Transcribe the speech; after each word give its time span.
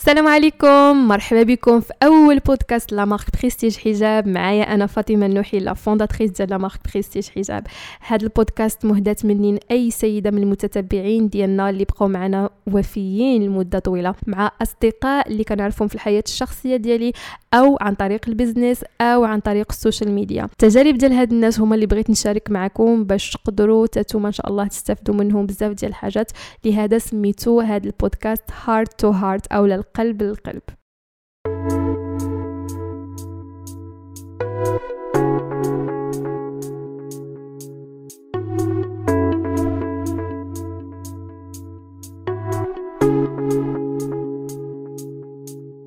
السلام 0.00 0.28
عليكم 0.28 1.08
مرحبا 1.08 1.42
بكم 1.42 1.80
في 1.80 1.92
أول 2.02 2.38
بودكاست 2.38 2.92
la 2.92 3.04
marque 3.04 3.24
Prestige 3.40 3.76
Hijab. 3.76 4.28
معايا 4.28 4.74
أنا 4.74 4.86
فاطمة 4.86 5.26
النوحي 5.26 5.58
la 5.58 5.74
fondatrice 5.74 6.30
ديال 6.30 6.50
la 6.50 6.58
marque 6.58 6.80
Prestige 6.92 7.28
Hijab. 7.28 7.66
هذا 8.00 8.22
البودكاست 8.22 8.84
مهدات 8.84 9.24
مني 9.24 9.60
أي 9.70 9.90
سيدة 9.90 10.30
من 10.30 10.42
المتتبعين 10.42 11.28
ديالنا 11.28 11.70
اللي 11.70 11.84
بقاو 11.84 12.08
معنا 12.08 12.50
وفيين 12.72 13.42
لمدة 13.42 13.78
طويلة 13.78 14.14
مع 14.26 14.50
أصدقاء 14.62 15.28
اللي 15.28 15.44
كنعرفهم 15.44 15.88
في 15.88 15.94
الحياة 15.94 16.24
الشخصية 16.26 16.76
ديالي 16.76 17.12
أو 17.54 17.78
عن 17.80 17.94
طريق 17.94 18.20
ال 18.28 18.34
business 18.34 18.84
أو 19.00 19.24
عن 19.24 19.40
طريق 19.40 19.66
ال 19.70 19.76
social 19.76 20.12
media 20.12 20.44
التجارب 20.44 20.98
ديال 20.98 21.12
هاد 21.12 21.32
الناس 21.32 21.60
هما 21.60 21.74
اللي 21.74 21.86
بغيت 21.86 22.10
نشارك 22.10 22.50
معكم 22.50 23.04
باش 23.04 23.30
تقدروا 23.30 23.86
تا 23.86 23.94
نتوما 23.94 24.28
ان 24.28 24.32
شاء 24.32 24.48
الله 24.48 24.66
تستافدوا 24.66 25.14
منهم 25.14 25.46
بزاف 25.46 25.72
ديال 25.72 25.90
الحاجات. 25.90 26.32
لهذا 26.64 26.98
سميتو 26.98 27.60
هاد 27.60 27.86
البودكاست 27.86 28.44
Heart 28.64 29.00
to 29.00 29.10
Heart 29.10 29.46
أو 29.46 29.66
القلب 29.90 30.22
للقلب. 30.22 30.62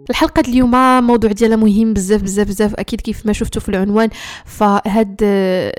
الحلقة 0.09 0.44
اليوم 0.47 1.03
موضوع 1.08 1.31
ديالها 1.31 1.58
مهم 1.58 1.94
بزاف 1.94 2.22
بزاف 2.22 2.47
بزاف 2.47 2.75
أكيد 2.75 3.02
كيف 3.02 3.25
ما 3.25 3.33
شفتوا 3.33 3.61
في 3.61 3.70
العنوان. 3.70 4.09
فهاد 4.45 5.17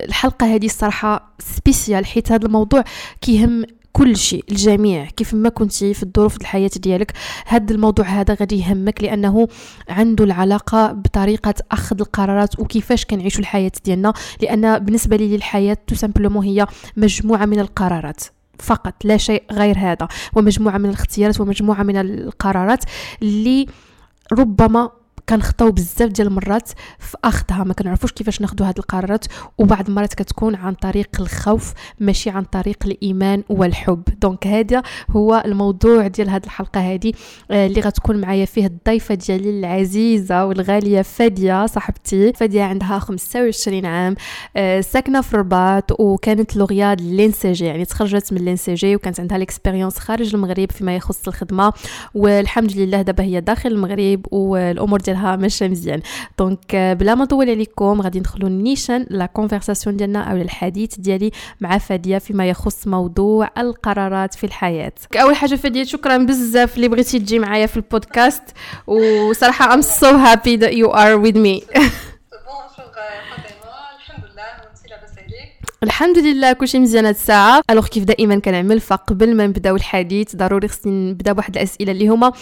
الحلقة 0.09 0.55
هذه 0.55 0.67
الصراحة 0.67 1.35
spéciale 1.39 2.07
حيت 2.07 2.33
هذا 2.33 2.47
الموضوع 2.47 2.85
كيهم 3.21 3.65
كل 3.97 4.17
شيء 4.17 4.45
الجميع 4.51 5.05
كيف 5.05 5.35
ما 5.35 5.49
كنتي 5.49 5.95
في 5.95 6.03
الظروف 6.03 6.37
الحياة 6.41 6.71
ديالك 6.77 7.13
هذا 7.47 7.75
الموضوع 7.75 8.07
هذا 8.07 8.35
غادي 8.35 8.61
يهمك 8.61 9.03
لأنه 9.03 9.49
عنده 9.89 10.25
العلاقة 10.25 10.93
بطريقة 10.93 11.55
أخذ 11.73 12.01
القرارات 12.01 12.61
وكيفاش 12.61 13.05
كنعيشوا 13.05 13.41
الحياة 13.41 13.73
ديالنا 13.85 14.13
لأن 14.43 14.79
بالنسبة 14.79 15.17
لي 15.17 15.37
الحياة 15.37 15.77
tout 15.87 15.95
simplement 15.95 16.45
هي 16.45 16.67
مجموعة 16.97 17.47
من 17.47 17.61
القرارات. 17.61 18.21
فقط 18.59 18.95
لا 19.05 19.17
شيء 19.17 19.43
غير 19.53 19.79
هذا. 19.79 20.09
ومجموعة 20.37 20.79
من 20.79 20.89
الاختيارات 20.89 21.41
ومجموعة 21.41 21.83
من 21.83 21.97
القرارات 21.97 22.85
اللي 23.23 23.67
ربما 24.33 24.91
كنخطاو 25.29 25.71
بزاف 25.71 26.11
ديال 26.11 26.27
المرات 26.27 26.69
في 26.99 27.17
اخذها 27.25 27.65
ما 27.65 27.75
كنعرفوش 27.75 28.13
كيفاش 28.13 28.41
ناخذوا 28.41 28.67
هذه 28.67 28.79
القرارات 28.79 29.25
وبعض 29.59 29.89
المرات 29.89 30.15
كتكون 30.15 30.55
عن 30.55 30.75
طريق 30.75 31.09
الخوف 31.21 31.73
ماشي 32.01 32.31
عن 32.31 32.45
طريق 32.45 32.77
الإيمان 32.87 33.43
والحب. 33.49 34.03
donc 34.21 34.47
هذا 34.47 34.83
هو 35.11 35.43
الموضوع 35.45 36.07
ديال 36.07 36.31
هذه 36.31 36.45
الحلقة 36.45 36.81
هذه 36.81 37.13
آه، 37.51 37.67
اللي 37.67 37.81
غتكون 37.81 38.21
معايا 38.21 38.45
فيه 38.45 38.67
الضيفة 38.67 39.15
ديالي 39.15 39.51
العزيزة 39.51 40.47
والغالية 40.47 41.03
فادية 41.03 41.67
صاحبتي. 41.67 42.33
فادية 42.33 42.63
عندها 42.63 42.99
25 42.99 43.87
عام 43.87 44.15
آه، 44.57 44.81
ساكنة 44.81 45.21
في 45.21 45.35
الرباط 45.35 46.01
وكانت 46.01 46.57
lauréate 46.57 46.92
de 46.92 47.01
l'ENCG 47.01 47.65
يعني 47.65 47.85
تخرجت 47.85 48.33
من 48.33 48.39
l'ENCG 48.41 48.97
وكانت 48.97 49.21
عندها 49.21 49.39
l'expérience 49.39 49.99
خارج 49.99 50.35
المغرب 50.35 50.73
فيما 50.73 50.97
يخص 50.97 51.29
الخدمة. 51.29 51.73
والحمد 52.15 52.77
لله 52.77 53.03
دابا 53.03 53.25
هي 53.25 53.41
داخل 53.41 53.73
المغرب 53.73 54.27
والأمور 54.31 55.01
ديال 55.01 55.14
ديالها 55.15 55.37
ماشيه 55.37 55.69
مزيان. 55.69 56.01
donc 56.39 56.77
بلا 57.01 57.15
ما 57.15 57.25
نطول 57.25 57.51
عليكم 57.51 58.01
غادي 58.01 58.19
ندخلوا 58.19 58.49
نيشان 58.49 59.07
la 59.11 59.27
conversation 59.27 59.97
ديالنا 59.97 60.23
أو 60.23 60.37
الحديث 60.37 60.95
ديالي 60.95 61.31
مع 61.61 61.79
فادية 61.79 62.19
فيما 62.19 62.49
يخص 62.49 62.87
موضوع 62.87 63.51
القرارات 63.59 64.35
في 64.35 64.45
الحياة. 64.45 64.93
أول 65.17 65.37
حاجة 65.37 65.55
فادية 65.55 65.85
شكرا 65.85 66.17
بزاف 66.17 66.77
اللي 66.77 66.89
بغيتي 66.89 67.19
تجي 67.19 67.39
معايا 67.39 67.67
في 67.67 67.77
البودكاست 67.77 68.43
وصراحة 68.87 69.75
I'm 69.75 69.81
so 69.81 70.07
happy 70.07 70.59
that 70.59 70.73
you 70.73 70.91
are 70.93 71.17
with 71.27 71.37
me. 71.37 71.65
الحمد 75.85 76.19
لله 76.19 76.53
كلشي 76.53 76.79
مزيان 76.79 77.07
هاد 77.07 77.15
الساعة. 77.15 77.63
alors 77.71 77.87
كيف 77.87 78.05
دائما 78.05 78.39
كنعمل 78.39 78.81
فقبل 78.81 79.37
ما 79.37 79.47
نبداو 79.47 79.77
الحديث 79.77 80.37
ضروري 80.37 80.69
خصني 80.69 81.11
نبدا 81.11 81.33
بواحد 81.33 81.57
الأسئلة 81.57 81.93
اللي 81.93 82.09
هما 82.09 82.33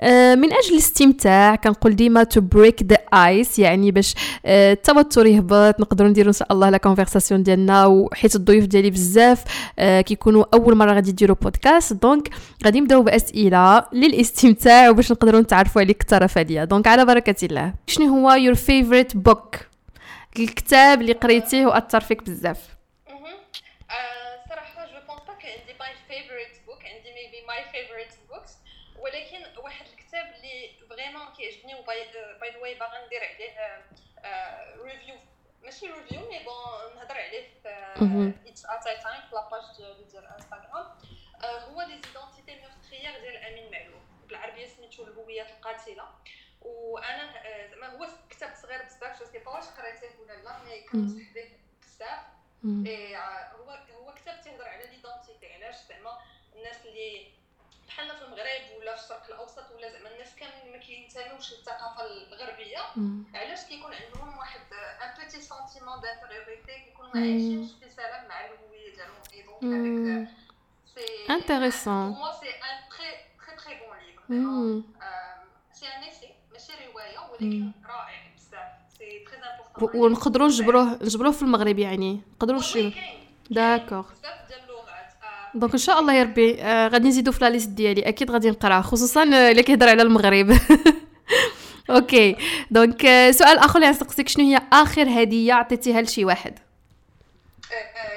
آه، 0.00 0.34
من 0.34 0.52
أجل 0.52 0.72
الاستمتاع 0.72 1.54
كنقول 1.54 1.96
ديما 1.96 2.24
to 2.24 2.40
break 2.40 2.82
the 2.82 2.96
ice 3.14 3.58
يعني 3.58 3.90
باش 3.90 4.14
آه، 4.46 4.72
التوتر 4.72 5.26
يهبط 5.26 5.80
نقدروا 5.80 6.10
نديروا 6.10 6.28
إن 6.28 6.32
شاء 6.32 6.52
الله 6.52 6.70
la 6.70 6.78
conversation 6.78 7.42
ديالنا 7.42 7.86
وحيت 7.86 8.36
الضيوف 8.36 8.64
ديالي 8.64 8.90
بزاف 8.90 9.44
آه، 9.78 10.00
كيكونوا 10.00 10.44
أول 10.54 10.76
مرة 10.76 10.92
غادي 10.92 11.10
يديروا 11.10 11.36
بودكاست 11.42 11.92
donc 11.92 12.30
غادي 12.64 12.80
نبداو 12.80 13.02
بأسئلة 13.02 13.84
للاستمتاع 13.92 14.90
وباش 14.90 15.12
نقدروا 15.12 15.40
نتعرفوا 15.40 15.82
عليك 15.82 16.02
أكثر 16.02 16.28
فاديه 16.28 16.64
donc 16.64 16.86
على 16.86 17.04
بركة 17.04 17.46
الله. 17.46 17.74
شنو 17.86 18.06
هو 18.06 18.32
your 18.32 18.54
favorite 18.54 19.16
book 19.16 19.56
الكتاب 20.38 21.00
اللي 21.00 21.12
قريتيه 21.12 21.66
وأثر 21.66 22.00
فيك 22.00 22.22
بزاف 22.22 22.74
by 31.86 32.50
the 32.50 32.58
way 32.58 32.74
باغا 32.74 33.06
ندير 33.06 33.20
عليه 33.24 33.82
review 34.82 35.14
ماشي 35.62 35.86
review 35.86 36.20
mais 36.20 36.38
bon 36.38 36.94
نهضر 36.96 37.14
عليه 37.14 37.48
في 37.62 37.68
each 38.46 38.64
at 38.66 38.86
a 38.86 39.02
time 39.02 39.20
في 39.20 39.34
la 39.34 39.44
page 39.44 39.64
ديال 40.10 40.26
انستغرام 40.26 40.86
هو 41.44 41.82
Les 41.82 42.00
Identités 42.06 42.60
meurtrières 42.60 43.20
ديال 43.20 43.36
أمين 43.36 43.70
معلوم 43.70 44.02
بالعربيه 44.28 44.66
سميتو 44.66 45.04
الهويات 45.04 45.50
القاتلة. 45.50 46.08
وأنا 46.60 47.32
زعما 47.70 47.86
هو 47.86 48.08
كتاب 48.30 48.54
صغير 48.54 48.82
بزاف 48.82 49.20
je 49.20 49.26
sais 49.32 49.38
pas 49.38 49.52
واش 49.52 49.64
قريتيه 49.64 50.18
ولا 50.20 50.32
لا 50.32 50.58
mais 50.64 50.80
كنت 50.80 51.22
حديه 51.30 51.58
بزاف. 51.82 52.20
هو 53.54 53.70
هو 53.70 54.14
كتاب 54.14 54.40
تيهضر 54.40 54.68
على 54.68 54.86
l'identité 54.86 55.52
علاش؟ 55.52 55.74
زعما 55.88 56.18
الناس 56.56 56.86
اللي 56.86 57.32
بحالنا 57.94 58.14
في 58.14 58.22
المغرب 58.24 58.80
ولا 58.80 58.96
في 58.96 59.02
الشرق 59.04 59.24
الأوسط 59.28 59.70
ولا 59.76 59.92
زعما 59.92 60.12
الناس 60.12 60.34
كان 60.36 60.72
ما 60.72 60.78
كينتميوش 60.78 61.52
للثقافه 61.52 62.02
الغربيه 62.06 62.78
علاش 63.34 63.64
كيكون 63.64 63.92
عندهم 63.94 64.38
واحد 64.38 64.60
un 65.02 65.24
petit 65.24 65.40
sentiment 65.40 66.00
d'infériorité 66.00 66.84
كيكونوا 66.84 67.10
ما 67.14 67.20
عايشينش 67.20 67.70
في 67.72 67.90
سلام 67.90 68.28
مع 68.28 68.40
الهوية 68.44 68.94
ديالهم 68.94 69.22
et 69.32 69.42
donc 69.42 69.64
هذاك 69.64 70.28
c'est 70.94 71.32
intéressant 71.34 72.08
mais 72.08 72.32
c'est 72.40 72.50
un 72.50 72.88
très 72.90 73.10
très 73.46 73.56
très 73.64 73.74
bon 73.86 73.96
livre 73.98 74.82
c'est 75.72 75.86
un 75.86 76.02
essai 76.02 76.28
ماشي 76.52 76.72
رواية 76.92 77.18
ولكن 77.18 77.72
رائع 77.86 78.32
بزاف. 78.36 78.68
c'est 78.98 79.24
très 79.24 79.36
important 79.36 80.00
ونقدروا 80.00 80.46
نجبروه 80.46 81.02
نجبروه 81.02 81.32
في 81.32 81.42
المغرب 81.42 81.78
يعني. 81.78 82.22
نقدروا 82.36 82.58
نشريوه 82.58 82.92
d'accord 83.50 84.06
donc 85.54 85.72
ان 85.72 85.78
شاء 85.78 86.00
الله 86.00 86.14
يا 86.14 86.22
ربي 86.22 86.62
آه 86.62 86.88
غادي 86.88 87.08
نزيدو 87.08 87.32
في 87.32 87.44
la 87.44 87.50
liste 87.50 87.68
ديالي. 87.68 88.08
أكيد 88.08 88.30
غادي 88.30 88.50
نقرأ 88.50 88.80
خصوصا 88.80 89.22
الا 89.22 89.62
كيهضر 89.62 89.88
على 89.88 90.02
المغرب. 90.02 90.58
okay. 91.90 92.36
donc 92.70 93.04
آه 93.04 93.30
سؤال 93.30 93.58
آخر 93.58 93.78
اللي 93.78 93.90
نسقسيك 93.90 94.28
شنو 94.28 94.44
هي 94.44 94.60
آخر 94.72 95.22
هدية 95.22 95.52
عطيتيها 95.52 96.02
لشي 96.02 96.24
واحد؟ 96.24 96.58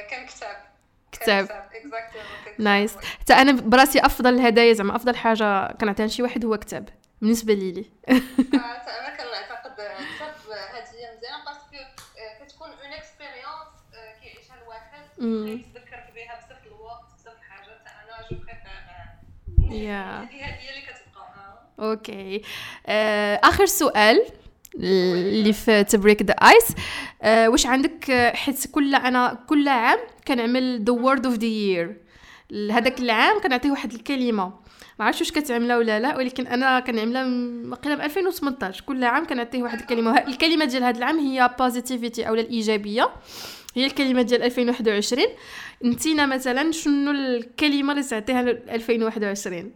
كان 0.09 0.25
كتاب. 0.25 0.57
كتاب. 1.11 1.67
nice 2.59 2.95
حتى 3.19 3.33
أنا 3.33 3.51
براسي 3.51 3.99
أفضل 3.99 4.33
الهدايا 4.33 4.73
زعما 4.73 4.95
أفضل 4.95 5.15
حاجة 5.15 5.71
كنعطيها 5.71 6.05
لشي 6.05 6.23
واحد 6.23 6.45
هو 6.45 6.57
كتاب 6.57 6.89
بالنسبة 7.21 7.53
لي. 7.53 7.71
لي 7.71 7.85
أنا 8.09 9.15
كنعتقد 9.17 9.71
كتاب 9.73 10.33
هدية 10.49 11.07
مزيانه 11.17 11.45
parce 11.45 11.65
que 11.65 11.77
كتكون 12.45 12.67
une 12.69 12.93
expérience 12.93 13.69
كيعيشها 14.23 14.55
الواحد. 14.63 15.61
يا 19.72 20.29
أوكي 21.79 22.41
آه، 22.88 23.39
آخر 23.44 23.65
سؤال 23.65 24.21
اللي 24.75 25.53
في 25.53 25.83
to 25.83 25.94
break 25.94 26.21
the 26.21 26.33
ice 26.33 26.75
واش 27.47 27.65
عندك 27.65 28.31
حيت 28.36 28.68
كل 28.71 28.95
أنا 28.95 29.39
كل 29.47 29.68
عام 29.68 30.00
كنعمل 30.27 30.83
the 30.83 30.94
word 30.94 31.25
of 31.25 31.35
the 31.35 31.45
year 31.45 31.97
هذاك 32.51 33.00
العام 33.00 33.41
كنعطيه 33.41 33.71
واحد 33.71 33.94
الكلمة. 33.94 34.53
ما 35.00 35.06
عرفتش 35.06 35.21
واش 35.21 35.31
كتعملها 35.31 35.77
ولا 35.77 36.00
لا 36.00 36.18
ولكن 36.18 36.47
أنا 36.47 36.80
كنعملها 36.80 37.24
واقيلا 37.69 37.95
من 37.95 38.01
2018 38.01 38.83
كل 38.86 39.03
عام 39.03 39.25
كنعطيه 39.25 39.63
واحد 39.63 39.80
الكلمة 39.80 40.18
الكلمة 40.27 40.65
ديال 40.65 40.83
هذا 40.83 40.97
العام 40.97 41.19
هي 41.19 41.56
positivity 41.59 42.27
اولا 42.27 42.41
الإيجابية. 42.41 43.09
هي 43.77 43.85
الكلمة 43.85 44.21
ديال 44.21 44.44
2021 44.44 45.24
انتينا 45.85 46.25
مثلا 46.25 46.71
شنو 46.71 47.12
الكلمة 47.12 47.94
اللي 47.94 48.03
تعطيها 48.03 48.41
ل 48.41 48.69
2021 48.69 49.74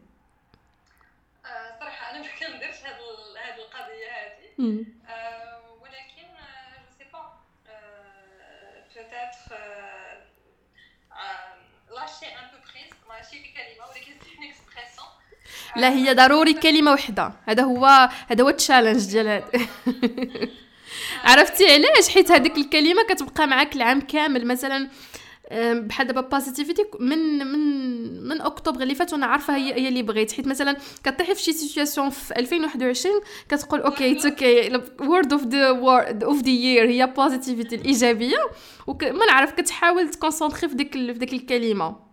صراحة 1.79 2.11
أنا 2.11 2.21
ما 2.23 2.27
كنديرش 2.39 2.77
هاد 2.85 2.95
هاد 3.37 3.59
القضية 3.59 4.07
هادي. 4.17 4.85
ولكن 5.81 6.27
je 6.77 6.91
sais 6.97 7.03
pas 7.13 7.19
peut-être 8.87 9.31
lâcher 11.95 12.25
un 12.25 12.47
peu 12.51 12.57
prise 12.67 12.91
ماشي 13.09 13.37
كلمه 13.53 13.87
ولكن 13.89 14.13
c'est 14.23 14.49
expression 14.49 15.07
لا 15.75 15.89
هي 15.89 16.13
ضروري 16.13 16.53
كلمة 16.63 16.91
واحدة 16.91 17.33
هذا 17.45 17.63
هو 17.63 17.85
هذا 18.27 18.43
هو 18.43 18.49
ال 18.49 18.55
challenge 18.55 19.11
ديال 19.11 19.43
عرفتي 21.23 21.73
علاش؟ 21.73 22.09
حيت 22.09 22.31
هذيك 22.31 22.57
الكلمة 22.57 23.03
كتبقى 23.03 23.47
معاك 23.47 23.75
العام 23.75 24.01
كامل. 24.01 24.47
مثلا 24.47 24.89
بحال 25.73 26.07
دابا 26.07 26.21
positivity 26.21 26.85
من 26.99 27.37
من 27.37 28.27
من 28.27 28.41
أكتوبر 28.41 28.81
اللي 28.81 28.95
فات 28.95 29.13
وأنا 29.13 29.25
عارفة 29.25 29.55
هي 29.55 29.73
هي 29.73 29.87
اللي 29.87 30.01
بغيت. 30.03 30.31
حيت 30.31 30.47
مثلا 30.47 30.77
كطيحي 31.03 31.35
في 31.35 31.41
شي 31.41 31.53
situation 31.53 32.09
في 32.09 32.39
2021 32.39 33.21
كتقول 33.49 33.81
okay 33.81 34.11
it's 34.11 34.25
okay 34.25 34.81
word 35.01 35.33
of 35.33 35.43
the 35.43 35.69
word 35.69 36.23
of 36.23 36.41
the 36.41 36.49
year 36.49 36.89
هي 36.89 37.07
positivity 37.07 37.75
الإيجابية. 37.75 38.37
وما 38.87 39.25
نعرف 39.25 39.51
كتحاول 39.51 40.09
تconcentrer 40.09 40.69
في 40.69 40.75
ديك 40.75 40.93
في 40.93 41.13
ديك 41.13 41.33
الكلمة. 41.33 42.11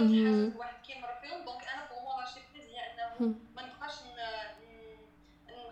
واحد 0.00 0.76
كيمر 0.86 1.08
فيهم 1.22 1.40
donc 1.44 1.62
أنا 1.74 1.82
pour 1.90 2.00
moi 2.04 2.20
lâcher 2.20 2.40
prise 2.52 2.66
هي 2.68 2.78
انه 2.92 3.34
ما 3.56 3.62
نبقاش 3.62 3.94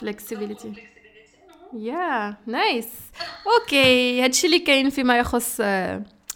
flexibility 0.00 0.72
yeah 1.72 2.36
nice 2.46 2.88
okay 3.46 4.24
هادشي 4.24 4.46
اللي 4.46 4.58
كاين 4.58 4.90
فيما 4.90 5.18
يخص 5.18 5.56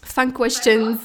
fun 0.03 0.31
questions 0.33 0.97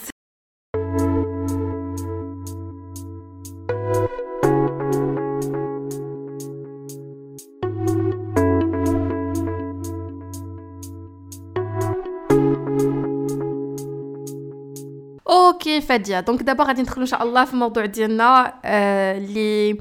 OK 15.90 16.02
فاديه 16.04 16.20
donc 16.20 16.42
دابا 16.42 16.64
غادي 16.64 16.82
ندخلوا 16.82 17.02
إن 17.02 17.06
شاء 17.10 17.22
الله 17.22 17.44
في 17.44 17.54
الموضوع 17.54 17.84
ديالنا 17.86 18.54
اللي 19.16 19.78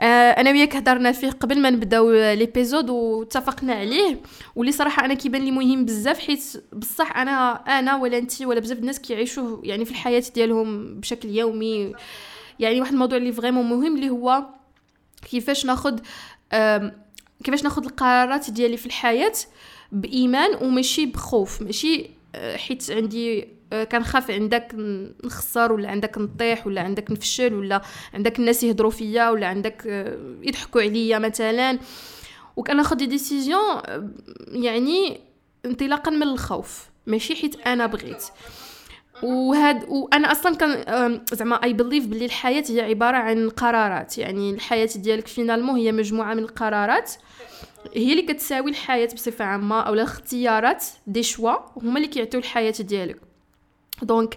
آه 0.00 0.30
أنا 0.30 0.50
وياك 0.50 0.76
هضرنا 0.76 1.12
فيه 1.12 1.30
قبل 1.30 1.60
ما 1.60 1.70
نبداو 1.70 2.12
l'épisode 2.12 2.90
واتفقنا 2.90 3.74
عليه 3.74 4.20
واللي 4.56 4.72
صراحة 4.72 5.04
أنا 5.04 5.14
كيبان 5.14 5.42
لي 5.44 5.50
مهم 5.50 5.84
بزاف 5.84 6.18
حيت 6.18 6.42
بصح 6.72 7.16
أنا 7.16 7.52
أنا 7.78 7.96
ولا 7.96 8.18
انت 8.18 8.42
ولا 8.42 8.60
بزاف 8.60 8.78
الناس 8.78 9.00
كيعيشوه 9.00 9.60
يعني 9.64 9.84
في 9.84 9.90
الحياة 9.90 10.22
ديالهم 10.34 11.00
بشكل 11.00 11.28
يومي. 11.28 11.92
يعني 12.60 12.80
واحد 12.80 12.92
الموضوع 12.92 13.18
اللي 13.18 13.32
vraiment 13.32 13.66
مهم 13.66 13.96
اللي 13.96 14.10
هو 14.10 14.44
كيفاش 15.30 15.66
ناخذ 15.66 15.98
كيفاش 17.44 17.64
ناخذ 17.64 17.84
القرارات 17.84 18.50
ديالي 18.50 18.76
في 18.76 18.86
الحياة 18.86 19.32
بإيمان 19.92 20.50
وماشي 20.62 21.06
بخوف. 21.06 21.62
ماشي 21.62 22.10
آه، 22.34 22.56
حيت 22.56 22.90
عندي 22.90 23.42
آه، 23.42 23.46
كنخاف 23.82 24.30
عندك 24.30 24.74
نخسر 25.24 25.72
ولا 25.72 25.90
عندك 25.90 26.18
نطيح 26.18 26.66
ولا 26.66 26.80
عندك 26.80 27.10
نفشل 27.10 27.54
ولا 27.54 27.82
عندك 28.14 28.38
الناس 28.38 28.62
يهضروا 28.64 28.90
فيا 28.90 29.30
ولا 29.30 29.46
عندك 29.46 29.82
آه، 29.86 30.18
يضحكوا 30.42 30.82
عليا 30.82 31.18
مثلا. 31.18 31.78
وكناخذ 32.56 32.96
des 32.96 33.06
décisions 33.06 33.60
آه، 33.60 34.10
يعني 34.52 35.20
انطلاقا 35.66 36.10
من 36.10 36.22
الخوف 36.22 36.88
ماشي؟ 37.06 37.36
حيت 37.36 37.66
أنا 37.66 37.86
بغيت. 37.86 38.24
وهاد 39.22 39.84
وأنا 39.88 40.32
أصلا 40.32 40.56
كان 40.56 41.20
زعما 41.32 41.64
I 41.64 41.72
believe 41.72 42.06
بلي 42.06 42.24
الحياة 42.24 42.64
هي 42.68 42.80
عبارة 42.80 43.16
عن 43.16 43.48
قرارات. 43.50 44.18
يعني 44.18 44.50
الحياة 44.50 44.88
ديالك 44.96 45.26
finalement 45.26 45.76
هي 45.76 45.92
مجموعة 45.92 46.34
من 46.34 46.42
القرارات. 46.42 47.12
هي 47.94 48.12
اللي 48.12 48.22
كتساوي 48.22 48.70
الحياة 48.70 49.08
بصفة 49.14 49.44
عامة 49.44 49.80
أو 49.80 49.94
الاختيارات 49.94 50.84
des 51.06 51.22
choix 51.22 51.54
هما 51.82 51.96
اللي 51.96 52.08
كيعطيو 52.08 52.40
الحياة 52.40 52.74
ديالك. 52.80 53.33
donc 54.02 54.36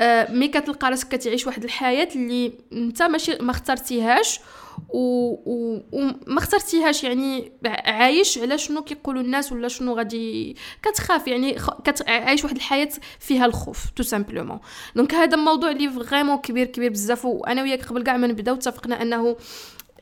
آه 0.00 0.32
mais 0.32 0.48
كتلقى 0.48 0.90
راسك 0.90 1.08
كتعيش 1.08 1.46
واحد 1.46 1.64
الحياة 1.64 2.08
اللي 2.16 2.52
انت 2.72 3.02
ماشي 3.02 3.36
ما 3.40 3.50
اخترتيهاش 3.50 4.40
و... 4.88 4.98
و... 5.46 5.82
وما 5.92 6.38
اخترتيهاش 6.38 7.04
يعني 7.04 7.52
عايش 7.66 8.38
على 8.38 8.58
شنو 8.58 8.82
كيقولوا 8.82 9.22
الناس 9.22 9.52
ولا 9.52 9.68
شنو 9.68 9.94
غادي 9.94 10.56
كتخاف 10.82 11.28
يعني 11.28 11.58
خ... 11.58 11.70
كتعيش 11.84 12.44
واحد 12.44 12.56
الحياة 12.56 12.88
فيها 13.18 13.46
الخوف 13.46 13.90
tout 13.90 14.02
simplement 14.02 14.60
donc 14.96 15.14
هذا 15.14 15.36
الموضوع 15.36 15.70
اللي 15.70 15.90
vraiment 15.90 16.36
كبير 16.36 16.66
كبير 16.66 16.90
بزاف 16.90 17.24
وأنا 17.24 17.62
وياك 17.62 17.84
قبل 17.84 18.02
كاع 18.02 18.16
ما 18.16 18.26
نبداو 18.26 18.54
اتفقنا 18.54 19.02
أنه 19.02 19.36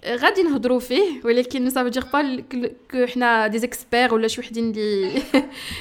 غادي 0.07 0.43
نهضروا 0.43 0.81
فيه 0.81 1.21
ولكن 1.25 1.71
سا 1.71 1.91
فو 1.91 2.09
با 2.13 2.43
que 2.91 3.07
حنا 3.07 3.47
des 3.47 3.59
experts 3.59 4.15
ولا 4.15 4.29
شي 4.29 4.41
وحدين 4.41 4.71
اللي 4.71 5.23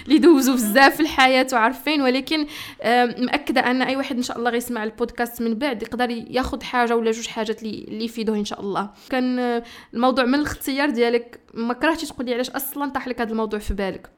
اللي 0.06 0.18
دوزوا 0.28 0.54
بزاف 0.54 0.96
في 0.96 1.00
الحياة 1.00 1.48
وعارفين 1.54 2.02
ولكن 2.02 2.48
مأكدة 3.18 3.62
أن 3.72 3.82
أي 3.82 3.96
واحد 3.96 4.16
إن 4.16 4.24
شاء 4.24 4.38
الله 4.38 4.50
غيسمع 4.52 4.84
البودكاست 4.84 5.42
من 5.42 5.54
بعد 5.54 5.84
يقدر 5.84 6.10
ياخذ 6.10 6.64
حاجة 6.64 6.96
ولا 6.96 7.12
جوج 7.12 7.28
حاجات 7.28 7.64
اللي 7.64 8.06
يفيدوه 8.06 8.36
إن 8.36 8.46
شاء 8.46 8.62
الله. 8.62 8.90
كان 9.10 9.64
الموضوع 9.94 10.26
من 10.26 10.36
الاختيار 10.36 10.90
ديالك 10.90 11.40
ما 11.54 11.74
كرهتيش 11.74 12.10
تقولي 12.10 12.34
علاش 12.34 12.50
أصلا 12.50 12.92
طاح 12.92 13.08
لك 13.08 13.22
هذا 13.22 13.32
الموضوع 13.32 13.60
في 13.60 13.74
بالك؟ 13.74 14.10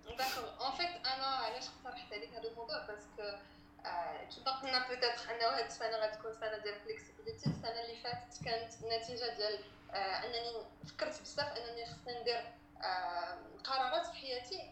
قلنا 4.70 4.88
peut-être 4.88 5.32
أنه 5.32 5.46
هاد 5.58 5.66
السنة 5.66 5.98
غتكون 5.98 6.34
سنه 6.34 6.58
ديال 6.64 6.76
flexibilité 6.86 7.50
السنة 7.50 7.82
اللي 7.84 7.96
فاتت 8.04 8.44
كانت 8.46 8.72
النتيجه 8.84 9.36
ديال 9.38 9.54
آه، 9.54 9.79
أنني 9.94 10.66
فكرت 10.88 11.22
بزاف 11.22 11.58
أنني 11.58 11.86
خصني 11.86 12.20
ندير 12.22 12.44
آه، 12.84 13.38
قرارات 13.64 14.06
في 14.08 14.14
حياتي 14.14 14.72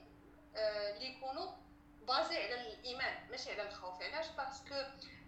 آه، 0.56 0.90
اللي 0.96 1.06
يكونوا 1.18 1.52
basés 2.08 2.38
على 2.44 2.56
الإيمان 2.74 3.30
ماشي 3.30 3.52
على 3.52 3.69
الخوف. 3.69 4.02
علاش؟ 4.02 4.28
parce 4.28 4.58
que 4.58 4.75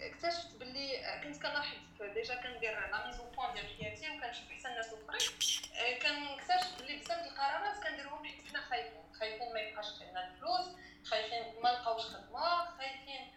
اكتشفت 0.02 0.56
باللي 0.56 1.20
كنت 1.24 1.42
كنلاحظ 1.42 1.78
déjà 2.14 2.36
كندير 2.36 2.90
la 2.92 3.08
mise 3.08 3.32
au 3.32 3.38
point 3.38 3.54
ديال 3.54 3.68
حياتي 3.78 4.10
وكنشوف 4.18 4.52
أحسن 4.52 4.70
الناس 4.70 4.88
اخرين 4.94 6.00
كنكتشف 6.00 6.78
باللي 6.78 6.98
بزاف 6.98 7.24
القرارات 7.28 7.84
كنديرهم 7.84 8.26
حيت 8.26 8.48
حنا 8.48 8.62
خايفين. 8.62 9.04
خايفين 9.20 9.54
ما 9.54 9.60
يبقاش 9.60 9.86
عندنا 10.02 10.28
الفلوس 10.28 10.66
خايفين 11.06 11.62
ما 11.64 11.72
نلقاوش 11.72 12.02
خدمة 12.06 12.78
خايفين 12.78 13.32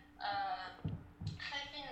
خايفين 1.51 1.87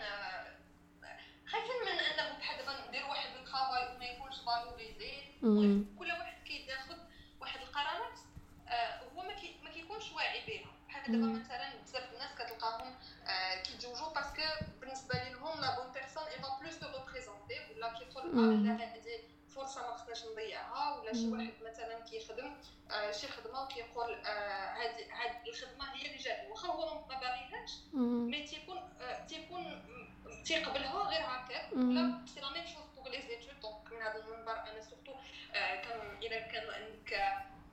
خايفين 1.52 1.76
من 1.82 1.88
أنه 1.98 2.38
بحال 2.38 2.58
دابا 2.58 2.88
ندير 2.88 3.06
واحد 3.06 3.28
ال 3.36 3.43
travail 3.43 3.94
وما 3.96 4.04
يكونش 4.04 4.36
valorisé 4.40 5.12
كل 5.98 6.06
واحد 6.12 6.42
كياخذ 6.44 6.96
واحد 7.40 7.60
القرارات 7.60 8.18
آه 8.68 9.00
هو 9.16 9.22
ما, 9.22 9.32
كي 9.32 9.56
ما 9.62 9.70
كيكونش 9.70 10.12
واعي 10.12 10.46
بها. 10.46 10.70
بحال 10.88 11.12
دابا 11.12 11.26
مثلا 11.40 11.82
بزاف 11.82 12.12
الناس 12.12 12.30
كتلقاهم 12.38 12.94
آه 13.28 13.62
كيتزوجوا 13.62 14.12
parce 14.14 14.32
que 14.32 14.42
بالنسبة 14.80 15.14
لهم 15.14 15.60
la 15.60 15.76
bonne 15.80 15.92
personne 15.92 16.22
il 16.22 16.38
va 16.42 16.58
plus 16.60 16.74
se 16.74 16.86
représenter 16.86 17.54
ولا 17.76 17.92
كيقول 17.98 18.66
لا 18.66 18.74
هذه 18.74 19.20
فرصة 19.54 19.80
ما 19.86 19.96
خصناش 19.96 20.24
نضيعها 20.32 20.96
ولا 20.96 21.12
شي 21.12 21.28
واحد 21.28 21.52
مثلا 21.62 22.00
كيخدم 22.00 22.56
آه 22.90 23.10
شي 23.12 23.28
خدمة 23.28 23.62
وكيقول 23.62 24.12
هذه 24.14 24.26
آه 24.26 24.74
هذه 25.12 25.48
الخدمة 25.48 25.94
هي 25.94 26.06
اللي 26.06 26.16
جات 26.18 26.46
واخا 26.50 26.68
هو 26.68 26.94
ما 27.08 27.18
باغيهاش 27.18 27.72
mais 27.94 28.46
تيكون 28.46 28.78
آه 29.00 29.26
تيكون 29.26 29.82
تيقبلها 30.44 31.08
غير 31.08 31.20
هكاك 31.20 31.72
ولا 31.72 32.18
c'est 32.34 32.40
la 32.40 32.50
même 32.50 32.66
chose 32.66 32.86
pour 32.96 33.08
les 33.08 33.22
études 33.22 33.60
donc 33.60 33.92
من 33.92 34.02
هذا 34.02 34.24
المنبر 34.24 34.52
أنا 34.52 34.80
surtout 34.80 35.14
كان 35.52 36.16
الا 36.22 36.40
كان 36.40 36.64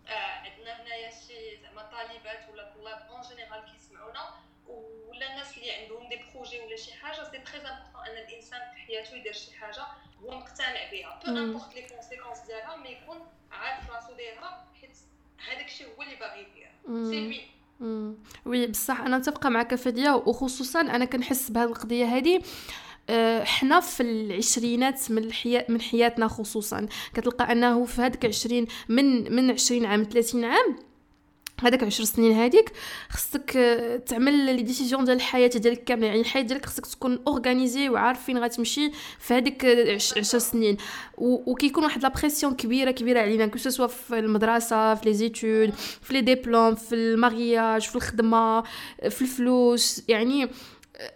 آه 0.07 0.11
عندنا 0.11 0.81
هنايا 0.81 1.09
شي 1.11 1.57
زعما 1.61 1.81
طالبات 1.81 2.49
ولا 2.49 2.73
طلاب 2.73 3.07
en 3.09 3.21
général 3.21 3.65
كيسمعونا 3.73 4.33
ولا 4.67 5.31
الناس 5.31 5.57
اللي 5.57 5.71
عندهم 5.71 6.09
des 6.09 6.19
projets 6.33 6.59
ولا 6.59 6.75
شي 6.75 6.93
حاجة 6.93 7.23
c'est 7.23 7.37
très 7.39 7.57
important 7.57 8.07
ان 8.07 8.17
الانسان 8.17 8.59
في 8.73 8.81
حياته 8.81 9.15
يدير 9.15 9.33
شي 9.33 9.57
حاجة 9.57 9.85
هو 10.23 10.31
مقتنع 10.31 10.91
بها 10.91 11.19
peu 11.25 11.31
importe 11.31 11.75
les 11.75 11.81
conséquences 11.81 12.39
ديالها 12.39 12.75
ما 12.75 12.89
يكون 12.89 13.31
عارف 13.51 13.89
راسو 13.89 14.13
دايرها 14.13 14.67
حيت 14.81 14.97
هذاك 15.47 15.65
الشيء 15.65 15.95
هو 15.97 16.01
اللي 16.01 16.15
باغي 16.15 16.39
يدير 16.41 16.71
c'est 17.09 17.19
oui 17.25 17.47
oui 18.45 18.67
بصح 18.67 19.01
أنا 19.01 19.17
متفقه 19.17 19.49
معك 19.49 19.75
فديا 19.75 20.11
وخصوصا 20.11 20.81
أنا 20.81 21.05
كنحس 21.05 21.51
بهذه 21.51 21.67
القضية 21.69 22.05
هذه 22.05 22.41
آه، 23.09 23.43
حنا 23.43 23.79
في 23.79 24.03
العشرينات 24.03 25.11
من 25.11 25.17
الحياة 25.23 25.65
من 25.69 25.81
حياتنا 25.81 26.27
خصوصا 26.27 26.87
كتلقى 27.13 27.51
أنه 27.51 27.85
في 27.85 28.01
هذيك 28.01 28.25
20 28.25 28.65
من 28.89 29.35
من 29.35 29.51
20 29.51 29.85
عام 29.85 30.03
30 30.03 30.45
عام 30.45 30.86
هذاك 31.61 31.83
عشر 31.83 32.03
سنين 32.03 32.31
هذيك 32.31 32.71
خصك 33.09 33.57
آه، 33.57 33.97
تعمل 33.97 34.55
les 34.55 34.61
décisions 34.61 35.03
ديال 35.03 35.15
الحياة 35.15 35.47
ديالك 35.47 35.83
كاملة. 35.83 36.07
يعني 36.07 36.19
الحياة 36.19 36.43
ديالك 36.43 36.65
خصك 36.65 36.85
تكون 36.85 37.19
organisé 37.27 37.89
وعارف 37.89 38.23
فين 38.23 38.37
غتمشي 38.37 38.91
في 39.19 39.33
هذيك 39.33 39.65
عشر 40.17 40.39
سنين. 40.39 40.77
وكيكون 41.17 41.83
واحد 41.83 42.03
la 42.03 42.09
pression 42.09 42.55
كبيره 42.55 42.91
كبيرة 42.91 43.21
علينا 43.21 43.47
que 43.47 43.57
ce 43.57 43.67
soit 43.67 43.87
في 43.87 44.19
المدرسة 44.19 44.95
في 44.95 45.05
les 45.05 45.13
études 45.13 45.73
في 46.01 46.13
les 46.13 46.21
diplômes 46.21 46.75
في 46.75 46.95
ال 46.95 47.06
mariage 47.06 47.81
في 47.81 47.95
الخدمة 47.95 48.61
في 49.09 49.21
الفلوس. 49.21 50.03
يعني 50.07 50.49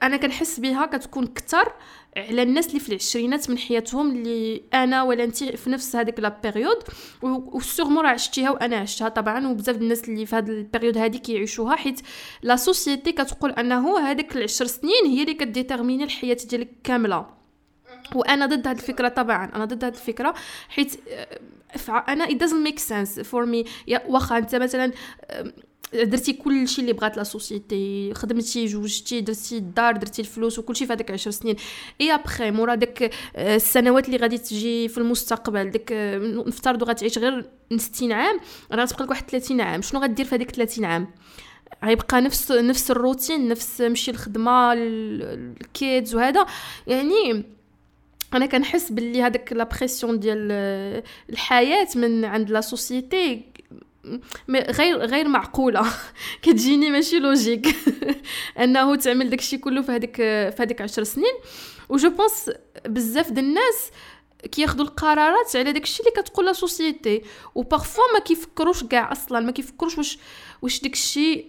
أنا 0.04 0.18
كنحس 0.18 0.60
بها 0.60 0.86
كتكون 0.86 1.28
كتر 1.28 1.74
على 2.18 2.44
الناس 2.44 2.68
اللي 2.68 2.80
في 2.80 2.90
العشرينات 2.90 3.50
من 3.50 3.58
حياتهم 3.58 4.12
اللي 4.12 4.64
أنا 4.74 5.04
ولا 5.04 5.24
انت 5.24 5.44
في 5.44 5.70
نفس 5.70 5.96
هذيك 5.96 6.20
la 6.20 6.40
période 6.44 6.78
و 7.24 7.33
sûrement 7.33 8.04
راه 8.06 8.10
عشتيها 8.10 8.50
وأنا 8.50 8.76
عشتها 8.76 9.10
طبعا 9.10 9.48
وبزاف 9.48 9.76
الناس 9.76 10.10
اللي 10.10 10.26
في 10.26 10.36
هذه 10.36 10.50
ال 10.50 10.56
période 10.56 10.98
هذه 10.98 11.18
كيعيشوها 11.18 11.76
حيت 11.76 12.02
la 12.42 12.56
société 12.56 13.12
كتقول 13.12 13.52
أنه 13.52 14.00
هذيك 14.00 14.36
العشر 14.36 14.66
سنين 14.66 15.06
هي 15.06 15.22
اللي 15.22 15.34
ك 15.34 15.40
déterminer 15.40 16.04
الحياة 16.04 16.38
ديالك 16.50 16.70
كاملة. 16.84 17.26
وأنا 18.16 18.46
ضد 18.46 18.68
هذه 18.68 18.78
الفكرة 18.78 19.08
طبعا 19.08 19.52
أنا 19.56 19.66
ضد 19.66 19.84
هذه 19.84 19.94
الفكرة 19.94 20.34
حيت 20.70 20.96
أنا 21.90 22.28
it 22.28 22.32
doesn't 22.32 22.68
make 22.68 22.80
sense 22.80 23.24
for 23.24 23.46
me. 23.46 23.70
واخا 24.08 24.38
أنت 24.38 24.56
مثلا 24.56 24.92
درتي 25.94 26.34
كل 26.34 26.68
شيء 26.68 26.80
اللي 26.80 26.94
بغات 26.94 27.18
la 27.18 27.24
société 27.24 28.14
خدمتي 28.14 28.66
جوجتي 28.66 29.22
درتي 29.22 29.58
الدار 29.58 29.98
درتي 29.98 30.22
الفلوس 30.22 30.60
وكل 30.60 30.76
شيء 30.76 30.88
في 30.88 30.94
هذاك 30.94 31.12
10 31.12 31.32
سنين. 31.32 31.56
إي 32.02 32.14
ابخي 32.14 32.52
مورا 32.52 32.76
داك 32.76 33.12
السنوات 33.36 34.06
اللي 34.06 34.18
غادي 34.18 34.38
تجي 34.38 34.88
في 34.88 34.98
المستقبل 34.98 35.70
داك 35.72 35.92
نفترضوا 36.48 36.88
غتعيش 36.88 37.18
غير 37.18 37.50
60 37.78 38.12
عام 38.12 38.40
راه 38.72 38.84
غتبقى 38.84 39.04
لك 39.04 39.10
واحد 39.10 39.30
30 39.30 39.62
عام. 39.62 39.82
شنو 39.82 40.00
غدير 40.00 40.26
في 40.26 40.36
هذيك 40.36 40.52
30 40.52 40.86
عام؟ 40.86 41.08
غيبقى 41.84 42.22
نفس 42.22 42.52
نفس 42.52 42.92
الروتين 42.92 43.48
نفس 43.48 43.82
مشي 43.82 44.12
الخدمة 44.12 44.74
ال 44.74 45.02
kids 45.02 46.16
وهذا. 46.16 46.46
يعني 46.88 47.44
أنا 48.34 48.46
كنحس 48.46 48.92
باللي 48.92 49.22
هذاك 49.22 49.54
la 49.54 49.64
pression 49.64 50.20
ديال 50.20 50.52
الحياة 51.30 51.88
من 51.96 52.26
عند 52.26 52.50
la 52.50 52.62
société. 52.62 53.51
غير 54.50 54.98
غير 54.98 55.28
معقولة. 55.28 55.86
كتجيني 56.44 56.90
ماشي 56.90 57.20
logique. 57.20 57.68
أنه 58.64 58.96
تعمل 58.96 59.30
داكشي 59.30 59.58
كله 59.58 59.82
في 59.82 59.92
هذيك 59.92 60.16
في 60.16 60.56
هذيك 60.60 60.82
10 60.82 61.04
سنين. 61.04 61.34
و 61.90 61.98
je 61.98 62.10
pense 62.10 62.52
بزاف 62.86 63.32
د 63.32 63.38
الناس 63.38 63.92
كياخذوا 64.52 64.86
القرارات 64.86 65.56
على 65.56 65.74
داكشي 65.74 66.00
اللي 66.00 66.12
كتقول 66.12 66.46
la 66.46 66.54
société. 66.54 67.22
و 67.56 67.62
parfois 67.62 68.04
ما 68.14 68.20
كيفكروش 68.20 68.84
كاع 68.84 69.12
أصلا 69.12 69.40
ما 69.40 69.52
كيفكروش 69.52 69.98
واش 69.98 70.20
واش 70.62 70.82
داكشي 70.82 71.46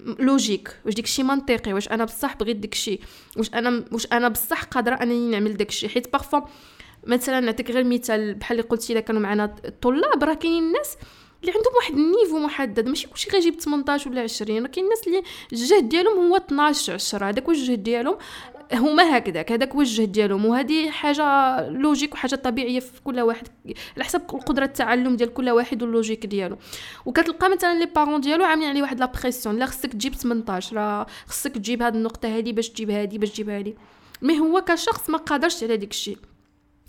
logique 0.00 0.76
واش 0.84 0.94
داكشي 0.94 1.22
منطقي 1.22 1.72
واش 1.72 1.88
أنا 1.88 2.04
بصح 2.04 2.36
بغيت 2.36 2.56
داكشي 2.56 3.00
واش 3.36 3.54
أنا 3.54 3.84
واش 3.92 4.06
أنا 4.12 4.28
بصح 4.28 4.62
قادرة 4.64 4.94
أنني 4.94 5.30
نعمل 5.30 5.56
داكشي. 5.56 5.88
حيت 5.88 6.12
parfois 6.12 6.40
مثلا 7.06 7.40
نعطيك 7.40 7.70
غير 7.70 7.84
مثال 7.84 8.34
بحال 8.34 8.58
اللي 8.58 8.68
قلتي 8.68 8.92
إلا 8.92 9.00
كانوا 9.00 9.20
معنا 9.20 9.54
الطلاب 9.64 10.24
راه 10.24 10.34
كاينين 10.34 10.64
الناس 10.64 10.96
اللي 11.48 11.58
عندهم 11.58 11.74
واحد 11.76 11.94
ال 11.94 12.00
niveau 12.00 12.38
محدد 12.38 12.88
ماشي 12.88 13.08
كلشي 13.08 13.30
غيجيب 13.30 13.60
18 13.60 14.10
ولا 14.10 14.22
20 14.22 14.62
راه 14.62 14.68
كاين 14.68 14.84
الناس 14.84 15.06
اللي 15.06 15.22
الجهد 15.52 15.88
ديالهم 15.88 16.28
هو 16.28 16.36
12 16.36 16.94
10 16.94 17.28
هذاك 17.28 17.48
واش 17.48 17.58
الجهد 17.58 17.82
ديالهم 17.82 18.16
هما 18.72 19.16
هكذاك 19.18 19.52
هذاك 19.52 19.72
هو 19.72 19.80
الجهد 19.80 20.12
ديالهم 20.12 20.46
وهذه 20.46 20.90
حاجة 20.90 21.60
logique 21.68 22.14
وحاجة 22.14 22.34
طبيعية 22.34 22.80
في 22.80 23.02
كل 23.04 23.20
واحد 23.20 23.48
على 23.96 24.04
حسب 24.04 24.20
قدره 24.20 24.64
التعلم 24.64 25.16
ديال 25.16 25.34
كل 25.34 25.50
واحد 25.50 25.82
وال 25.82 25.92
logique 25.92 26.26
ديالو. 26.26 26.56
وكتلقى 27.06 27.50
مثلا 27.50 27.78
les 27.78 27.86
parents 27.86 28.20
ديالو 28.20 28.44
عاملين 28.44 28.68
عليه 28.68 28.82
واحد 28.82 29.00
la 29.00 29.06
pression 29.06 29.56
لا 29.56 29.66
خصك 29.66 29.92
تجيب 29.92 30.14
18 30.14 30.76
راه 30.76 31.06
خصك 31.26 31.54
تجيب 31.54 31.82
هذه 31.82 31.94
النقطة 31.94 32.38
هذه 32.38 32.52
باش 32.52 32.70
تجيب 32.70 32.90
هذه 32.90 33.18
باش 33.18 33.30
تجيب 33.30 33.50
هذه 33.50 33.74
mais 34.22 34.40
هو 34.40 34.60
كشخص 34.60 35.10
ما 35.10 35.18
قادرش 35.18 35.64
على 35.64 35.76
ديك 35.76 35.90
الشيء 35.90 36.18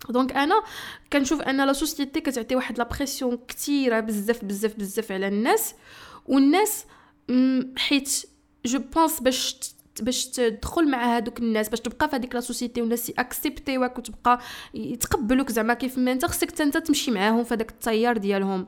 donc 0.09 0.31
أنا 0.31 0.63
كنشوف 1.13 1.41
ان 1.41 1.65
la 1.65 1.73
société 1.73 2.21
كتعطي 2.21 2.55
واحد 2.55 2.77
la 2.77 2.83
pression 2.83 3.39
كثيره 3.47 3.99
بزاف 3.99 4.45
بزاف 4.45 4.75
بزاف 4.75 5.11
على 5.11 5.27
الناس 5.27 5.73
والناس 6.25 6.85
حيت 7.77 8.25
je 8.65 8.79
pense 8.79 9.19
باش 9.19 9.55
باش 10.01 10.25
تدخل 10.25 10.89
مع 10.89 11.15
هادوك 11.15 11.39
الناس 11.39 11.69
باش 11.69 11.79
تبقى 11.79 12.09
في 12.09 12.15
هذيك 12.15 12.35
la 12.35 12.41
société 12.41 12.81
والناس 12.81 13.09
ي 13.09 13.18
acceptيوك 13.18 13.97
وتبقى 13.97 14.39
يتقبلوك 14.73 15.51
زعما 15.51 15.73
كيف 15.73 15.97
ما 15.97 16.11
انت 16.11 16.25
خصك 16.25 16.61
انت 16.61 16.77
تمشي 16.77 17.11
معاهم 17.11 17.43
في 17.43 17.53
هذاك 17.53 17.69
التيار 17.71 18.17
ديالهم 18.17 18.67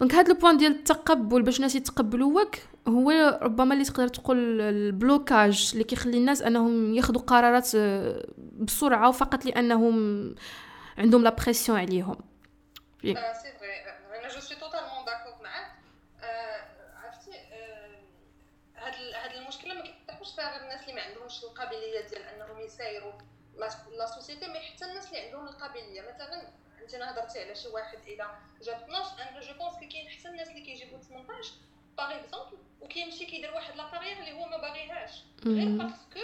donc 0.00 0.14
هاد 0.14 0.28
ال 0.28 0.33
point 0.33 0.56
ديال 0.56 0.72
التقبل 0.72 1.42
باش 1.42 1.56
الناس 1.56 1.74
يتقبلوك 1.74 2.56
هو 2.88 3.38
ربما 3.42 3.74
اللي 3.74 3.84
تقدر 3.84 4.08
تقول 4.08 4.60
ال 4.60 4.74
blocage 4.74 5.70
اللي 5.72 5.84
كيخلي 5.84 6.18
الناس 6.18 6.42
انهم 6.42 6.94
ياخذوا 6.94 7.22
قرارات 7.22 7.74
آه، 7.74 8.26
بسرعة 8.38 9.08
وفقط 9.08 9.44
لأنهم 9.44 9.94
عندهم 10.98 11.22
la 11.22 11.30
pression 11.30 11.78
عليهم. 11.78 12.16
c'est 13.02 13.52
vrai 13.60 13.80
أنا 14.18 14.28
je 14.28 14.40
suis 14.40 14.56
totalement 14.60 15.04
d'accord 15.06 15.42
معاك 15.42 15.70
عرفتي 17.04 17.30
هاد 18.76 18.94
هاد 19.14 19.36
المشكلة 19.42 19.74
ما 19.74 19.80
كيفتحوش 19.80 20.34
فيها 20.34 20.50
غير 20.52 20.62
الناس 20.62 20.82
اللي 20.82 20.94
ما 20.94 21.02
عندهمش 21.02 21.44
القابلية 21.44 22.00
ديال 22.10 22.22
أنهم 22.22 22.60
يسايروا. 22.60 23.12
la 23.98 24.06
société 24.06 24.48
mais 24.48 24.60
حتى 24.60 24.84
الناس 24.84 25.08
اللي 25.08 25.20
عندهم 25.20 25.44
القابلية. 25.48 26.00
مثلا 26.14 26.48
أنت 26.82 26.94
هضرتي 26.94 27.40
على 27.40 27.54
شي 27.54 27.68
واحد 27.68 27.98
إلى 28.06 28.26
جاب 28.62 28.76
12 28.76 29.10
أنا 29.22 29.40
je 29.40 29.52
pense 29.58 29.74
كاين 29.92 30.08
حتى 30.08 30.28
الناس 30.28 30.48
اللي 30.48 30.60
كيجيبوا 30.60 30.98
18 30.98 31.54
par 32.00 32.16
exemple 32.20 32.58
وكيمشي 32.80 33.26
كيدير 33.26 33.54
واحد 33.54 33.76
la 33.76 33.84
barrière 33.84 34.18
اللي 34.18 34.32
هو 34.32 34.46
ما 34.48 34.56
باغيهاش 34.56 35.24
غير 35.46 35.68
parce 35.68 36.00
que 36.00 36.20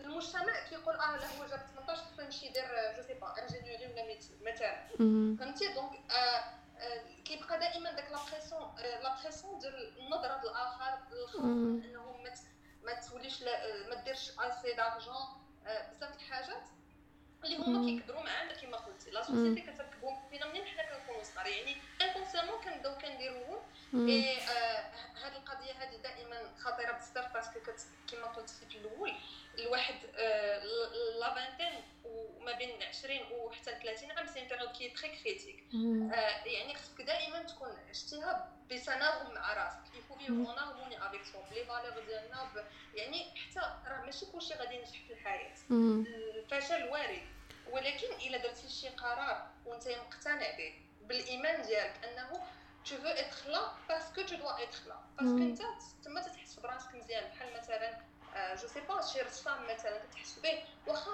المجتمع 0.00 0.60
كيقول 0.70 0.94
آه 0.94 1.16
لا 1.16 1.26
هو 1.38 1.44
جاب 1.46 1.60
18 1.74 2.02
خصو 2.02 2.22
يمشي 2.22 2.46
يدير 2.46 2.64
je 2.96 3.02
sais 3.02 3.14
pas 3.14 3.34
ingénierie 3.42 3.86
ولا 3.86 4.16
مثلا 4.52 4.86
فهمتي 5.38 5.72
donc 5.74 5.98
كيبقى 7.24 7.58
دائما 7.58 7.92
داك 7.92 8.10
la 8.10 8.18
pression 8.32 8.74
la 9.02 9.16
pression 9.22 9.58
ديال 9.58 9.98
النظره 9.98 10.40
الآخر 10.44 10.98
انه 11.44 12.16
ما 12.84 12.92
توليش 13.00 13.42
ما 13.88 13.94
ديرش 14.04 14.30
assez 14.38 14.72
d'argent 14.72 15.26
بزاف 15.90 16.16
الحاجات 16.16 16.62
اللي 17.46 17.56
هما 17.56 17.86
كيكبروا 17.86 18.22
معانا 18.22 18.52
كما 18.52 18.76
قلتي. 18.76 19.10
la 19.10 19.22
société 19.22 19.60
كتركبهم 19.60 20.28
فينا 20.30 20.46
منين 20.46 20.64
حنا 20.66 20.82
كنكونوا 20.82 21.22
صغار. 21.22 21.46
يعني 21.46 21.76
inconsciemment 22.02 22.60
كنبداو 22.64 22.98
كنديروهم 22.98 23.58
اي 23.94 24.40
هاد 25.22 25.36
القضية 25.36 25.72
هذه 25.72 25.96
دائما 25.96 26.54
خطيرة 26.58 26.92
بزاف 26.92 27.34
parce 27.34 27.50
que 27.50 27.60
كما 28.10 28.26
قلت 28.26 28.50
في 28.50 28.76
الأول 28.78 29.12
الواحد 29.58 29.94
la 31.20 31.34
vingtaine 31.34 31.82
وما 32.04 32.52
بين 32.52 32.82
20 32.82 33.18
وحتى 33.32 33.70
30 33.82 34.10
عام 34.10 34.26
c'est 34.26 34.44
période 34.44 34.70
qui 34.70 34.88
est 34.88 34.97
très 34.97 35.08
critique 35.08 35.64
يعني 36.46 36.74
خصك 36.74 37.02
دائما 37.02 37.42
تكون 37.42 37.70
عشتيها 37.90 38.52
بتناغم 38.70 39.34
مع 39.34 39.54
راسك. 39.54 39.94
il 39.98 40.03
faut 40.03 40.14
vivre 40.14 40.32
en 40.32 40.58
harmonie 40.58 41.06
avec 41.06 41.24
ça 41.24 41.42
les 41.54 41.64
valeurs 41.64 42.04
ديالنا 42.06 42.66
يعني 42.94 43.24
حتى 43.24 43.60
راه 43.60 44.04
ماشي 44.04 44.26
كلشي 44.26 44.54
غادي 44.54 44.74
ينجح 44.74 45.00
في 45.06 45.12
الحياة. 45.12 45.54
الفشل 45.70 46.88
وارد. 46.88 47.22
ولكن 47.70 48.06
إلا 48.26 48.38
درتي 48.38 48.68
شي 48.68 48.88
قرار 48.88 49.46
وأنت 49.66 49.88
مقتنع 49.88 50.56
به 50.56 50.74
بالإيمان 51.02 51.62
ديالك 51.62 52.04
أنه 52.04 52.42
tu 52.88 52.96
veux 53.04 53.16
être 53.24 53.48
là 53.48 53.62
parce 53.88 54.08
que 54.14 54.20
tu 54.20 54.36
dois 54.36 54.56
être 54.62 54.82
là. 54.86 54.98
Parce 55.18 55.32
que 55.32 55.42
أنت 55.42 55.62
تما 56.04 56.20
تحس 56.20 56.54
براسك 56.54 56.94
مزيان 56.94 57.24
بحال 57.30 57.58
مثلا 57.58 58.00
je 58.54 58.68
sais 58.68 58.80
pas 58.80 59.02
شي 59.02 59.20
رسام 59.20 59.66
مثلا 59.70 59.98
كتحس 59.98 60.38
به 60.38 60.62
واخا 60.86 61.10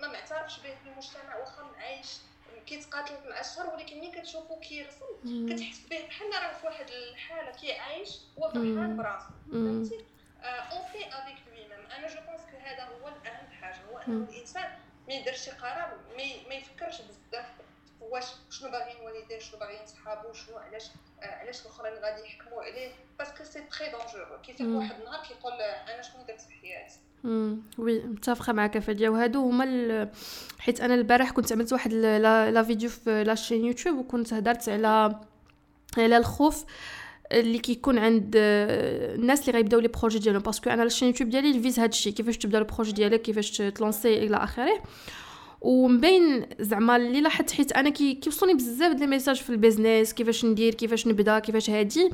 ما 0.00 0.08
معترفش 0.08 0.58
به 0.58 0.74
في 0.74 0.88
المجتمع 0.88 1.36
واخا 1.36 1.72
عايش 1.78 2.18
كيتقاتل 2.66 3.28
مع 3.30 3.40
الشر 3.40 3.66
ولكن 3.66 4.00
ملي 4.00 4.10
كتشوفو 4.20 4.60
كيرسم 4.60 5.06
كتحس 5.48 5.80
به 5.90 6.06
بحال 6.06 6.32
راه 6.32 6.52
في 6.52 6.66
واحد 6.66 6.90
الحالة 6.90 7.50
كيعايش 7.50 8.18
هو 8.38 8.50
فرحان 8.50 8.96
براسو. 8.96 9.28
فهمتي؟ 9.52 10.04
en 10.44 10.84
paix 10.92 11.08
avec 11.08 11.36
lui-même 11.46 11.90
أنا 11.90 12.08
je 12.08 12.20
pense 12.20 12.40
que 12.40 12.56
هذا 12.56 12.84
هو 12.84 13.08
الأهم 13.08 13.50
حاجة 13.60 13.80
هو 13.90 13.98
أنه 13.98 14.28
الإنسان 14.30 14.78
ما 15.08 15.14
يدير 15.14 15.32
شي 15.34 15.50
قرار 15.50 15.96
ما 16.48 16.54
يفكرش 16.54 17.00
بزاف 17.00 17.46
واش 18.00 18.24
شنو 18.50 18.70
باغيين 18.70 18.96
والديه 19.04 19.38
شنو 19.38 19.60
باغيين 19.60 19.86
صحابو 19.86 20.32
شنو 20.32 20.56
علاش 20.56 20.84
علاش 21.22 21.60
الاخرين 21.60 21.92
غادي 21.92 22.22
يحكموا 22.22 22.62
عليه. 22.62 22.90
parce 23.18 23.34
que 23.34 23.44
c'est 23.44 23.60
très 23.60 23.90
dangereux 23.90 24.40
كيفيق 24.42 24.66
واحد 24.66 25.00
النهار 25.00 25.26
كيقول 25.26 25.52
أنا 25.52 26.02
شنو 26.02 26.22
درت 26.28 26.40
في 26.40 26.54
حياتي؟ 26.54 26.98
oui 27.78 28.02
متفقة 28.02 28.52
معك 28.52 28.78
فادية. 28.78 29.08
وهادو 29.08 29.42
هما 29.48 30.10
حيت 30.58 30.80
أنا 30.80 30.94
البارح 30.94 31.30
كنت 31.30 31.52
عملت 31.52 31.72
واحد 31.72 31.92
la 31.92 32.62
vidéo 32.62 32.90
في 32.90 33.24
la 33.24 33.34
chaîne 33.34 33.64
يوتيوب 33.64 33.98
وكنت 33.98 34.32
هدرت 34.32 34.68
على 34.68 35.20
على 35.98 36.16
الخوف. 36.16 36.64
اللي 37.32 37.58
كيكون 37.58 37.98
عند 37.98 38.32
الناس 38.36 39.40
اللي 39.40 39.52
غيبداو 39.52 39.80
les 39.80 39.88
projets 39.88 40.18
ديالهم. 40.18 40.42
parce 40.42 40.60
que 40.60 40.70
أنا 40.70 40.82
la 40.82 40.88
chaîne 40.88 41.08
يوتيوب 41.08 41.30
ديالي 41.30 41.50
الفيز 41.50 41.80
هادشي 41.80 42.12
كيفاش 42.12 42.38
تبدأ 42.38 42.58
ال 42.58 42.63
projet 42.63 42.92
ديالك 42.92 43.22
كيفاش 43.22 43.50
ت 43.50 43.61
lancer 43.61 44.26
إلى 44.26 44.36
آخره. 44.36 44.82
ومن 45.60 46.00
بين 46.00 46.46
زعما 46.60 46.96
اللي 46.96 47.20
لاحظت 47.20 47.50
حيت 47.50 47.72
أنا 47.72 47.90
كي 47.90 48.14
كيوصلوني 48.14 48.54
بزاف 48.54 48.92
ديال 48.92 49.02
ال 49.02 49.06
message 49.06 49.36
في 49.36 49.50
ال 49.50 49.57
business 49.57 50.12
كيفاش 50.12 50.44
ندير 50.44 50.74
كيفاش 50.74 51.06
نبدأ 51.06 51.38
كيفاش 51.38 51.70
هادي. 51.70 52.10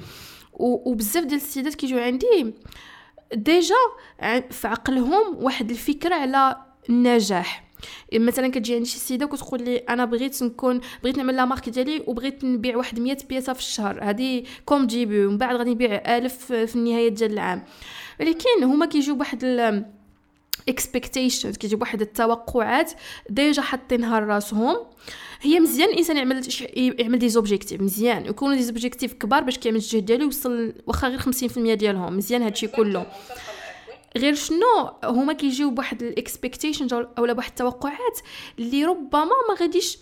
وبزاف 0.52 1.25
ديال 1.25 1.40
السيدات 1.40 1.75
كيجيو 1.75 1.99
عندي 1.99 2.54
déjà 3.35 3.75
في 4.50 4.69
عقلهم 4.69 5.45
واحد 5.45 5.71
الفكرة 5.71 6.14
على 6.14 6.57
النجاح. 6.90 7.72
مثلا 8.15 8.49
كتجي 8.49 8.75
عندي 8.75 8.89
شي 8.89 8.99
سيدة 8.99 9.27
وكتقول 9.27 9.62
لي 9.62 9.77
أنا 9.77 10.05
بغيت 10.05 10.43
نكون 10.43 10.81
بغيت 11.03 11.17
نعمل 11.17 11.37
la 11.37 11.45
marque 11.45 11.69
ديالي 11.69 12.03
وبغيت 12.07 12.45
نبيع 12.45 12.77
واحد 12.77 13.01
100 13.01 13.17
pièce 13.29 13.53
في 13.53 13.61
الشهر. 13.61 13.99
هذه 14.03 14.45
comme 14.65 14.87
début 14.87 15.27
ومن 15.27 15.39
بعد 15.39 15.57
غادي 15.57 15.71
نبيع 15.71 16.17
1000 16.17 16.53
في 16.53 16.77
النهاية 16.77 17.09
ديال 17.09 17.33
العام. 17.33 17.65
ولكن 18.21 18.62
هما 18.62 18.87
كيجيو 18.87 19.15
بواحد 19.15 19.73
expectations 20.69 21.57
كيجيب 21.57 21.81
واحد 21.81 22.01
التوقعات 22.01 22.93
déjà 23.31 23.62
حاطينها 23.62 24.21
لراسهم 24.21 24.77
هي 25.41 25.61
مزيان 25.61 25.89
الإنسان 25.89 26.17
يعمل 26.17 26.43
يعمل 26.77 27.19
des 27.19 27.29
objectifs 27.29 27.81
مزيان. 27.81 28.27
يكونوا 28.27 28.55
des 28.55 28.62
objectifs 28.62 29.12
كبار 29.12 29.43
باش 29.43 29.59
كيعمل 29.59 29.77
الجهد 29.77 30.05
ديالو 30.05 30.25
يوصل 30.25 30.73
واخا 30.87 31.09
غير 31.09 31.19
50% 31.19 31.75
ديالهم. 31.75 32.17
مزيان 32.17 32.43
هادشي 32.43 32.67
كله. 32.67 33.07
غير 34.16 34.35
شنو 34.35 34.92
هما 35.04 35.33
كيجيو 35.33 35.71
بواحد 35.71 36.02
ال 36.03 36.10
expectations 36.10 36.95
أولا 36.95 37.33
بواحد 37.33 37.49
التوقعات 37.49 38.21
اللي 38.59 38.85
ربما 38.85 39.25
ما 39.25 39.54
غاديش 39.61 39.99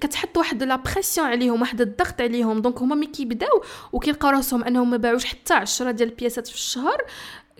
كتحط 0.00 0.36
واحد 0.36 0.62
la 0.62 0.76
pression 0.76 1.26
عليهم 1.26 1.60
واحد 1.60 1.80
الضغط 1.80 2.20
عليهم. 2.20 2.60
donc 2.60 2.78
هما 2.78 2.94
ملي 2.94 3.06
كيبداو 3.06 3.62
وكيلقاو 3.92 4.30
راسهم 4.30 4.64
أنهم 4.64 4.90
ما 4.90 4.96
باعوش 4.96 5.24
حتى 5.24 5.54
10 5.54 5.90
ديال 5.90 6.08
ال 6.08 6.14
pièceات 6.14 6.48
في 6.48 6.54
الشهر 6.54 7.02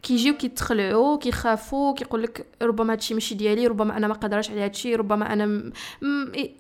كيجيو 0.03 0.37
كيتخلعوا 0.37 1.19
كيخافوا 1.19 1.95
كيقول 1.95 2.23
لك 2.23 2.47
ربما 2.63 2.93
هادشي 2.93 3.15
ماشي 3.15 3.35
ديالي 3.35 3.67
ربما 3.67 3.97
أنا 3.97 4.09
ما 4.09 4.15
قادراش 4.15 4.51
على 4.51 4.61
هادشي 4.61 4.95
ربما 4.95 5.33
أنا 5.33 5.45
I'm 5.45 5.73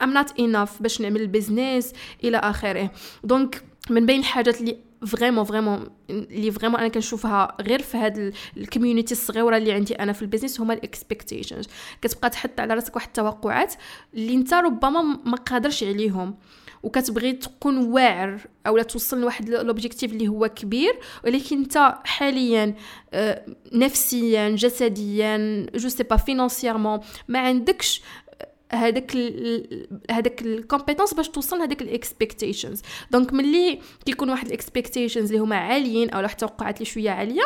not 0.02 0.40
enough 0.40 0.82
باش 0.82 1.00
نعمل 1.00 1.20
ال 1.20 1.28
business 1.28 1.92
إلى 2.24 2.36
آخره. 2.36 2.90
donc 3.24 3.64
من 3.90 4.06
بين 4.06 4.20
الحاجات 4.20 4.60
اللي 4.60 4.78
vraiment 5.06 5.44
vraiment 5.44 5.86
اللي 6.10 6.50
vraiment 6.50 6.80
أنا 6.80 6.88
كنشوفها 6.88 7.56
غير 7.60 7.82
في 7.82 7.96
هاد 7.96 8.34
ال 8.56 8.62
community 8.62 9.14
الصغيرة 9.14 9.56
اللي 9.56 9.72
عندي 9.72 9.94
أنا 9.94 10.12
في 10.12 10.22
ال 10.22 10.26
business 10.26 10.60
هما 10.60 10.74
ال 10.74 10.81
expectations 10.81 11.68
كتبقى 12.02 12.30
تحط 12.30 12.60
على 12.60 12.74
راسك 12.74 12.96
واحد 12.96 13.06
التوقعات 13.06 13.74
اللي 14.14 14.34
أنت 14.34 14.54
ربما 14.54 15.02
ما 15.24 15.36
قادرش 15.36 15.84
عليهم. 15.84 16.34
وكتبغي 16.82 17.32
تكون 17.32 17.78
واعر 17.78 18.40
أو 18.66 18.82
توصل 18.82 19.20
لواحد 19.20 19.48
l'objectif 19.48 20.12
اللي 20.12 20.28
هو 20.28 20.48
كبير 20.48 20.98
ولكن 21.24 21.56
أنت 21.58 21.94
حاليا 22.04 22.74
آه، 23.12 23.46
نفسيا 23.72 24.48
جسديا 24.48 25.66
je 25.74 25.88
sais 25.88 26.02
pas 26.02 26.16
financièrement 26.16 27.00
ما 27.28 27.38
عندكش 27.38 28.02
هذاك 28.72 29.16
هذاك 30.10 30.42
ال 30.42 30.49
compétence 30.49 31.14
باش 31.14 31.28
توصل 31.28 31.58
لهذاك 31.58 31.82
ال 31.82 31.90
expectations 31.90 32.82
donc 33.10 33.32
ملي 33.32 33.80
كيكون 34.06 34.30
واحد 34.30 34.46
ال 34.46 34.53
expectations 34.53 35.32
اللي 35.32 35.38
هما 35.38 35.56
عاليين 35.56 36.10
أو 36.10 36.20
التوقعات 36.20 36.74
اللي 36.74 36.84
شوية 36.84 37.10
عالية 37.10 37.42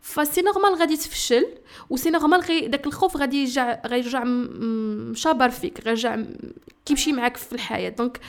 ف 0.00 0.07
c'est 0.07 0.42
normal 0.42 0.74
غادي 0.74 0.96
تفشل 0.96 1.46
و 1.90 1.93
c'est 1.93 2.10
normal 2.10 2.40
غي 2.40 2.68
داك 2.68 2.86
الخوف 2.86 3.16
غادي 3.16 3.36
يرجع 3.36 3.86
غيرجع 3.86 4.24
مشابر 4.24 5.50
فيك 5.50 5.80
غيرجع 5.80 6.18
كيمشي 6.84 7.12
معاك 7.12 7.36
في 7.36 7.52
الحياة. 7.52 7.88
donc 7.88 8.20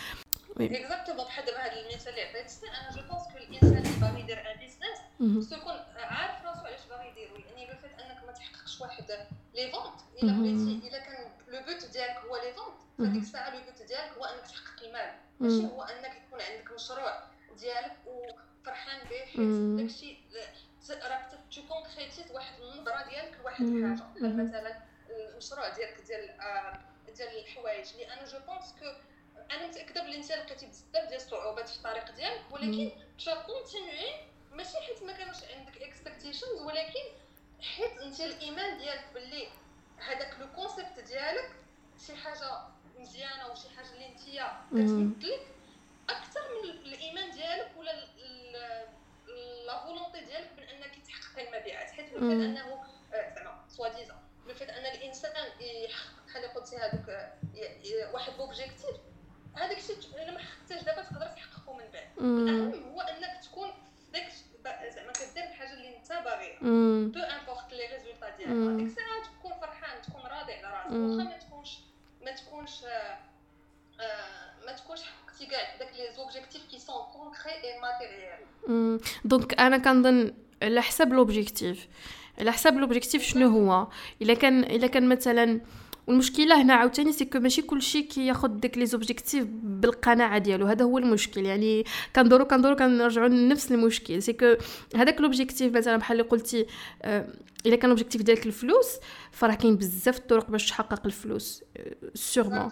exactement 0.62 1.26
بحال 1.26 1.46
دابا 1.46 1.58
هذا 1.58 1.74
المثال 1.82 2.10
اللي 2.10 2.22
عطيتني 2.22 2.70
أنا 2.70 2.96
je 2.96 3.02
pense 3.10 3.24
que 3.32 3.38
الإنسان 3.38 3.78
اللي 3.78 4.00
باغي 4.02 4.20
يدير 4.22 4.38
un 4.38 4.60
business 4.60 5.50
تكون 5.50 5.74
عارف 5.98 6.46
راسو 6.46 6.66
علاش 6.66 6.80
باغي 6.90 7.08
يدير 7.12 7.30
يعني 7.50 7.68
le 7.72 7.76
fait 7.82 7.92
أنك 8.02 8.20
ما 8.28 8.32
تحققش 8.32 8.82
واحد 8.82 9.04
les 9.56 9.72
ventes 9.72 9.98
إلا 10.24 10.34
بغيتي 10.34 10.88
إلا 10.88 11.00
كان 11.06 11.17
le 11.68 11.74
but 11.74 11.86
ديالك 11.86 12.18
هو 12.18 12.36
les 12.36 12.54
ventes 12.54 12.78
فديك 12.98 13.22
الساعة 13.22 13.50
le 13.50 13.60
but 13.66 13.82
ديالك 13.82 14.18
هو 14.18 14.26
أنك 14.26 14.48
تحقق 14.48 14.84
المال. 14.84 15.16
ماشي؟ 15.40 15.68
هو 15.74 15.84
أنك 15.84 16.18
يكون 16.28 16.42
عندك 16.42 16.72
مشروع 16.72 17.24
ديالك 17.60 17.96
وفرحان 18.06 19.08
به 19.10 19.20
حيت 19.20 19.38
داكشي 19.78 20.18
راك 20.90 21.40
tu 21.52 21.62
concrétises 21.68 22.32
واحد 22.32 22.62
النظره 22.62 23.10
ديالك 23.10 23.38
لواحد 23.40 23.66
الحاجة. 23.66 24.04
مثلا 24.20 24.82
المشروع 25.10 25.70
ديالك 25.70 26.02
ديال 26.02 26.38
ديال 27.16 27.38
الحوايج. 27.40 27.88
اللي 27.92 28.14
أنا 28.14 28.26
je 28.26 28.40
pense 28.48 28.76
que 28.80 28.86
أنا 29.52 29.68
متأكدة 29.68 30.04
بلي 30.04 30.18
أنت 30.18 30.32
لقيتي 30.32 30.66
بزاف 30.66 31.08
ديال 31.08 31.16
الصعوبات 31.16 31.70
في 31.70 31.78
الطريق 31.78 32.16
ديالك 32.16 32.42
ولكن 32.52 32.92
tu 33.26 33.36
continuais 33.46 34.28
ماشي 34.52 34.78
حيت 34.78 35.04
ما 35.04 35.14
كانوش 35.14 35.44
عندك 35.44 35.82
expectations 35.82 36.62
ولكن 36.62 37.04
حيت 37.62 37.98
أنت 37.98 38.20
الإيمان 38.20 38.78
ديالك 38.78 39.06
باللي 39.14 39.48
هذاك 40.00 40.40
le 40.40 40.48
concept 40.56 41.00
ديالك 41.08 41.52
شي 42.08 42.16
حاجة 42.16 42.60
مزيانة 43.00 43.52
وشي 43.52 43.70
حاجة 43.70 43.88
اللي 43.94 44.08
انت 44.08 44.20
كتمثلك 44.72 45.48
أكثر 46.10 46.42
من 46.64 46.70
الإيمان 46.70 47.32
ديالك 47.32 47.72
ولا 47.78 47.92
la 49.66 49.84
volonté 49.86 50.26
ديالك 50.26 50.50
من 50.58 50.64
أنك 50.64 50.96
تحقق 51.06 51.40
المبيعات 51.48 51.92
حيت 51.92 52.14
لو 52.14 52.32
أنه 52.32 52.84
آه، 53.14 53.36
زعما 53.36 53.66
soi-disant 53.70 54.16
le 54.48 54.54
fait 54.54 54.70
أن 54.70 54.86
الإنسان 54.86 55.32
يحقق 55.62 56.26
بحال 56.28 56.54
قلتي 56.54 56.78
هذوك 56.78 57.30
واحد 58.14 58.34
l'objectif 58.38 58.96
هذاك 59.56 59.78
الشيء 59.78 59.98
الا 60.16 60.32
ما 60.32 60.40
حققتهاش 60.40 60.84
دابا 60.84 61.02
تقدر 61.04 61.28
تحققه 61.28 61.74
من 61.74 61.86
بعد. 61.94 62.08
الأهم 62.20 62.84
هو 62.94 63.02
أنك 63.02 63.44
تكون 63.44 63.70
داك 64.14 64.32
زعما 64.96 65.12
كدير 65.12 65.44
الحاجة 65.44 65.74
اللي 65.74 65.98
أنت 65.98 66.12
باغيها. 66.12 66.60
peu 67.12 67.20
importe 67.20 67.74
les 67.74 67.86
résultats 67.86 68.38
ديالها 68.38 68.54
ديك 68.78 68.88
الساعة 68.88 69.24
راضي 70.48 70.66
على 70.66 70.76
راسك 70.76 70.92
واخا 70.92 71.24
ما 71.24 71.38
تكونش 71.38 71.78
ما 72.26 72.32
تكونش 72.32 72.84
آه، 72.84 74.66
ما 74.66 74.72
تكونش 74.72 75.00
حققتي 75.02 75.46
كاع 75.46 75.78
داك 75.80 75.90
les 75.96 76.16
objectifs 76.18 76.62
qui 76.72 76.80
sont 76.80 76.96
concrets 77.14 77.52
et 77.52 77.80
matériels. 77.82 79.00
donc 79.26 79.60
أنا 79.60 79.78
كنظن 79.78 80.34
على 80.62 80.82
حسب 80.82 81.14
l'objectif. 81.14 81.88
على 82.40 82.52
حسب 82.52 82.74
l'objectif 82.74 83.24
شنو 83.24 83.50
هو؟ 83.50 83.88
إلا 84.22 84.34
كان 84.34 84.64
إلا 84.64 84.88
كان 84.88 85.10
مثلا 85.10 85.62
والمشكلة 86.08 86.62
هنا 86.62 86.74
عاوتاني 86.74 87.12
c'est 87.12 87.26
que 87.26 87.40
ماشي 87.40 87.62
كلشي 87.62 88.02
كياخد 88.02 88.60
ديك 88.60 88.78
les 88.78 88.86
objectifs 88.86 89.46
بالقناعة 89.50 90.38
ديالو. 90.38 90.66
هذا 90.66 90.86
هو 90.86 90.98
المشكل. 90.98 91.46
يعني 91.46 91.86
كندورو 92.16 92.46
كندورو 92.46 92.76
كنرجعوا 92.76 93.28
لنفس 93.28 93.72
المشكل. 93.72 94.22
c'est 94.22 94.34
que 94.34 94.56
هذاك 94.96 95.22
l'objectif 95.22 95.74
مثلا 95.74 95.98
بحال 95.98 96.20
اللي 96.20 96.30
قلتي 96.30 96.66
آه 97.02 97.28
إلا 97.66 97.76
كان 97.76 97.90
l'objectif 97.90 98.22
ديالك 98.22 98.46
الفلوس 98.46 98.88
فراه 99.32 99.54
كاين 99.54 99.76
بزاف 99.76 100.18
الطرق 100.18 100.52
باش 100.52 100.70
تحقق 100.70 101.06
الفلوس 101.06 101.64
sûrement 102.14 102.72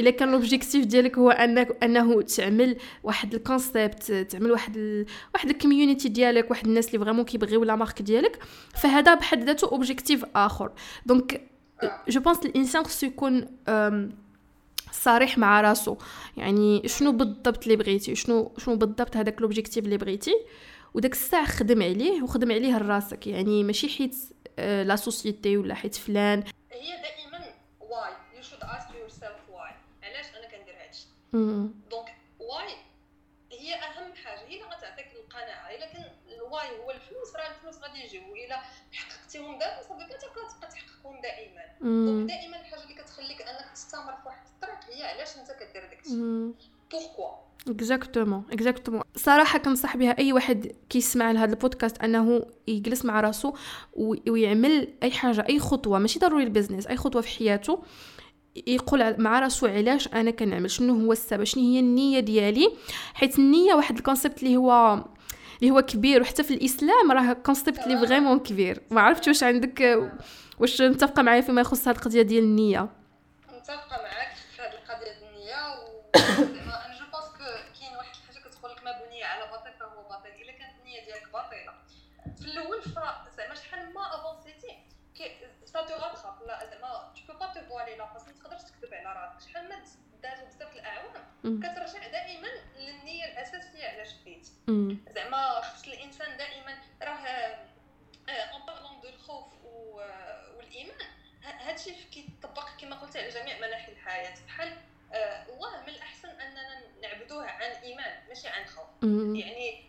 إلا 0.00 0.10
كان 0.10 0.32
l'objectif 0.32 0.84
ديالك 0.84 1.18
هو 1.18 1.30
انك 1.30 1.84
أنه 1.84 2.22
تعمل 2.22 2.76
واحد 3.02 3.34
ال 3.34 3.44
concept 3.44 4.12
تعمل 4.12 4.50
واحد 4.50 4.76
ال... 4.76 5.06
واحد 5.34 5.50
ال 5.50 5.56
community 5.56 6.08
ديالك 6.08 6.50
واحد 6.50 6.66
الناس 6.66 6.86
اللي 6.86 6.98
vraiment 6.98 7.24
كيبغيو 7.24 7.64
la 7.64 7.76
marque 7.76 8.02
ديالك 8.02 8.38
فهذا 8.82 9.14
بحد 9.14 9.44
ذاته 9.44 9.68
objectif 9.68 10.24
آخر. 10.36 10.72
donc 11.06 11.51
je 12.08 12.20
pense 12.20 12.38
الإنسان 12.46 12.84
خصو 12.84 13.06
يكون 13.06 13.58
صريح 14.92 15.38
مع 15.38 15.60
راسو. 15.60 15.96
يعني 16.36 16.88
شنو 16.88 17.12
بالضبط 17.12 17.62
اللي 17.62 17.76
بغيتي 17.76 18.14
شنو 18.14 18.52
شنو 18.58 18.76
بالضبط 18.76 19.16
هذاك 19.16 19.40
l'objectif 19.40 19.84
اللي 19.84 19.96
بغيتي 19.96 20.34
وداك 20.94 21.12
الساعة 21.12 21.46
خدم 21.46 21.82
عليه 21.82 22.22
وخدم 22.22 22.52
عليه 22.52 22.78
لراسك 22.78 23.26
يعني 23.26 23.64
ماشي 23.64 23.88
حيت 23.88 24.16
la 24.58 24.96
société 24.96 25.56
ولا 25.56 25.74
حيت 25.74 25.94
فلان. 25.94 26.44
هي 26.72 27.02
دائما 27.02 27.54
why 27.80 28.12
you 28.36 28.42
should 28.42 28.58
ask 28.62 28.94
yourself 28.98 29.50
why 29.50 29.72
علاش 30.02 30.26
أنا 30.38 30.46
كندير 30.50 30.74
هادشي؟ 30.84 31.06
donc 31.90 32.14
why 32.40 32.74
هي 33.52 33.74
أهم 33.74 34.12
حاجة. 34.24 34.40
هي 34.48 34.54
اللي 34.54 34.76
غتعطيك 34.76 35.06
القناعة 35.24 35.70
إلا 35.76 35.92
كان 35.92 36.04
ال 36.36 36.44
why 36.44 36.68
هو 36.84 36.90
الفلوس 36.90 37.36
راه 37.36 37.48
الفلوس 37.54 37.82
غادي 37.82 38.04
يجيو. 38.04 38.34
الا 38.46 38.62
حققتيهم 38.92 39.58
دابا 39.58 39.82
صافي 39.88 40.04
كتبقى 40.04 40.48
تحققهم 41.02 41.20
دائما. 41.22 41.62
donc 42.06 42.28
دائما 42.28 42.60
الحاجة 42.60 42.82
اللي 42.82 42.94
كتخليك 42.94 43.42
أنك 43.42 43.70
تستمر 43.74 44.12
في 44.12 44.26
واحد 44.26 44.46
الطريق 44.46 44.96
هي 44.96 45.04
علاش 45.04 45.28
أنت 45.36 45.48
كدير 45.60 45.88
داكشي. 45.90 46.14
pourquoi 46.92 47.28
exactement 47.68 48.44
exactement 48.52 49.02
صراحة 49.16 49.58
كنصح 49.58 49.96
بها 49.96 50.18
أي 50.18 50.32
واحد 50.32 50.72
كيسمع 50.90 51.30
لهذا 51.30 51.52
البودكاست 51.52 52.02
أنه 52.02 52.46
يجلس 52.68 53.04
مع 53.04 53.20
راسو 53.20 53.52
ويعمل 54.28 54.88
أي 55.02 55.10
حاجة 55.10 55.44
أي 55.48 55.58
خطوة 55.58 55.98
ماشي 55.98 56.18
ضروري 56.18 56.44
ال 56.44 56.49
business 56.49 56.86
أي 56.86 56.96
خطوة 56.96 57.22
في 57.22 57.28
حياته 57.28 57.82
يقول 58.66 59.20
مع 59.20 59.38
راسو 59.38 59.66
علاش 59.66 60.08
أنا 60.08 60.30
كنعمل 60.30 60.70
شنو 60.70 61.04
هو 61.04 61.12
السبب 61.12 61.44
شنو 61.44 61.62
هي 61.62 61.80
النية 61.80 62.20
ديالي 62.20 62.72
حيت 63.14 63.38
النية 63.38 63.74
واحد 63.74 63.96
ال 63.96 64.02
concept 64.02 64.42
اللي 64.42 64.56
هو 64.56 65.04
اللي 65.62 65.74
هو 65.74 65.82
كبير 65.82 66.22
وحتى 66.22 66.42
في 66.42 66.54
الإسلام 66.54 67.12
راه 67.12 67.32
concept 67.32 67.78
اللي 67.78 68.06
vraiment 68.06 68.38
كبير. 68.38 68.82
ما 68.90 69.00
عرفتش 69.00 69.28
واش 69.28 69.42
عندك 69.42 69.98
واش 70.58 70.82
متفقة 70.82 71.22
معايا 71.22 71.40
فيما 71.40 71.60
يخص 71.60 71.88
هذه 71.88 71.96
القضية 71.96 72.22
ديال 72.22 72.44
النية. 72.44 72.88
متفقة 73.48 74.02
معاك 74.02 74.32
في 74.56 74.62
هذه 74.62 74.72
القضية 74.72 75.12
ديال 75.18 75.28
النية 75.28 75.68
و 75.78 76.02
أنا 76.86 76.98
je 76.98 77.04
pense 77.12 77.28
كاين 77.80 77.96
واحد 77.96 78.10
الحاجة 78.28 78.48
كتقول 78.48 78.70
لك 78.72 78.84
ما 78.84 78.92
بني 78.92 79.24
على 79.24 79.50
باطل 79.50 79.72
فهو 79.80 80.02
باطل. 80.08 80.28
إلا 80.42 80.52
كانت 80.52 80.72
النية 80.80 81.04
ديالك 81.04 81.32
باطلة. 81.32 81.72
في 82.40 82.44
الأول 82.44 82.82
زعما 83.36 83.54
شحال 83.54 83.94
ما 83.94 84.00
avancé 84.14 84.61
تي 84.61 84.76
سا 85.64 85.80
تو 85.86 85.94
راتخاب 85.94 86.34
لا 86.46 86.70
زعما 86.70 87.12
تو 87.16 87.32
بو 87.32 87.38
با 87.38 87.46
تو 87.46 87.60
فوالي 87.68 87.96
لا 87.96 88.12
باس 88.12 88.26
ما 88.26 88.32
تقدرش 88.32 88.62
تكذب 88.62 88.94
على 88.94 89.20
راسك. 89.20 89.48
شحال 89.48 89.68
ما 89.68 89.76
دازو 90.22 90.46
بزاف 90.46 90.72
الأعوام 90.76 91.12
كترجع 91.44 92.08
دائما 92.12 92.48
للنية 92.78 93.24
الأساسية. 93.24 93.71
زعما 95.14 95.60
خص 95.60 95.88
الإنسان 95.88 96.36
دائما 96.36 96.78
راه 97.02 97.26
اون 98.28 98.66
بارلون 98.66 99.00
دو 99.00 99.08
الخوف 99.08 99.44
والإيمان 100.56 101.06
هادشي 101.42 101.94
كيطبق 102.04 102.68
كما 102.80 102.96
قلت 102.96 103.16
على 103.16 103.28
جميع 103.28 103.58
مناحي 103.58 103.92
الحياة. 103.92 104.34
بحال 104.46 104.76
الله 105.48 105.80
من 105.80 105.88
الأحسن 105.88 106.28
أننا 106.28 106.82
نعبدوه 107.02 107.46
عن 107.46 107.70
إيمان 107.70 108.28
ماشي 108.28 108.48
عن 108.48 108.64
خوف. 108.66 108.88
يعني 109.02 109.84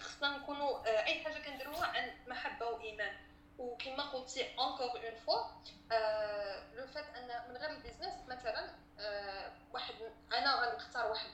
خصنا 0.00 0.38
نكونوا 0.38 0.86
أي 1.06 1.24
حاجة 1.24 1.38
كنديروها 1.38 1.86
عن 1.86 2.10
محبة 2.26 2.66
وايمان 2.66 3.16
وكما 3.58 3.96
كما 3.96 4.02
قلتي 4.02 4.58
encore 4.58 4.86
une 4.86 5.16
fois 5.26 5.44
le 6.76 6.86
fait 6.86 7.04
أن 7.16 7.50
من 7.50 7.56
غير 7.56 7.70
ال 7.70 7.75
business 7.75 8.14
مثلا 8.28 8.70
واحد 9.72 9.94
أنا 10.32 10.54
غنختار 10.54 11.10
واحد 11.10 11.30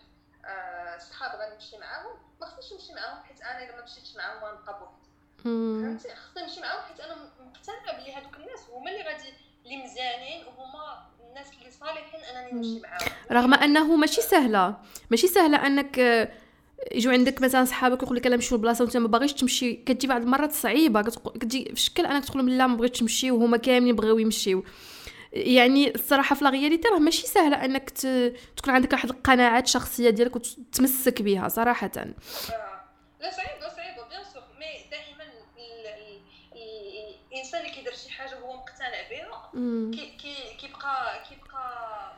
صحاب 1.11 1.31
غنمشي 1.41 1.79
معاهم. 1.79 2.15
ما 2.41 2.47
خصنيش 2.47 2.73
نمشي 2.73 2.93
معاهم 2.95 3.23
حيت 3.23 3.41
أنا 3.41 3.65
إلا 3.65 3.77
ما 3.77 3.85
مشيتش 3.85 4.17
معاهم 4.17 4.45
غنبقى 4.45 4.79
بوحدي. 4.81 5.03
فهمتي؟ 5.45 6.09
خصني 6.09 6.43
نمشي 6.43 6.61
معاهم 6.61 6.81
حيت 6.89 7.01
أنا 7.01 7.15
مقتنعة 7.15 8.01
بلي 8.01 8.15
هذوك 8.15 8.37
الناس 8.37 8.61
هما 8.73 8.91
اللي 8.91 9.03
غادي 9.03 9.29
اللي 9.65 9.77
مزيانين 9.77 10.47
وهما 10.47 11.07
الناس 11.29 11.47
اللي 11.59 11.71
صالحين 11.71 12.21
أنني 12.21 12.53
نمشي 12.53 12.81
معاهم. 12.81 13.09
رغم 13.33 13.55
أنه 13.55 13.97
ماشي 13.97 14.23
سهلة. 14.23 14.77
ماشي 15.11 15.27
سهلة 15.27 15.67
أنك 15.67 15.99
يجوا 16.93 17.13
عندك 17.13 17.43
مثلا 17.43 17.65
صحابك 17.65 18.03
يقول 18.03 18.17
لك 18.17 18.27
أنا 18.27 18.37
نمشيو 18.37 18.59
لبلاصة 18.59 18.85
وأنت 18.85 18.97
ما 18.97 19.09
باغيش 19.09 19.33
تمشي. 19.33 19.75
كتجي 19.75 20.07
بعض 20.07 20.23
المرات 20.23 20.53
صعيبة. 20.53 21.03
كتجي 21.03 21.65
في 21.65 21.81
شكل 21.81 22.07
أنك 22.07 22.25
تقول 22.25 22.39
لهم 22.39 22.49
لا 22.49 22.67
ما 22.67 22.77
بغيتش 22.77 22.99
تمشي 22.99 23.31
وهما 23.31 23.57
كاملين 23.57 23.97
بغاو 23.97 24.19
يمشيو. 24.19 24.65
يعني 25.33 25.95
الصراحة 25.95 26.37
في 26.37 26.45
la 26.45 26.54
réalité 26.54 26.89
راه 26.89 26.99
ماشي 26.99 27.27
سهلة 27.27 27.65
أنك 27.65 27.91
تكون 28.57 28.75
عندك 28.75 28.93
واحد 28.93 29.11
القناعات 29.11 29.65
الشخصية 29.65 30.11
ديالك 30.11 30.37
وتتمسك 30.37 31.23
بها 31.23 31.49
صراحة. 31.49 31.91
لا 31.97 33.31
صعيبه 33.31 33.69
صعيبه 33.69 34.09
bien 34.09 34.25
sûr 34.35 34.43
mais 34.59 34.91
دائما 34.91 35.25
الإنسان 37.33 37.61
اللي 37.61 37.73
كيدير 37.73 37.93
شي 37.95 38.11
حاجة 38.11 38.39
هو 38.39 38.57
مقتنع 38.57 39.09
بها 39.11 39.51
كي 39.91 40.13
كيبقى 40.61 41.23
كيبقى 41.29 42.13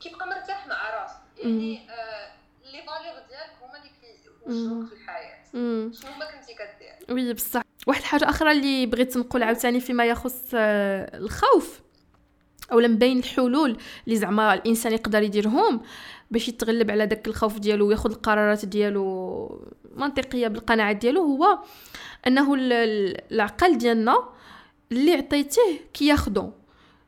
كيبقى 0.00 0.26
مرتاح 0.26 0.66
مع 0.66 1.02
راسه. 1.02 1.16
يعني 1.38 1.90
آه 1.90 2.32
les 2.64 2.82
valeurs 2.82 3.22
ديالك 3.28 3.52
هما 3.62 3.78
اللي 3.78 3.90
كيوجهوك 4.44 4.88
في 4.88 4.94
الحياة. 4.94 5.42
شنو 5.52 6.10
ما 6.18 6.30
كنتي 6.32 6.54
كدير؟ 6.54 7.14
oui 7.16 7.32
بصح. 7.32 7.62
واحد 7.86 8.00
الحاجة 8.00 8.30
أخرى 8.30 8.52
اللي 8.52 8.86
بغيت 8.86 9.16
نقول 9.16 9.42
عاوتاني 9.42 9.80
فيما 9.80 10.04
يخص 10.04 10.42
آه، 10.54 11.18
الخوف. 11.18 11.81
اولا 12.72 12.88
بين 12.88 13.18
الحلول 13.18 13.76
اللي 14.06 14.16
زعما 14.16 14.54
الإنسان 14.54 14.92
يقدر 14.92 15.22
يديرهم 15.22 15.80
باش 16.30 16.48
يتغلب 16.48 16.90
على 16.90 17.06
داك 17.06 17.28
الخوف 17.28 17.58
ديالو 17.58 17.88
وياخذ 17.88 18.10
القرارات 18.10 18.64
ديالو 18.64 19.66
منطقية 19.96 20.48
بالقناعات 20.48 20.96
ديالو 20.96 21.22
هو 21.22 21.58
أنه 22.26 22.54
العقل 22.58 23.78
ديالنا 23.78 24.28
اللي 24.92 25.12
عطيتيه 25.12 25.80
كياخدو. 25.94 26.50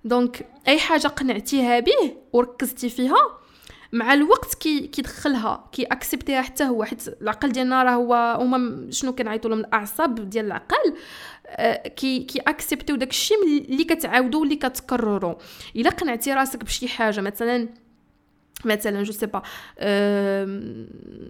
donc 0.05 0.47
أي 0.69 0.79
حاجة 0.79 1.07
قنعتيها 1.09 1.81
به 1.81 2.17
وركزتي 2.33 2.89
فيها 2.89 3.39
مع 3.95 4.15
الوقت 4.15 4.55
كي 4.55 4.87
كيدخلها 4.87 5.69
كي 5.73 5.85
accepter 5.85 6.31
يها 6.31 6.43
حتى 6.43 6.65
هو 6.65 6.85
حيت 6.85 7.09
العقل 7.23 7.53
ديالنا 7.53 7.83
راه 7.83 7.91
هو 7.91 8.39
هما 8.41 8.91
شنو 8.91 9.15
كنعيطوا 9.15 9.51
لهم؟ 9.51 9.61
الأعصاب 9.61 10.31
ديال 10.31 10.47
العقل 10.47 10.95
آه 11.47 11.89
كي 11.89 12.21
كي 12.25 12.39
accepter 12.39 12.85
يو 12.85 12.97
داكشي 12.97 13.35
اللي 13.69 13.85
كتعاودوا 13.85 14.41
واللي 14.41 14.57
كتكرروا 14.57 15.35
إلا 15.77 15.91
قنعتي 15.91 16.35
راسك 16.35 16.65
بشي 16.65 16.89
حاجة 16.89 17.21
مثلا 17.21 17.69
مثلا 18.65 19.03
je 19.03 19.13
sais 19.13 19.27
pas 19.27 19.43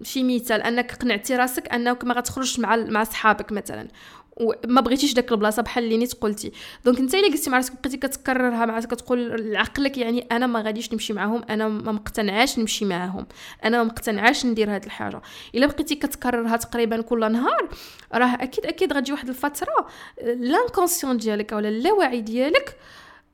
شي 0.03 0.23
مثال 0.23 0.63
أنك 0.63 0.95
قنعتي 0.95 1.37
راسك 1.37 1.69
أنك 1.73 2.05
ما 2.05 2.15
غتخرجش 2.15 2.59
مع 2.59 2.77
مع 2.77 3.05
صحابك 3.05 3.53
مثلا. 3.53 3.89
وما 4.37 4.81
بغيتيش 4.81 5.15
داك 5.15 5.33
البلاصة 5.33 5.63
بحال 5.63 5.85
اللي 5.85 5.97
نيت 5.97 6.15
قلتي. 6.15 6.53
donc 6.85 6.99
انت 6.99 7.15
إلا 7.15 7.29
قلتي 7.29 7.51
مع 7.51 7.57
راسك 7.57 7.73
بقيتي 7.81 7.97
كتكررها 7.97 8.67
مع 8.67 8.75
راسك 8.75 8.89
كتقول 8.89 9.53
لعقلك 9.53 9.99
يعني 9.99 10.21
أنا 10.33 10.47
ما 10.47 10.61
غاديش 10.61 10.93
نمشي 10.93 11.13
معاهم 11.13 11.45
أنا 11.51 11.69
ما 11.69 11.93
مقتنعاش 11.93 12.59
نمشي 12.59 12.85
معاهم 12.85 13.27
أنا 13.65 13.79
ما 13.79 13.85
مقتنعاش 13.85 14.47
ندير 14.47 14.75
هاد 14.75 14.85
الحاجة. 14.85 15.23
إلا 15.55 15.67
بقيتي 15.67 15.95
كتكررها 15.95 16.57
تقريبا 16.57 17.01
كل 17.01 17.33
نهار 17.33 17.69
راه 18.15 18.35
أكيد 18.35 18.67
أكيد 18.67 18.93
غتجي 18.93 19.13
واحد 19.13 19.29
الفترة 19.29 19.87
l'inconscient 20.23 21.17
ديالك 21.17 21.53
ولا 21.53 21.69
اللاوعي 21.69 22.21
ديالك 22.21 22.77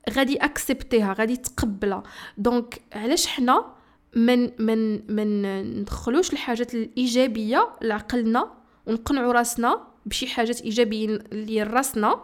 غادي 0.09 0.37
accepter 0.37 0.98
يها 0.98 1.13
غادي 1.13 1.37
تقبلها. 1.37 2.03
donc 2.37 2.81
علاش 2.93 3.27
حنا 3.27 3.65
من 4.15 4.51
من 4.59 5.13
من 5.15 5.41
ندخلوش 5.81 6.33
الحاجات 6.33 6.73
الإيجابية 6.73 7.69
لعقلنا 7.81 8.51
ونقنعوا 8.87 9.33
راسنا 9.33 9.90
بشي 10.05 10.27
حاجات 10.27 10.61
إيجابية 10.61 11.07
اللي 11.07 11.63
راسنا. 11.63 12.23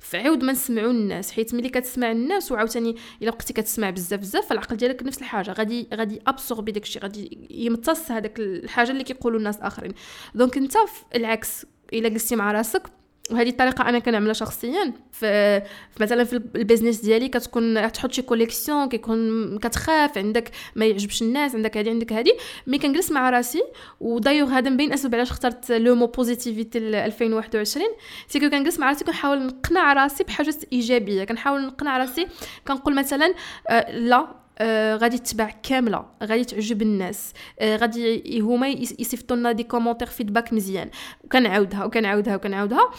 فعاود 0.00 0.44
ما 0.44 0.52
نسمعوا 0.52 0.90
الناس 0.90 1.32
حيت 1.32 1.54
ملي 1.54 1.68
كتسمع 1.68 2.10
الناس 2.10 2.52
وعاوتاني 2.52 2.96
إلا 3.22 3.30
بقيتي 3.30 3.52
كتسمع 3.52 3.90
بزاف 3.90 4.20
بزاف 4.20 4.48
فالعقل 4.48 4.76
ديالك 4.76 5.02
نفس 5.02 5.18
الحاجة. 5.18 5.52
غادي 5.52 5.88
غادي 5.94 6.20
absorber 6.26 6.72
داكشي 6.72 6.98
غادي 6.98 7.48
يمتص 7.50 8.10
هذاك 8.10 8.38
الحاجة 8.38 8.90
اللي 8.90 9.04
كيقولوا 9.04 9.38
الناس 9.38 9.60
اخرين 9.60 9.92
donc 10.34 10.56
أنت 10.56 10.72
العكس 11.14 11.66
إلا 11.92 12.08
جلستي 12.08 12.36
مع 12.36 12.52
راسك 12.52 12.82
وهذه 13.30 13.48
الطريقة 13.48 13.88
أنا 13.88 13.98
كنعملها 13.98 14.32
شخصيا. 14.32 14.92
في 15.12 15.62
مثلا 16.00 16.24
في 16.24 16.42
ال 16.56 16.61
business 16.61 17.00
ديالي 17.00 17.28
كتكون 17.28 17.92
تحط 17.92 18.12
شي 18.12 18.22
collection 18.22 18.88
كيكون 18.88 19.58
كتخاف 19.58 20.18
عندك 20.18 20.50
ما 20.76 20.86
يعجبش 20.86 21.22
الناس 21.22 21.54
عندك 21.54 21.76
هذه 21.76 21.90
عندك 21.90 22.12
هذه 22.12 22.32
mais 22.66 22.78
كنجلس 22.78 23.10
مع 23.10 23.30
راسي 23.30 23.62
ودايور 24.00 24.48
هذا 24.48 24.70
من 24.70 24.76
بين 24.76 24.92
أسباب 24.92 25.14
علاش 25.14 25.30
اخترت 25.30 25.72
le 25.72 25.94
mot 25.94 26.06
positivité 26.06 26.78
2021 26.78 27.86
c'est 28.28 28.40
que 28.40 28.50
كنجلس 28.50 28.78
مع 28.78 28.88
راسي 28.88 29.04
كنحاول 29.04 29.46
نقنع 29.46 29.92
راسي 29.92 30.24
بحاجات 30.24 30.64
إيجابية. 30.72 31.24
كنحاول 31.24 31.66
نقنع 31.66 31.98
راسي 31.98 32.26
كنقول 32.68 32.94
مثلا 32.94 33.34
آه 33.68 33.90
لا 33.90 34.43
آه 34.58 34.96
غادي 34.96 35.18
تتباع 35.18 35.60
كاملة 35.62 36.06
غادي 36.22 36.44
تعجب 36.44 36.82
الناس. 36.82 37.32
آه 37.60 37.76
غادي 37.76 38.40
هما 38.40 38.68
يصيفطوا 38.68 39.36
لنا 39.36 39.52
des 39.52 39.62
commentaires 39.62 40.08
feedback 40.08 40.52
مزيان. 40.52 40.90
وكنعاودها 41.24 41.84
وكنعاودها 41.84 42.36
وكنعاودها. 42.36 42.90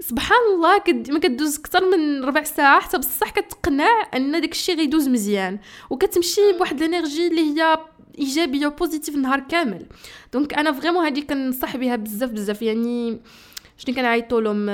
سبحان 0.00 0.38
الله 0.54 0.78
كد... 0.78 1.10
ما 1.10 1.18
كدوز 1.18 1.58
أكثر 1.58 1.90
من 1.90 2.24
ربع 2.24 2.42
ساعة 2.42 2.80
حتى 2.80 2.98
بصح 2.98 3.30
كتقنع 3.30 4.08
أن 4.14 4.40
داك 4.40 4.52
الشيء 4.52 4.76
غيدوز 4.76 5.08
مزيان. 5.08 5.58
وكتمشي 5.90 6.52
بواحد 6.58 6.82
ال 6.82 6.88
energy 6.88 7.26
اللي 7.26 7.40
هي 7.40 7.78
إيجابية 8.18 8.66
و 8.66 8.71
positive 8.71 9.14
النهار 9.14 9.40
كامل. 9.40 9.86
donc 10.32 10.54
أنا 10.54 10.72
vraiment 10.72 11.04
هذه 11.04 11.20
كنصح 11.20 11.76
بها 11.76 11.96
بزاف 11.96 12.30
بزاف. 12.30 12.62
يعني 12.62 13.20
شنو 13.76 13.94
كنعيطوا 13.94 14.40
لهم 14.40 14.66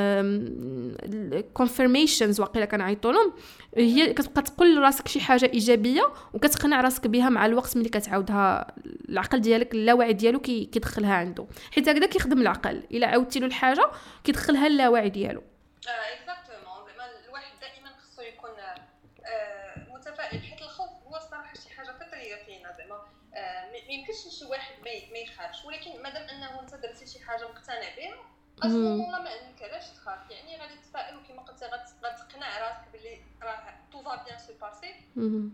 confirmations 1.54 2.40
واقيلا 2.40 2.66
كنعيطوا 2.66 3.12
لهم 3.12 3.32
هي 3.76 4.12
كتبقى 4.12 4.42
تقول 4.42 4.76
لراسك 4.76 5.08
شي 5.08 5.20
حاجة 5.20 5.44
إيجابية 5.44 6.12
وكتقنع 6.34 6.80
راسك 6.80 7.06
بها 7.06 7.28
مع 7.28 7.46
الوقت 7.46 7.76
ملي 7.76 7.88
كتعاودها 7.88 8.74
العقل 9.08 9.40
ديالك 9.40 9.74
اللاوعي 9.74 10.12
ديالو 10.12 10.40
كي 10.40 10.64
كيدخلها 10.64 11.14
عنده. 11.14 11.46
حيت 11.72 11.88
هكذا 11.88 12.06
كيخدم 12.06 12.40
العقل. 12.40 12.82
إلا 12.90 13.06
عاودتي 13.06 13.40
له 13.40 13.46
الحاجة 13.46 13.90
كيدخلها 14.24 14.66
اللاوعي 14.66 15.08
ديالو. 15.08 15.42
exactement 15.88 16.86
زعما 16.88 17.24
الواحد 17.24 17.60
دائما 17.60 17.88
خصو 17.98 18.22
يكون 18.22 18.50
آه، 18.50 19.92
متفائل. 19.94 20.40
حيت 20.42 20.62
الخوف 20.62 20.90
هو 21.06 21.16
الصراحه 21.16 21.54
شي 21.54 21.74
حاجة 21.74 21.92
فطرية 22.00 22.36
فينا 22.46 22.72
زعما. 22.78 22.94
آه، 23.34 23.70
ما 23.70 23.76
يمكنش 23.94 24.38
شي 24.38 24.44
واحد 24.44 24.74
ما 25.12 25.18
يخافش. 25.18 25.64
ولكن 25.64 26.02
مادام 26.02 26.28
أنه 26.28 26.60
أنت 26.60 26.74
درتي 26.74 27.06
شي 27.06 27.24
حاجة 27.24 27.44
مقتنع 27.44 27.94
بها 27.96 28.35
أصلا 28.58 28.96
ما 28.96 29.30
عندك 29.30 29.62
علاش 29.62 29.90
تخاف؟ 29.90 30.30
يعني 30.30 30.60
غادي 30.60 30.76
تفائل 30.76 31.16
وكما 31.16 31.42
قلتي 31.42 31.66
غتقنع 32.04 32.58
راسك 32.58 32.88
بلي 32.92 33.20
راه 33.42 33.74
tout 33.92 34.02
va 34.02 34.24
bien 34.24 34.38
se 34.38 34.52
passer 34.60 34.94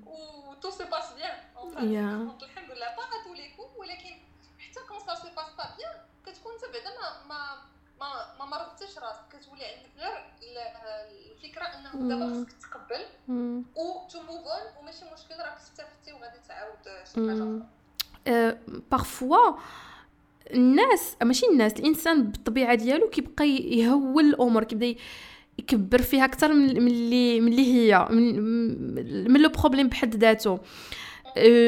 و 0.07 0.55
tout 0.55 0.71
se 0.71 0.85
passe 0.85 1.13
bien 1.13 1.39
الحمد 2.43 2.71
لله. 2.71 2.87
با 2.97 3.03
ا 3.03 3.35
لي 3.35 3.49
كو 3.57 3.69
ولكن 3.77 4.15
حتى 4.59 4.81
كون 4.89 5.01
ça 5.01 5.15
se 5.15 5.29
passe 5.37 5.51
pas 5.59 5.77
bien 5.77 5.95
كتكون 6.27 6.53
انت 6.53 6.65
بعدا 6.65 6.91
ما 6.99 7.25
ما 7.29 7.39
ما 8.01 8.09
ما 8.39 8.45
مرضتش 8.45 8.99
راسك. 8.99 9.21
كتولي 9.33 9.65
عندك 9.65 9.91
غير 9.99 10.15
الفكرة 11.33 11.65
إنه 11.65 11.91
دابا 12.09 12.45
خصك 12.45 12.53
تقبل 12.63 13.03
و 13.77 14.09
to 14.09 14.23
move 14.23 14.47
on 14.47 14.77
وماشي 14.79 15.05
مشكل 15.05 15.39
راك 15.39 15.57
استفدتي 15.57 16.13
وغادي 16.13 16.39
تعاود 16.49 16.85
شي 16.85 17.15
حاجة 17.15 17.43
أخرى. 17.43 18.59
parfois 18.91 19.59
الناس 20.55 21.17
ماشي 21.23 21.47
الناس 21.47 21.73
الإنسان 21.73 22.23
بالطبيعة 22.23 22.75
ديالو 22.75 23.09
كيبقى 23.09 23.49
يهول 23.49 24.25
الأمور 24.25 24.65
كيبدا 24.65 24.95
يكبر 25.59 26.03
فيها 26.03 26.25
أكثر 26.25 26.53
من 26.53 26.87
اللي 26.87 27.41
من 27.41 27.53
اللي 27.53 27.75
هي 27.75 28.09
من, 28.11 29.33
من 29.33 29.41
le 29.41 29.49
problème 29.49 29.89
بحد 29.89 30.15
ذاته. 30.15 30.59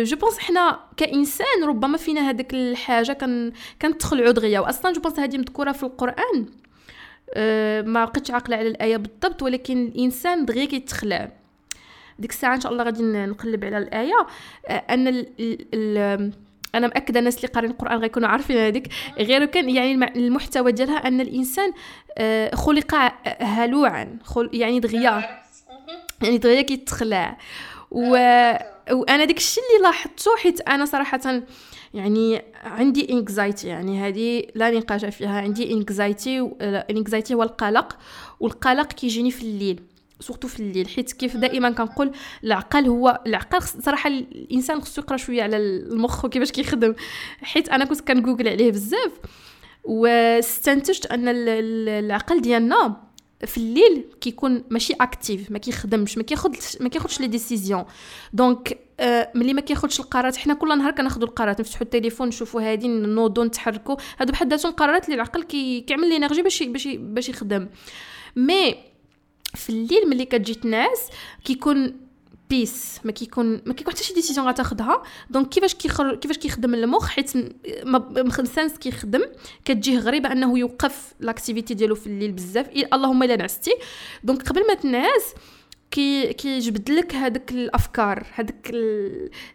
je 0.02 0.16
pense 0.16 0.38
حنا 0.38 0.80
كإنسان 0.96 1.64
ربما 1.64 1.98
فينا 1.98 2.30
هذيك 2.30 2.54
الحاجة 2.54 3.12
كان 3.12 3.52
كندخل 3.82 4.32
دغيا. 4.32 4.60
واصلا 4.60 4.92
je 4.92 5.00
pense 5.00 5.18
هذه 5.18 5.38
مذكورة 5.38 5.72
في 5.72 5.82
القرآن. 5.82 6.46
ما 7.86 8.04
بقيتش 8.04 8.30
عاقلة 8.30 8.56
على 8.56 8.68
الآية 8.68 8.96
بالضبط 8.96 9.42
ولكن 9.42 9.86
الإنسان 9.86 10.44
دغيا 10.44 10.64
كيتخلع. 10.64 11.32
ديك 12.18 12.30
الساعة 12.30 12.54
إن 12.54 12.60
شاء 12.60 12.72
الله 12.72 12.84
غادي 12.84 13.02
نقلب 13.02 13.64
على 13.64 13.78
الآية. 13.78 14.26
أن 14.70 15.08
ال 15.08 15.26
ال 15.74 16.32
أنا 16.74 16.86
مأكدة 16.86 17.18
الناس 17.18 17.36
اللي 17.36 17.48
قارين 17.48 17.70
القرآن 17.70 17.98
غيكونوا 17.98 18.28
عارفين 18.28 18.56
هذيك. 18.56 18.88
غير 19.18 19.44
كان 19.44 19.70
يعني 19.70 20.12
المحتوى 20.16 20.72
ديالها 20.72 21.08
أن 21.08 21.20
الإنسان 21.20 21.72
آه، 22.18 22.54
خلق 22.54 22.94
هلوعا 23.40 24.18
يعني 24.52 24.80
دغيا. 24.80 25.40
يعني 26.22 26.38
دغيا 26.38 26.62
كيتخلع. 26.62 27.38
و 27.90 28.16
وأنا 28.92 29.24
داك 29.24 29.36
الشيء 29.36 29.62
اللي 29.76 29.88
لاحظته 29.88 30.36
حيت 30.36 30.68
أنا 30.68 30.84
صراحة 30.84 31.42
يعني 31.94 32.42
عندي 32.64 33.12
anxiety 33.12 33.68
يعني 33.68 34.00
هذه 34.00 34.42
لا 34.54 34.70
نقاش 34.70 35.04
فيها. 35.04 35.40
عندي 35.40 35.72
anxiety 35.72 36.40
ال 36.60 36.69
anxiety 36.69 37.34
هو 37.34 37.42
القلق 37.42 37.96
والقلق 38.40 38.92
كيجيني 38.92 39.30
في 39.30 39.42
الليل. 39.42 39.80
surtout 40.26 40.48
في 40.48 40.60
الليل 40.60 40.88
حيت 40.88 41.12
كيف 41.12 41.36
دائما 41.36 41.70
كنقول 41.70 42.12
العقل 42.44 42.86
هو 42.86 43.22
العقل 43.26 43.62
صراحة 43.62 44.08
الإنسان 44.08 44.80
خصو 44.80 45.00
يقرأ 45.00 45.16
شوية 45.16 45.42
على 45.42 45.56
المخ 45.56 46.24
وكيفاش 46.24 46.52
كيخدم. 46.52 46.94
حيت 47.42 47.68
أنا 47.68 47.84
كنت 47.84 48.00
كنجوجل 48.00 48.48
عليه 48.48 48.70
بزاف 48.70 49.12
واستنتجت 49.84 51.06
أن 51.06 51.28
العقل 51.28 52.40
ديالنا 52.40 52.96
في 53.46 53.58
الليل 53.58 54.04
كيكون 54.20 54.64
ماشي 54.70 54.92
actif 55.00 55.50
ما 55.50 55.58
كيخدمش 55.58 56.18
ما 56.18 56.22
كياخذش 56.22 56.76
ما 56.80 56.88
كياخذش 56.88 57.20
les 57.20 57.26
décisions 57.26 57.84
donc 58.32 58.78
آه 59.00 59.32
ملي 59.34 59.54
ما 59.54 59.60
كياخذش 59.60 60.00
القرارات 60.00 60.36
حنا 60.36 60.54
كل 60.54 60.78
نهار 60.78 60.92
كناخذوا 60.92 61.28
القرارات 61.28 61.60
نفتحوا 61.60 61.82
التليفون 61.82 62.28
نشوفوا 62.28 62.62
هادي 62.72 62.88
نوضوا 62.88 63.44
نتحركوا 63.44 63.96
هادو 64.18 64.32
بحد 64.32 64.50
ذاتهم 64.50 64.72
قرارات 64.72 65.04
اللي 65.04 65.14
العقل 65.14 65.42
كي 65.42 65.80
كيعمل 65.80 66.08
لي 66.08 66.42
باش 66.42 66.62
باش 66.62 66.88
باش 66.88 67.28
يخدم. 67.28 67.68
mais 68.36 68.93
في 69.54 69.70
الليل 69.70 70.08
ملي 70.08 70.24
كتجي 70.24 70.54
تنعس 70.54 71.08
كيكون 71.44 72.04
بيس 72.50 73.00
ما 73.04 73.12
كيكون 73.12 73.62
ما 73.66 73.74
كيكون 73.74 73.92
حتى 73.94 74.04
شي 74.04 74.14
décision 74.14 74.48
غتاخدها 74.48 75.02
donc 75.30 75.48
كيفاش 75.48 75.74
كيخر 75.74 76.14
كيفاش 76.14 76.38
كيخدم 76.38 76.74
المخ 76.74 77.08
حيت 77.08 77.32
مخنسانس 78.16 78.72
كيخدم 78.78 79.22
كتجيه 79.64 79.98
غريبه 79.98 80.32
أنه 80.32 80.58
يوقف 80.58 81.14
l'activité 81.20 81.74
ديالو 81.74 81.94
في 81.94 82.06
الليل 82.06 82.32
بزاف. 82.32 82.68
اللهم 82.92 83.22
إلا 83.22 83.36
نعستي. 83.36 83.74
donc 84.24 84.48
قبل 84.48 84.66
ما 84.66 84.74
تنعس 84.74 85.34
كي 85.90 86.32
كيجبد 86.32 86.90
لك 86.90 87.14
هذوك 87.14 87.50
الأفكار 87.50 88.26
هذوك 88.34 88.70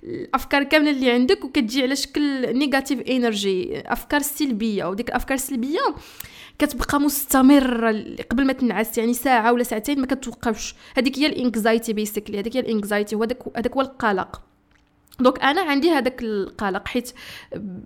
الأفكار 0.03 0.63
كاملة 0.63 0.91
اللي 0.91 1.11
عندك 1.11 1.45
وكتجي 1.45 1.83
على 1.83 1.95
شكل 1.95 2.57
negative 2.57 2.99
energy 2.99 3.79
أفكار 3.85 4.21
سلبية. 4.21 4.85
وديك 4.85 5.09
الأفكار 5.09 5.35
السلبية 5.35 5.79
كتبقى 6.59 6.99
مستمره 6.99 8.05
قبل 8.31 8.45
ما 8.45 8.53
تنعس 8.53 8.97
يعني 8.97 9.13
ساعة 9.13 9.53
ولا 9.53 9.63
ساعتين 9.63 9.99
ما 9.99 10.07
كتوقفش. 10.07 10.75
هذيك 10.97 11.19
هي 11.19 11.25
ال 11.25 11.34
anxiety 11.34 11.93
basically 11.93 12.39
هذيك 12.39 12.57
هي 12.57 12.59
ال 12.59 12.66
anxiety 12.66 13.15
وهذاك 13.15 13.57
هذاك 13.57 13.73
هو 13.73 13.81
القلق. 13.81 14.41
donc 15.19 15.39
أنا 15.43 15.61
عندي 15.61 15.91
هذاك 15.91 16.21
القلق 16.21 16.87
حيت 16.87 17.11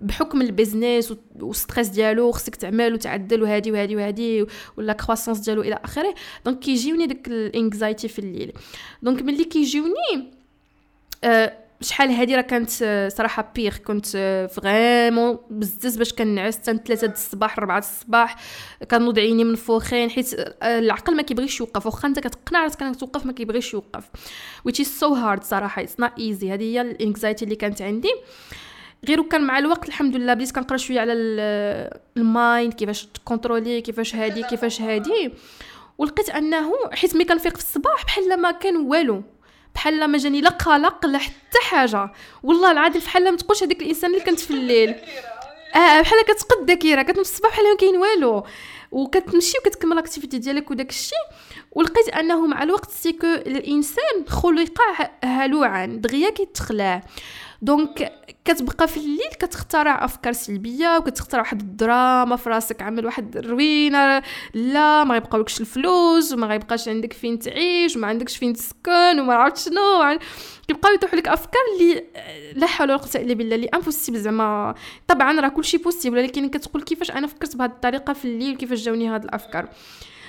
بحكم 0.02 0.42
ال 0.42 0.50
business 0.50 1.14
وال 1.40 1.52
stress 1.52 1.88
ديالو 1.88 2.32
خصك 2.32 2.56
تعمل 2.56 2.94
وتعدل 2.94 3.42
وهادي 3.42 3.72
وهادي 3.72 3.96
وهادي 3.96 4.46
و 4.76 4.81
la 4.81 4.92
croissance 4.92 5.38
ديالو 5.38 5.62
إلى 5.62 5.80
آخره 5.84 6.14
donc 6.44 6.58
كيجيوني 6.58 7.06
داك 7.06 7.28
ال 7.28 7.38
anxiety 7.38 8.08
في 8.08 8.18
الليل. 8.18 8.52
donc 9.02 9.22
ملي 9.22 9.44
كيجيوني 9.44 10.32
آه 11.24 11.63
شحال 11.84 12.10
هادي 12.10 12.36
راه 12.36 12.40
كانت 12.40 12.70
صراحة 13.16 13.52
بيغ 13.54 13.76
كنت 13.76 14.06
vraiment 14.54 15.38
بزز 15.50 15.96
باش 15.96 16.12
كنعس 16.12 16.56
حتى 16.56 16.78
3 16.86 17.12
الصباح 17.12 17.58
4 17.58 17.78
الصباح. 17.78 18.36
كنوض 18.90 19.18
عيني 19.18 19.44
منفوخين 19.44 20.10
حيت 20.10 20.34
العقل 20.62 21.16
ما 21.16 21.22
كيبغيش 21.22 21.60
يوقف. 21.60 21.86
واخا 21.86 22.08
انت 22.08 22.18
كتقنع 22.18 22.62
راسك 22.62 22.82
انك 22.82 22.96
توقف 22.96 23.26
ما 23.26 23.32
كيبغيش 23.32 23.74
يوقف. 23.74 24.04
Which 24.68 24.84
is 24.84 24.86
so 24.86 25.14
hard 25.14 25.42
صراحة. 25.42 25.84
It's 25.84 26.04
not 26.04 26.12
easy. 26.18 26.44
هذه 26.44 26.62
هي 26.62 26.80
ال 26.80 26.88
anxiety 26.88 27.44
اللي 27.44 27.56
كانت 27.56 27.82
عندي. 27.82 28.10
غير 29.08 29.22
كان 29.22 29.44
مع 29.44 29.58
الوقت 29.58 29.88
الحمد 29.88 30.16
لله 30.16 30.34
بديت 30.34 30.50
كنقرا 30.50 30.76
شوية 30.76 31.00
على 31.00 31.12
ال 32.16 32.28
mind 32.28 32.74
كيفاش 32.74 33.06
ت 33.06 33.13
contrôler 33.13 33.80
كيفاش 33.80 34.14
هادي 34.14 34.42
كيفاش 34.42 34.80
هادي. 34.80 35.32
ولقيت 35.98 36.30
أنه 36.30 36.72
حيت 36.92 37.14
ملي 37.14 37.24
كنفيق 37.24 37.56
في 37.56 37.62
الصباح 37.62 38.04
بحال 38.04 38.40
ما 38.40 38.50
كان 38.50 38.76
والو. 38.76 39.22
بحال 39.74 40.04
ما 40.04 40.18
جاني 40.18 40.40
لا 40.40 40.50
قلق 40.50 41.06
لا 41.06 41.18
حتى 41.18 41.58
حاجة. 41.62 42.12
والله 42.42 42.70
العظيم 42.70 43.02
بحال 43.02 43.30
ما 43.30 43.36
تقولش 43.36 43.62
هذيك 43.62 43.82
الإنسان 43.82 44.10
اللي 44.10 44.24
كانت 44.24 44.40
في 44.40 44.50
الليل. 44.50 44.90
آه 45.74 46.00
بحال 46.00 46.22
كتقد 46.26 46.60
الذاكره 46.60 47.02
كتنوض 47.02 47.18
الصباح 47.18 47.50
بحال 47.50 47.64
ما 47.64 47.76
كاين 47.76 47.96
والو. 47.96 48.44
وكتمشي 48.92 49.58
وكتكمل 49.58 49.92
ال 49.92 49.97
activité 49.97 50.38
ديالك 50.38 50.70
وداك 50.70 50.90
الشيء. 50.90 51.18
ولقيت 51.72 52.08
أنه 52.08 52.46
مع 52.46 52.62
الوقت 52.62 52.90
c'est 52.90 53.12
que 53.12 53.26
الإنسان 53.26 54.24
خلق 54.28 54.80
هلوعا 55.24 55.86
دغيا 55.86 56.30
كيتخلع 56.30 57.02
donc 57.64 58.12
كتبقى 58.44 58.88
في 58.88 58.96
الليل 58.96 59.30
كتخترع 59.40 60.04
أفكار 60.04 60.32
سلبية 60.32 60.96
وكتخترع 60.98 61.40
واحد 61.40 61.60
الدراما 61.60 62.36
في 62.36 62.50
راسك 62.50 62.82
عامل 62.82 63.06
واحد 63.06 63.36
الروينة. 63.36 64.22
لا 64.54 65.04
ما 65.04 65.14
غيبقاولكش 65.14 65.60
الفلوس 65.60 66.32
وما 66.32 66.46
غيبقاش 66.46 66.88
عندك 66.88 67.12
فين 67.12 67.38
تعيش 67.38 67.96
وما 67.96 68.06
عندكش 68.06 68.36
فين 68.36 68.52
تسكن 68.52 69.20
وما 69.20 69.34
عرفت 69.34 69.56
شنو. 69.56 70.18
كيبقاو 70.68 70.94
يطيحوا 70.94 71.18
لك 71.18 71.28
أفكار 71.28 71.62
اللي 71.72 72.04
لا 72.54 72.66
حول 72.66 72.90
ولا 72.90 72.96
قوة 72.96 73.22
إلا 73.22 73.34
بالله 73.34 73.54
اللي 73.54 73.68
impossible 73.74 74.18
زعما. 74.18 74.74
طبعا 75.08 75.40
راه 75.40 75.48
كلشي 75.48 75.78
possible 75.78 76.18
ولكن 76.18 76.48
كتقول 76.48 76.82
كيفاش 76.82 77.10
أنا 77.10 77.26
فكرت 77.26 77.56
بهذه 77.56 77.70
الطريقة 77.70 78.12
في 78.12 78.24
الليل 78.24 78.56
كيفاش 78.56 78.82
جاوني 78.84 79.08
هاد 79.08 79.24
الأفكار. 79.24 79.68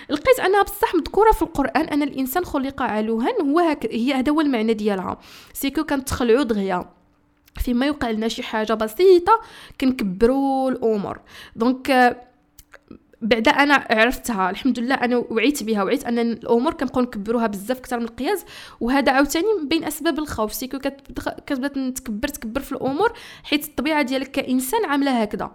لقيت 0.09 0.39
أنها 0.39 0.63
بصح 0.63 0.95
مذكورة 0.95 1.31
في 1.31 1.41
القرآن 1.41 1.85
أن 1.85 2.03
الإنسان 2.03 2.45
خلق 2.45 2.81
هلوعا 2.81 3.41
هو 3.41 3.59
هك 3.59 3.85
هي 3.91 4.13
هذا 4.13 4.31
هو 4.31 4.41
المعنى 4.41 4.73
ديالها. 4.73 5.17
c'est 5.53 5.72
que 5.72 5.83
كنتخلعوا 5.83 6.43
دغيا. 6.43 6.94
فيما 7.59 7.85
يوقع 7.85 8.09
لنا 8.09 8.27
شي 8.27 8.43
حاجة 8.43 8.73
بسيطة 8.73 9.41
كنكبروا 9.81 10.71
الأمور. 10.71 11.21
donc 11.55 12.17
بعدا 13.21 13.51
أنا 13.51 13.87
عرفتها 13.89 14.49
الحمد 14.49 14.79
لله 14.79 14.95
أنا 14.95 15.17
وعيت 15.17 15.63
بها 15.63 15.83
وعيت 15.83 16.05
أن 16.05 16.19
الأمور 16.19 16.73
كنبقاو 16.73 17.03
نكبروها 17.03 17.47
بزاف 17.47 17.77
أكثر 17.77 17.99
من 17.99 18.05
القياس 18.05 18.45
وهذا 18.79 19.11
عاوتاني 19.11 19.47
بين 19.63 19.83
أسباب 19.83 20.19
الخوف. 20.19 20.53
سيكو 20.53 20.79
كتبدا 21.47 21.89
تكبر 21.89 22.27
تكبر 22.27 22.61
في 22.61 22.71
الأمور 22.71 23.13
حيت 23.43 23.65
الطبيعة 23.67 24.01
ديالك 24.01 24.31
كإنسان 24.31 24.85
عاملة 24.85 25.21
هكذا. 25.21 25.51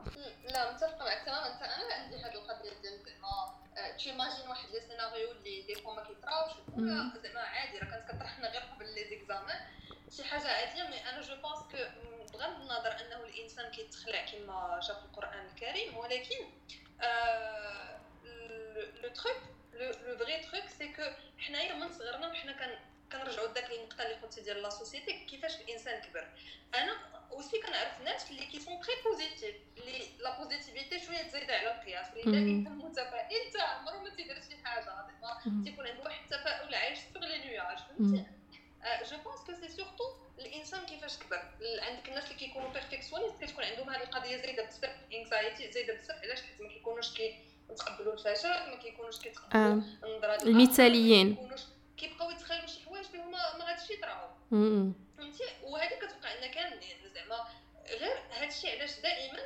لا 0.53 0.73
متفقة 0.73 1.05
معك 1.05 1.23
تماما. 1.27 1.47
أنا 1.47 1.95
عندي 1.95 2.17
هذه 2.17 2.35
القضية 2.35 2.81
ديال 2.83 2.95
زعما 3.07 3.97
t'imagines 3.99 4.49
واحد 4.49 4.69
les 4.73 4.81
scénarios 4.88 5.29
اللي 5.39 5.63
des 5.66 5.75
fois 5.75 5.94
ما 5.95 6.03
كيطراوش 6.03 6.53
زعما 6.79 7.41
عادي 7.41 7.79
راه 7.79 7.91
كانت 7.91 8.05
كطرحنا 8.11 8.51
غير 8.51 8.63
قبل 8.75 8.87
لي 8.95 9.05
examens 9.11 9.61
شي 10.16 10.25
حاجة 10.25 10.49
عادية 10.49 10.83
mais 10.83 11.11
أنا 11.11 11.20
je 11.20 11.37
pense 11.37 11.59
que 11.59 11.77
بغض 12.33 12.61
النظر 12.61 12.96
أنه 13.01 13.25
الإنسان 13.25 13.70
كيتخلع 13.70 14.25
كما 14.25 14.81
جا 14.88 14.94
في 14.94 15.05
القرآن 15.05 15.46
الكريم 15.46 15.96
ولكن 15.96 16.37
le 19.03 19.09
truc 19.09 19.37
le 19.73 20.16
vrai 20.18 20.38
truc 20.38 20.68
c'est 20.79 20.88
que 20.88 21.03
حنايا 21.38 21.75
من 21.75 21.92
صغرنا 21.92 22.29
وحنا 22.29 22.53
كان 22.53 22.79
كنرجعوا 23.12 23.49
لذاك 23.49 23.70
النقطه 23.70 24.03
اللي 24.03 24.14
قلتي 24.14 24.40
ديال 24.40 24.62
la 24.62 24.70
société 24.70 25.25
كيفاش 25.25 25.57
الإنسان 25.57 26.01
كبر. 26.03 26.29
أنا 26.75 26.99
aussi 27.33 27.61
كنعرف 27.62 28.01
ناس 28.01 28.31
اللي 28.31 28.46
qui 28.46 28.61
sont 28.61 28.81
très 28.81 28.94
positifs 29.05 29.57
اللي 29.77 30.09
la 30.18 30.38
positivité 30.38 31.07
شوية 31.07 31.23
تزيد 31.23 31.51
على 31.51 31.75
القياس 31.75 32.07
اللي 32.12 32.38
انت 32.38 32.68
متفائل 32.68 33.49
حتى 33.49 33.61
عمره 33.62 33.99
ما 33.99 34.11
تيدير 34.11 34.42
شي 34.42 34.57
حاجة 34.64 35.07
تيكون 35.64 35.87
عنده 35.87 36.03
واحد 36.03 36.23
التفاؤل 36.23 36.75
عايش 36.75 36.99
sur 37.14 37.25
les 37.25 37.38
nuages 37.38 37.79
فهمتي؟ 37.79 38.25
je 39.11 39.16
pense 39.25 39.40
que 39.46 39.53
c'est 39.53 39.68
surtout 39.68 40.05
الانسان 40.38 40.87
كيفاش 40.87 41.19
كبر 41.19 41.43
عندك 41.83 42.09
الناس 42.09 42.25
اللي 42.25 42.35
كيكونوا 42.35 42.69
perfectionnistes 42.68 43.44
كتكون 43.45 43.64
عندهم 43.64 43.90
هذه 43.90 44.03
القضية 44.03 44.37
زايده 44.37 44.64
بزاف 44.64 44.97
anxiety 45.12 45.73
زايده 45.73 45.95
بزاف 45.95 46.25
علاش 46.25 46.43
حيت 46.43 46.61
ما 46.61 46.69
كيكونوش 46.69 47.14
كيتقبلوا 47.14 48.12
الفشل 48.12 48.49
ما 48.49 48.77
كيكونوش 48.77 49.19
كيتقبلوا 49.19 49.83
النظرات 50.05 50.43
المثاليين 50.43 51.51
كيبقاو 51.97 52.31
يتخيلوا 52.31 52.66
شي 52.66 52.81
حوايج 52.85 53.07
اللي 53.07 53.19
هما 53.19 53.59
ما 53.59 53.64
غاديش 53.64 53.90
يطراو 53.90 54.29
فهمتي 55.19 55.45
وهذه 55.62 55.95
كتوقع 55.95 56.35
لنا 56.35 56.47
كاملين 56.47 56.97
زعما 57.14 57.47
غير 57.88 58.16
هادشي 58.31 58.71
علاش 58.71 59.01
دائما 59.01 59.38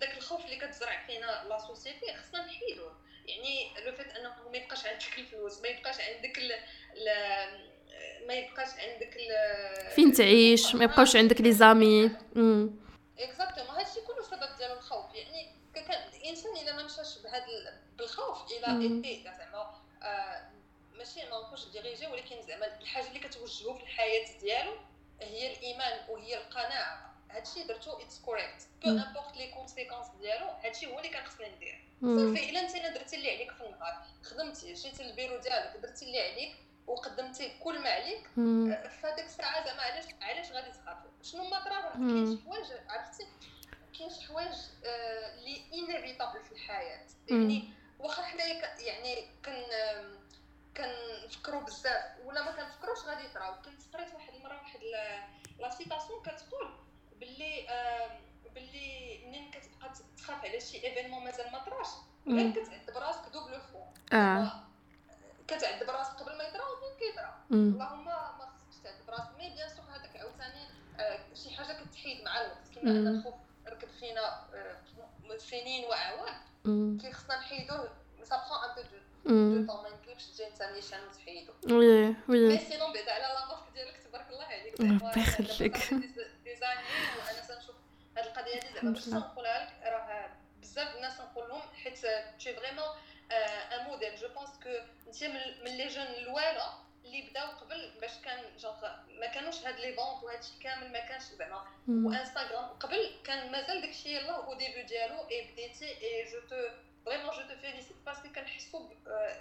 داك 0.00 0.16
الخوف 0.16 0.44
اللي 0.44 0.56
كتزرع 0.56 1.06
فينا 1.06 1.44
la 1.48 1.58
société 1.58 2.14
خصنا 2.14 2.46
نحيدوه 2.46 2.96
يعني 3.26 3.84
le 3.86 3.92
fait 3.92 4.16
انه 4.16 4.48
ما 4.50 4.56
يبقاش 4.56 4.86
عندك 4.86 5.18
الفلوس 5.18 5.60
ما 5.60 5.68
يبقاش 5.68 5.96
عندك 6.00 6.38
ال 6.38 6.52
ما 8.26 8.34
يبقاش 8.34 8.68
عندك 8.68 9.18
فين 9.94 10.12
تعيش؟ 10.12 10.74
ما 10.74 10.84
يبقاوش 10.84 11.16
عندك 11.16 11.40
les 11.40 11.52
amis. 11.52 12.10
Exactement 13.18 13.76
هادشي 13.76 14.00
كله 14.00 14.22
سبب 14.22 14.56
ديال 14.58 14.72
الخوف. 14.72 15.14
يعني 15.14 15.54
الإنسان 16.16 16.56
إلا 16.56 16.76
ما 16.76 16.82
مشاش 16.82 17.18
بهذا 17.18 17.46
بالخوف 17.98 18.52
إلى 18.52 18.82
ايتي 18.82 19.24
زعما 19.24 19.70
آه، 20.02 20.48
ماشي 20.94 21.20
ما 21.20 21.40
نقولش 21.40 21.64
ديريجي 21.64 22.06
ولكن 22.06 22.42
زعما 22.42 22.80
الحاجة 22.80 23.08
اللي 23.08 23.20
كتوجهو 23.20 23.74
في 23.74 23.82
الحياة 23.82 24.38
ديالو 24.40 24.72
هي 25.20 25.52
الإيمان 25.52 26.00
وهي 26.08 26.36
القناعة. 26.36 27.14
هادشي 27.30 27.62
درتو 27.62 27.90
اتس 27.90 28.18
كوريكت 28.18 28.68
بو 28.84 28.90
امبورط 28.90 29.36
لي 29.36 29.46
كونسيكونس 29.46 30.06
ديالو 30.20 30.46
هادشي 30.64 30.86
هو 30.86 30.98
اللي 30.98 31.08
كان 31.08 31.24
خصني 31.24 31.46
ندير. 31.56 31.84
صافي 32.02 32.50
إلا 32.50 32.60
أنت 32.60 32.94
درتي 32.98 33.16
اللي 33.16 33.30
عليك 33.30 33.50
في 33.52 33.66
النهار 33.66 34.06
خدمتي 34.22 34.72
جيتي 34.72 35.02
للبيرو 35.02 35.36
ديالك 35.36 35.76
درتي 35.82 36.04
اللي 36.04 36.20
عليك 36.20 36.56
وقدمتي 36.86 37.58
كل 37.64 37.82
ما 37.82 37.88
عليك. 37.88 38.26
آه، 38.38 38.88
في 38.88 39.06
هذيك 39.06 39.24
الساعة 39.24 39.64
زعما 39.64 39.82
علاش 39.82 40.04
علاش 40.22 40.52
غادي 40.52 40.70
تخاف؟ 40.70 40.98
شنو 41.22 41.44
ما 41.44 41.64
طرا 41.64 41.90
كاين 41.92 42.36
شي 42.36 42.42
حوايج 42.44 42.66
عرفتي؟ 42.88 43.26
كاين 43.98 44.10
شي 44.10 44.26
حوايج 44.26 44.54
اللي 44.84 45.62
آه 45.72 45.74
inévitables 45.74 46.44
في 46.44 46.52
الحياة. 46.52 47.06
يعني 47.28 47.64
واخا 47.98 48.22
حنايا 48.22 48.78
يعني 48.78 49.28
كن 49.44 49.62
كنفكروا 50.76 51.60
بزاف 51.62 52.04
ولا 52.24 52.42
ما 52.42 52.52
كنفكروش 52.52 52.98
غادي 53.04 53.24
يطراو. 53.24 53.54
كنت 53.54 53.94
قريت 53.96 54.14
واحد 54.14 54.34
المرة 54.34 54.54
واحد 54.54 54.80
la 55.58 55.70
citation 55.70 56.22
كتقول 56.22 56.70
باللي 57.20 57.66
باللي 58.54 59.20
منين 59.26 59.50
كتبقى 59.50 59.92
تخاف 60.18 60.44
على 60.44 60.60
شي 60.60 60.86
événement 60.86 61.24
مازال 61.24 61.52
ما 61.52 61.58
طراش 61.58 61.86
غير 62.28 62.50
كتعذب 62.50 62.96
راسك 62.96 63.28
double 63.32 63.58
fois 63.72 63.78
آه. 64.16 64.52
كتعذب 65.48 65.90
راسك 65.90 66.12
قبل 66.12 66.38
ما 66.38 66.44
يطرا 66.44 66.64
ومن 66.64 66.98
كيطرا 66.98 67.44
اللهم 67.50 68.04
ما 68.04 68.48
خصكش 68.50 68.82
تعذب 68.84 69.10
راسك 69.10 69.38
mais 69.38 69.50
bien 69.50 69.68
sûr 69.68 69.84
هذاك 69.84 70.16
عاوتاني 70.16 70.68
شي 71.34 71.50
حاجة 71.56 71.84
كتحيد 71.84 72.24
مع 72.24 72.40
الوقت. 72.40 72.68
كيما 72.74 72.90
ان 72.90 73.06
الخوف 73.06 73.34
ركب 73.68 73.88
فينا 74.00 74.44
سنين 75.38 75.84
وأعوام. 75.84 76.98
كي 76.98 77.12
خصنا 77.12 77.36
نحيدوه 77.36 77.90
سا 78.22 78.36
برون 78.36 78.64
ان 78.64 78.88
بو 79.24 79.60
دو 79.60 79.72
طون 79.72 79.82
ما 79.82 79.88
يمكنش 79.88 80.26
تجي 80.26 80.46
أنت 80.46 80.62
نيشان 80.62 80.98
وتحيدو 81.08 81.52
وي 81.64 82.16
وي. 82.28 82.48
مي 82.48 82.58
سينون 82.58 82.92
بعدا 82.92 83.12
على 83.12 83.22
لا 83.22 83.46
مارك 83.46 83.72
ديالك 83.74 83.96
تبارك 83.96 84.30
الله 84.30 84.44
عليك. 84.44 84.80
ربي 84.80 85.20
يخليك. 85.20 85.94
دي 86.44 86.56
زاني 86.56 86.80
وأنا 87.18 87.40
تنشوف 87.48 87.76
هاد 88.16 88.26
القضية 88.26 88.56
هادي 88.56 88.74
زعما 88.74 88.90
باش 88.90 89.08
نقولها 89.08 89.64
لك 89.64 89.92
راه 89.92 90.30
بزاف 90.60 90.96
الناس 90.96 91.20
نقول 91.20 91.48
لهم 91.48 91.62
حيت 91.82 91.98
تي 92.38 92.54
فريمون 92.54 92.88
ان 93.74 93.86
موديل 93.86 94.16
جو 94.16 94.28
بونس 94.28 94.50
كو 94.62 94.70
انت 95.06 95.24
من 95.64 95.76
لي 95.76 95.88
جون 95.88 96.06
الاولى 96.06 96.66
اللي 97.04 97.30
بداو 97.30 97.46
قبل 97.46 97.90
باش 98.00 98.10
كان 98.24 98.38
جونغ 98.58 98.80
ما 99.20 99.26
كانوش 99.26 99.66
هاد 99.66 99.80
لي 99.80 99.92
فونت 99.92 100.24
وهادشي 100.24 100.52
كامل 100.62 100.92
ما 100.92 100.98
كانش 100.98 101.22
زعما. 101.22 101.64
وانستغرام 101.88 102.64
قبل 102.64 103.10
كان 103.24 103.52
مازال 103.52 103.80
داكشي 103.80 104.16
يلاه 104.16 104.46
أو 104.46 104.54
ديبي 104.54 104.82
ديالو 104.82 105.14
اي 105.30 105.52
بديتي. 105.52 105.84
اي 105.84 106.24
جو 106.32 106.40
تو 106.50 106.56
فريمون 107.06 107.26
جو 107.26 107.42
تو 107.48 107.60
فيليسيت 107.60 107.96
باسكو 108.06 108.28
كنحسو 108.28 108.88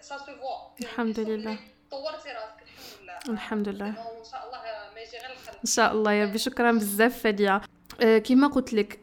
سا 0.02 0.18
سو 0.18 0.26
فوا 0.26 0.80
الحمد 0.82 1.20
لله. 1.20 1.58
طورتي 1.92 2.30
راسك. 2.30 2.64
الحمد 2.64 3.02
لله. 3.02 3.20
الحمد 3.30 3.70
لله. 3.70 3.88
ان 4.20 4.24
شاء 4.32 4.46
الله 4.46 4.60
ما 4.94 5.02
يجي 5.02 5.18
غير 5.18 5.32
الخير. 5.32 5.54
إن 5.54 5.66
شاء 5.66 5.92
الله 5.92 6.12
يا 6.12 6.26
ربي. 6.26 6.38
شكرا 6.38 6.72
بزاف 6.72 7.24
فادية. 7.24 7.62
كما 8.00 8.48
قلت 8.48 8.74
لك 8.74 9.00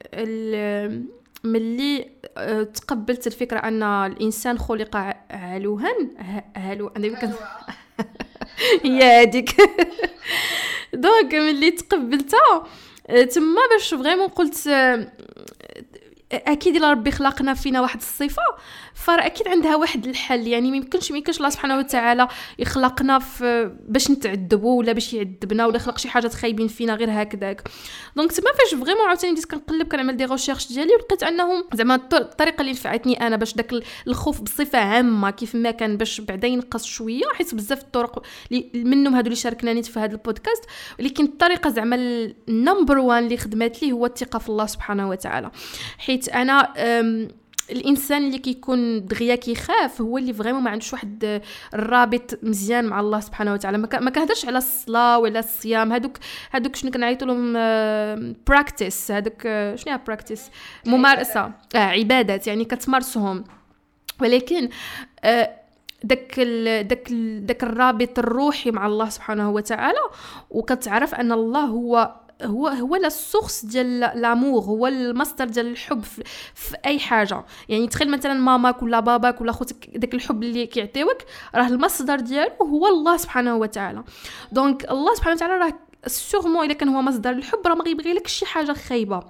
ملي 1.45 2.11
تقبلت 2.75 3.27
الفكرة 3.27 3.59
أن 3.59 3.83
الإنسان 3.83 4.59
خلق 4.59 5.15
علوها 5.31 5.97
هلو 6.57 6.89
أنا 6.89 7.35
هي 8.85 9.23
هذيك 9.23 9.57
donc 10.93 11.35
ملي 11.47 11.71
تقبلتها 11.71 12.67
تما 13.09 13.61
باش 13.73 13.95
vraiment 13.95 14.29
قلت 14.29 14.69
أكيد 16.33 16.77
إلا 16.77 16.91
ربي 16.91 17.11
خلقنا 17.11 17.55
فينا 17.55 17.81
واحد 17.81 17.99
الصفة. 17.99 18.43
فراه 19.01 19.27
أكيد 19.27 19.49
عندها 19.49 19.77
واحد 19.77 20.07
الحل 20.07 20.47
يعني 20.47 20.71
ما 20.71 20.77
يمكنش 20.77 21.11
ما 21.11 21.19
يمكنش 21.19 21.37
الله 21.37 21.51
سبحانه 21.51 21.79
وتعالى 21.79 22.29
يخلقنا 22.59 23.19
في 23.19 23.77
باش 23.89 24.11
نتعذبوا 24.11 24.79
ولا 24.79 24.93
باش 24.93 25.15
يعذبنا 25.15 25.67
ولا 25.67 25.77
يخلق 25.77 25.99
شي 25.99 26.09
حاجات 26.09 26.35
خايبين 26.35 26.69
فينا 26.69 26.95
غير 26.95 27.23
هكذاك. 27.23 27.69
donc 28.17 28.33
تما 28.33 28.51
فاش 28.59 28.81
vraiment 28.81 29.07
عاوتاني 29.09 29.33
بديت 29.33 29.45
كنقلب 29.45 29.89
كنعمل 29.89 30.17
des 30.17 30.25
recherches 30.25 30.69
ديالي 30.69 30.95
ولقيت 30.95 31.23
أنهم 31.23 31.65
زعما 31.75 31.95
الطريقة 31.95 32.61
اللي 32.61 32.73
نفعتني 32.73 33.27
أنا 33.27 33.37
باش 33.37 33.55
داك 33.55 33.75
الخوف 34.07 34.41
بصفة 34.41 34.79
عامة 34.79 35.31
كيف 35.31 35.55
ما 35.55 35.71
كان 35.71 35.97
باش 35.97 36.21
بعدا 36.21 36.49
ينقص 36.49 36.85
شوية 36.85 37.25
حيت 37.35 37.55
بزاف 37.55 37.81
الطرق 37.83 38.23
منهم 38.75 39.15
هادو 39.15 39.27
اللي 39.27 39.37
شاركناني 39.37 39.83
في 39.83 39.99
هذا 40.01 40.13
البودكاست 40.13 40.65
ولكن 40.99 41.25
الطريقة 41.25 41.71
زعما 41.71 41.97
ال 42.49 42.56
number 42.56 42.99
one 42.99 43.25
اللي 43.25 43.37
خدمات 43.37 43.83
لي 43.83 43.93
هو 43.93 44.07
الثقة 44.07 44.39
في 44.39 44.49
الله 44.49 44.67
سبحانه 44.67 45.09
وتعالى. 45.09 45.51
حيت 45.99 46.29
أنا 46.29 46.73
الإنسان 47.73 48.27
اللي 48.27 48.39
كيكون 48.39 49.07
دغيا 49.07 49.35
كيخاف 49.35 50.01
هو 50.01 50.19
اللي 50.19 50.33
vraiment 50.33 50.63
ما 50.63 50.71
عندوش 50.71 50.93
واحد 50.93 51.41
الرابط 51.75 52.39
مزيان 52.43 52.85
مع 52.85 53.01
الله 53.01 53.21
سبحانه 53.21 53.53
وتعالى. 53.53 53.79
ما 53.79 54.11
كنهضرش 54.11 54.47
على 54.47 54.59
الصلاة 54.59 55.19
ولا 55.19 55.39
الصيام. 55.39 55.93
هذوك 55.93 56.19
هذوك 56.51 56.77
شنو 56.77 56.91
كنعيطوا 56.91 57.29
لهم؟ 57.29 57.53
pratiques 58.47 59.11
هذوك 59.11 59.43
شنو 59.75 59.95
هي 59.95 60.01
pratiques 60.07 60.51
ممارسة. 60.87 61.53
آه 61.75 61.79
عبادات. 61.79 62.47
يعني 62.47 62.65
كتمارسهم. 62.65 63.45
ولكن 64.21 64.69
آه 65.25 65.51
داك 66.05 66.41
داك 66.41 67.13
داك 67.41 67.63
الرابط 67.63 68.19
الروحي 68.19 68.71
مع 68.71 68.87
الله 68.87 69.09
سبحانه 69.09 69.51
وتعالى. 69.51 70.01
وكتعرف 70.51 71.15
أن 71.15 71.33
الله 71.33 71.65
هو 71.65 72.15
هو 72.43 72.69
هو 72.69 72.97
la 72.97 73.09
source 73.09 73.65
ديال 73.65 74.01
l'amour 74.01 74.63
هو 74.63 74.87
المصدر 74.87 75.45
ديال 75.45 75.67
الحب 75.67 76.03
في, 76.03 76.23
في 76.55 76.77
أي 76.87 76.99
حاجة. 76.99 77.45
يعني 77.69 77.87
تخيل 77.89 78.11
مثلا 78.11 78.35
ماماك 78.35 78.83
ولا 78.83 79.01
باباك 79.01 79.41
ولا 79.41 79.53
خوتك 79.53 79.91
داك 79.97 80.15
الحب 80.15 80.43
اللي 80.43 80.67
كيعطيوك 80.67 81.19
راه 81.55 81.67
المصدر 81.67 82.21
ديالو 82.21 82.53
هو 82.63 82.87
الله 82.87 83.17
سبحانه 83.17 83.57
وتعالى. 83.57 84.05
donc 84.53 84.91
الله 84.91 85.15
سبحانه 85.15 85.37
وتعالى 85.37 85.55
راه 85.55 85.73
sûrement 86.07 86.65
إلا 86.67 86.75
كان 86.75 86.89
هو 86.89 87.03
مصدر 87.03 87.31
الحب 87.31 87.67
راه 87.67 87.75
ما 87.75 87.85
غيبغي 87.85 88.13
لك 88.13 88.27
شي 88.27 88.47
حاجة 88.47 88.73
خايبة. 88.73 89.23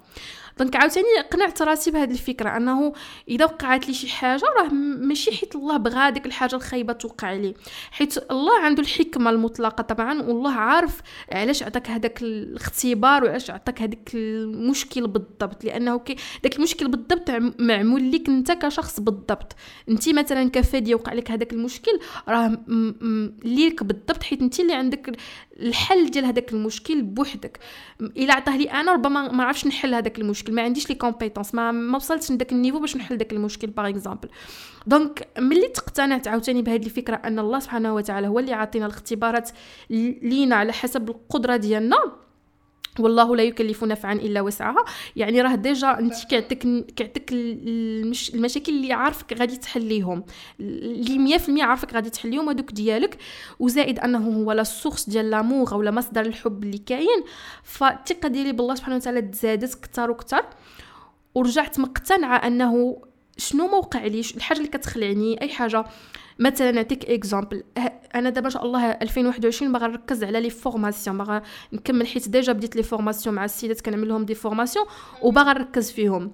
donc 0.61 0.77
عاوتاني 0.77 1.07
قنعت 1.33 1.63
راسي 1.63 1.91
بهذه 1.91 2.11
الفكرة 2.11 2.57
أنه 2.57 2.93
إذا 3.29 3.45
وقعت 3.45 3.89
لي 3.89 3.95
شي 3.95 4.09
حاجة 4.09 4.43
راه 4.59 4.69
ماشي 4.73 5.31
حيت 5.33 5.57
الله 5.57 5.77
بغى 5.77 6.11
ديك 6.11 6.27
الحاجة 6.27 6.57
الخايبة 6.57 6.93
توقع 6.93 7.33
لي 7.33 7.55
حيت 7.91 8.31
الله 8.31 8.61
عنده 8.61 8.83
الحكمة 8.83 9.31
المطلقة 9.31 9.83
طبعا 9.83 10.23
والله 10.23 10.53
عارف 10.53 11.01
علاش 11.33 11.63
عطاك 11.63 11.91
هذاك 11.91 12.23
الاختبار 12.23 13.25
وعلاش 13.25 13.51
عطاك 13.51 13.83
هذاك 13.83 14.11
المشكل 14.15 15.07
بالضبط 15.07 15.65
لأنه 15.65 15.99
كي 15.99 16.17
داك 16.43 16.57
المشكل 16.57 16.89
بالضبط 16.89 17.31
معمول 17.61 18.13
لك 18.13 18.29
أنت 18.29 18.53
كشخص 18.53 19.01
بالضبط. 19.01 19.57
أنت 19.89 20.09
مثلا 20.09 20.51
كفادية 20.51 20.95
وقع 20.95 21.13
لك 21.13 21.31
هذاك 21.31 21.53
المشكل 21.53 22.01
راه 22.29 22.59
ليك 23.45 23.83
بالضبط 23.83 24.23
حيت 24.23 24.43
أنت 24.43 24.61
اللي 24.61 24.75
عندك 24.75 25.17
الحل 25.61 26.11
ديال 26.11 26.25
هذاك 26.25 26.53
المشكل 26.53 27.03
بوحدك. 27.03 27.59
إلا 28.01 28.35
عطاه 28.35 28.57
لي 28.57 28.71
أنا 28.71 28.93
ربما 28.93 29.33
ما 29.33 29.45
عرفش 29.45 29.67
نحل 29.67 29.95
هذاك 29.95 30.19
المشكل. 30.19 30.50
ما 30.53 30.63
عنديش 30.63 30.89
les 30.89 30.95
compétences 30.95 31.55
ما 31.55 31.73
ما 31.73 31.97
وصلتش 31.97 32.31
لذاك 32.31 32.53
ال 32.53 32.56
niveau 32.56 32.79
باش 32.79 32.97
نحل 32.97 33.17
داك 33.17 33.33
المشكل 33.33 33.67
par 33.67 33.89
exemple 33.89 34.29
donc 34.87 35.29
ملي 35.39 35.69
تقتنعت 35.69 36.29
عاوتاني 36.29 36.63
بهذه 36.63 36.87
الفكرة 36.87 37.17
أن 37.17 37.39
الله 37.39 37.59
سبحانه 37.59 37.95
وتعالى 37.95 38.29
هو 38.29 38.39
اللي 38.39 38.53
عاطينا 38.53 38.87
الاختبارات 38.87 39.51
لينا 39.91 40.57
على 40.57 40.73
حسب 40.73 41.11
القدرة 41.11 41.57
ديالنا 41.57 42.13
والله 43.03 43.37
لا 43.37 43.43
يكلف 43.43 43.85
نفسا 43.85 44.13
إلا 44.13 44.41
وسعها. 44.41 44.85
يعني 45.17 45.41
راه 45.41 45.55
déjà 45.55 45.99
أنت 45.99 46.25
كيعطيك 46.25 46.63
كيعطيك 46.97 47.33
المش... 47.33 48.35
المشاكل 48.35 48.73
اللي 48.73 48.93
عارفك 48.93 49.33
غادي 49.33 49.57
تحليهم. 49.57 50.25
اللي 50.61 51.39
100% 51.39 51.61
عارفك 51.61 51.95
غادي 51.95 52.11
تحليهم 52.11 52.49
هذوك 52.49 52.73
ديالك. 52.73 53.19
وزائد 53.59 53.99
أنه 53.99 54.19
هو 54.19 54.53
la 54.53 54.63
source 54.63 55.11
ديال 55.11 55.31
l'amour 55.31 55.73
أو 55.73 55.83
مصدر 55.83 56.21
الحب 56.21 56.65
اللي 56.65 56.79
كاين. 56.79 57.25
فالثقة 57.63 58.29
ديالي 58.29 58.53
بالله 58.53 58.75
سبحانه 58.75 58.97
وتعالى 58.97 59.23
تزادت 59.23 59.75
كثر 59.75 60.11
وكثر 60.11 60.45
ورجعت 61.35 61.81
مقتنعة 61.81 62.37
أنه 62.37 63.03
شنو 63.37 63.67
ما 63.67 63.77
وقع 63.77 64.07
ليش 64.07 64.37
الحاجة 64.37 64.59
اللي 64.59 64.69
كتخلعني 64.69 65.43
أي 65.43 65.49
حاجة. 65.49 65.85
مثلا 66.39 66.71
نعطيك 66.71 67.11
exemple 67.11 67.63
أنا 68.15 68.31
دابا 68.31 68.47
إن 68.47 68.51
شاء 68.51 68.65
الله 68.65 68.91
2021 68.91 69.73
باغا 69.73 69.87
نركز 69.87 70.25
على 70.25 70.41
les 70.41 70.51
formations 70.51 71.19
باغا 71.19 71.43
نكمل 71.73 72.07
حيت 72.07 72.29
déjà 72.29 72.53
بديت 72.53 72.77
les 72.77 72.83
formations 72.83 73.35
مع 73.35 73.45
السيدات 73.45 73.81
كنعمل 73.81 74.09
لهم 74.09 74.25
des 74.25 74.35
formations 74.35 74.87
وباغا 75.23 75.53
نركز 75.53 75.91
فيهم. 75.91 76.33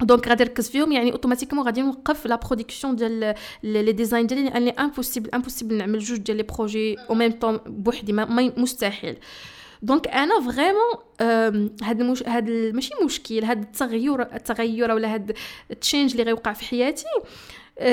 donc 0.00 0.28
غادي 0.28 0.44
نركز 0.44 0.70
فيهم 0.70 0.92
يعني 0.92 1.12
automatiquement 1.12 1.64
غادي 1.64 1.82
نوقف 1.82 2.26
la 2.26 2.36
production 2.36 2.96
ديال 2.96 3.34
les 3.62 3.92
designs 3.92 4.26
ديالي 4.26 4.44
لأن 4.44 4.68
impossible 4.68 5.30
impossible 5.34 5.74
نعمل 5.74 5.98
جوج 5.98 6.18
ديال 6.18 6.36
les 6.36 6.42
projets 6.42 6.96
au 6.98 7.14
même 7.14 7.32
temps 7.32 7.60
بوحدي 7.66 8.12
مستحيل. 8.12 9.16
donc 9.82 10.08
أنا 10.08 10.40
vraiment 10.40 10.94
هاد 11.82 12.00
المش... 12.00 12.22
هاد 12.22 12.50
ماشي 12.50 12.90
مشكل 13.04 13.44
هاد 13.44 13.62
التغير 13.62 14.22
التغير 14.22 14.92
ولا 14.92 15.14
هاد 15.14 15.36
ال 15.70 15.76
change 15.76 16.10
اللي 16.10 16.22
غيوقع 16.22 16.52
في 16.52 16.64
حياتي. 16.64 17.04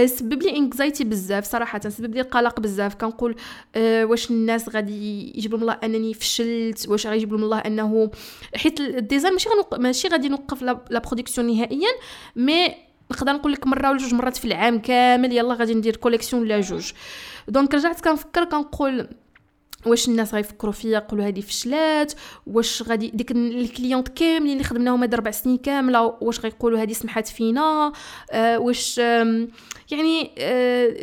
سبب 0.06 0.44
لي 0.44 0.58
anxiety 0.58 1.04
بزاف 1.04 1.46
صراحة 1.46 1.80
سبب 1.90 2.16
لي 2.16 2.22
القلق 2.22 2.60
بزاف. 2.60 2.96
كنقول 2.96 3.36
أه 3.76 4.06
واش 4.06 4.32
الناس 4.32 4.70
غادي 4.70 5.30
يجيب 5.38 5.52
لهم 5.52 5.62
الله 5.62 5.78
أنني 5.84 6.14
فشلت؟ 6.14 6.90
واش 6.90 7.08
غيجيب 7.08 7.34
لهم 7.34 7.44
الله 7.44 7.58
أنه 7.58 8.12
حيت 8.56 8.80
ال 8.80 8.87
design 8.87 9.34
ماشي 9.34 9.50
غنوق... 9.50 9.80
ماشي 9.80 10.08
غادي 10.08 10.30
نوقف 10.30 10.62
la 10.62 11.00
production 11.00 11.48
نهائيا 11.48 11.90
mais 12.36 12.68
نقدر 13.12 13.34
نقول 13.34 13.52
لك 13.52 13.68
مرة 13.68 13.90
ولا 13.90 13.98
جوج 13.98 14.14
مرات 14.14 14.38
في 14.38 14.46
العام 14.46 14.80
كامل 14.80 15.34
يلا 15.34 15.54
غادي 15.54 15.74
ندير 15.74 15.96
collection 15.96 16.42
ولا 16.42 16.62
جوج. 16.62 16.92
donc 17.48 17.74
رجعت 17.74 18.02
كنفكر 18.02 18.44
كنقول 18.44 19.08
واش 19.86 20.08
الناس 20.08 20.34
غيفكروا 20.34 20.72
فيا؟ 20.74 20.90
يقولوا 20.90 21.26
هذه 21.26 21.42
فشلات 21.42 22.14
واش 22.48 22.84
غادي 22.84 23.12
ديك 23.14 23.32
les 23.32 23.52
clientes 23.52 24.08
كاملين 24.08 24.54
اللي 24.54 24.64
خدمناهم 24.64 25.02
هاد 25.02 25.14
أربع 25.14 25.32
سنين 25.32 25.58
كاملة 25.58 26.18
واش 26.22 26.40
غيقولوا 26.40 26.80
هذه 26.80 26.94
سمحات 26.94 27.28
فينا؟ 27.28 27.92
آه 28.32 28.60
واش 28.60 29.00
آه 29.00 29.48
يعني 29.92 30.32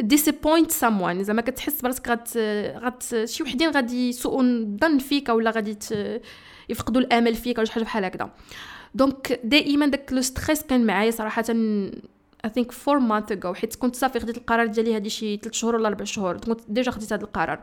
disappoint 0.01 0.71
someone 0.71 1.25
زعما 1.25 1.43
كتحس 1.43 1.81
براسك 1.81 2.09
غات 2.09 2.37
غات 2.85 3.25
شي 3.25 3.43
وحدين 3.43 3.71
غادي 3.71 4.09
يسوءوا 4.09 4.43
الظن 4.43 4.99
فيك 4.99 5.29
ولا 5.29 5.51
غادي 5.51 5.79
يفقدوا 6.69 7.01
الآمل 7.01 7.35
فيك 7.35 7.59
ولا 7.59 7.67
شي 7.67 7.73
حاجة 7.73 7.85
بحال 7.85 8.05
هكذا. 8.05 8.31
donc 8.95 9.41
دائما 9.45 9.87
داك 9.87 10.13
le 10.13 10.21
stress 10.21 10.63
كان 10.63 10.87
معايا 10.87 11.11
صراحة 11.11 11.45
I 11.49 12.51
think 12.55 12.73
four 12.73 12.99
months 12.99 13.33
ago 13.33 13.55
حيت 13.55 13.75
كنت 13.75 13.97
صافي 13.97 14.21
خديت 14.21 14.37
القرار 14.37 14.67
ديالي 14.67 14.95
هادي 14.95 15.11
شي 15.11 15.37
3 15.37 15.53
شهور 15.53 15.75
ولا 15.75 15.89
4 15.89 16.05
شهور 16.05 16.37
كنت 16.37 16.61
déjà 16.69 16.91
خديت 16.91 17.13
هذا 17.13 17.25
القرار. 17.25 17.61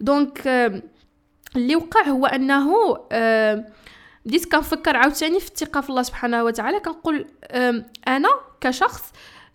donc 0.00 0.46
اللي 1.56 1.76
وقع 1.76 2.02
هو 2.08 2.26
أنه 2.26 2.96
آه 3.12 3.64
بديت 4.26 4.52
كنفكر 4.52 4.96
عاوتاني 4.96 5.40
في 5.40 5.48
الثقة 5.48 5.80
في 5.80 5.90
الله 5.90 6.02
سبحانه 6.02 6.44
وتعالى 6.44 6.80
كنقول 6.80 7.26
أنا 8.08 8.28
كشخص 8.60 9.12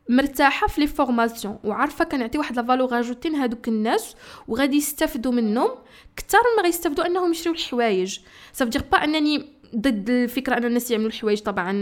مرتاحة 0.09 0.67
في 0.67 0.81
les 0.81 0.87
formations 0.87 1.59
وعارفة 1.63 2.05
كنعطي 2.05 2.37
واحد 2.37 2.55
la 2.55 2.63
valeur 2.63 2.99
ajoutée 2.99 3.29
لهادوك 3.29 3.67
الناس 3.67 4.15
وغادي 4.47 4.77
يستافدوا 4.77 5.31
منهم 5.31 5.69
كثر 6.17 6.37
ما 6.57 6.63
غيستافدوا 6.63 7.05
أنهم 7.05 7.31
يشريو 7.31 7.53
الحوايج. 7.53 8.19
صافي 8.53 8.71
ça 8.71 8.74
veut 8.74 8.78
dire 8.78 8.83
pas 8.91 9.03
أنني 9.03 9.45
ضد 9.75 10.09
الفكرة 10.09 10.57
أن 10.57 10.65
الناس 10.65 10.91
يعملوا 10.91 11.09
الحوايج 11.09 11.39
طبعا 11.39 11.73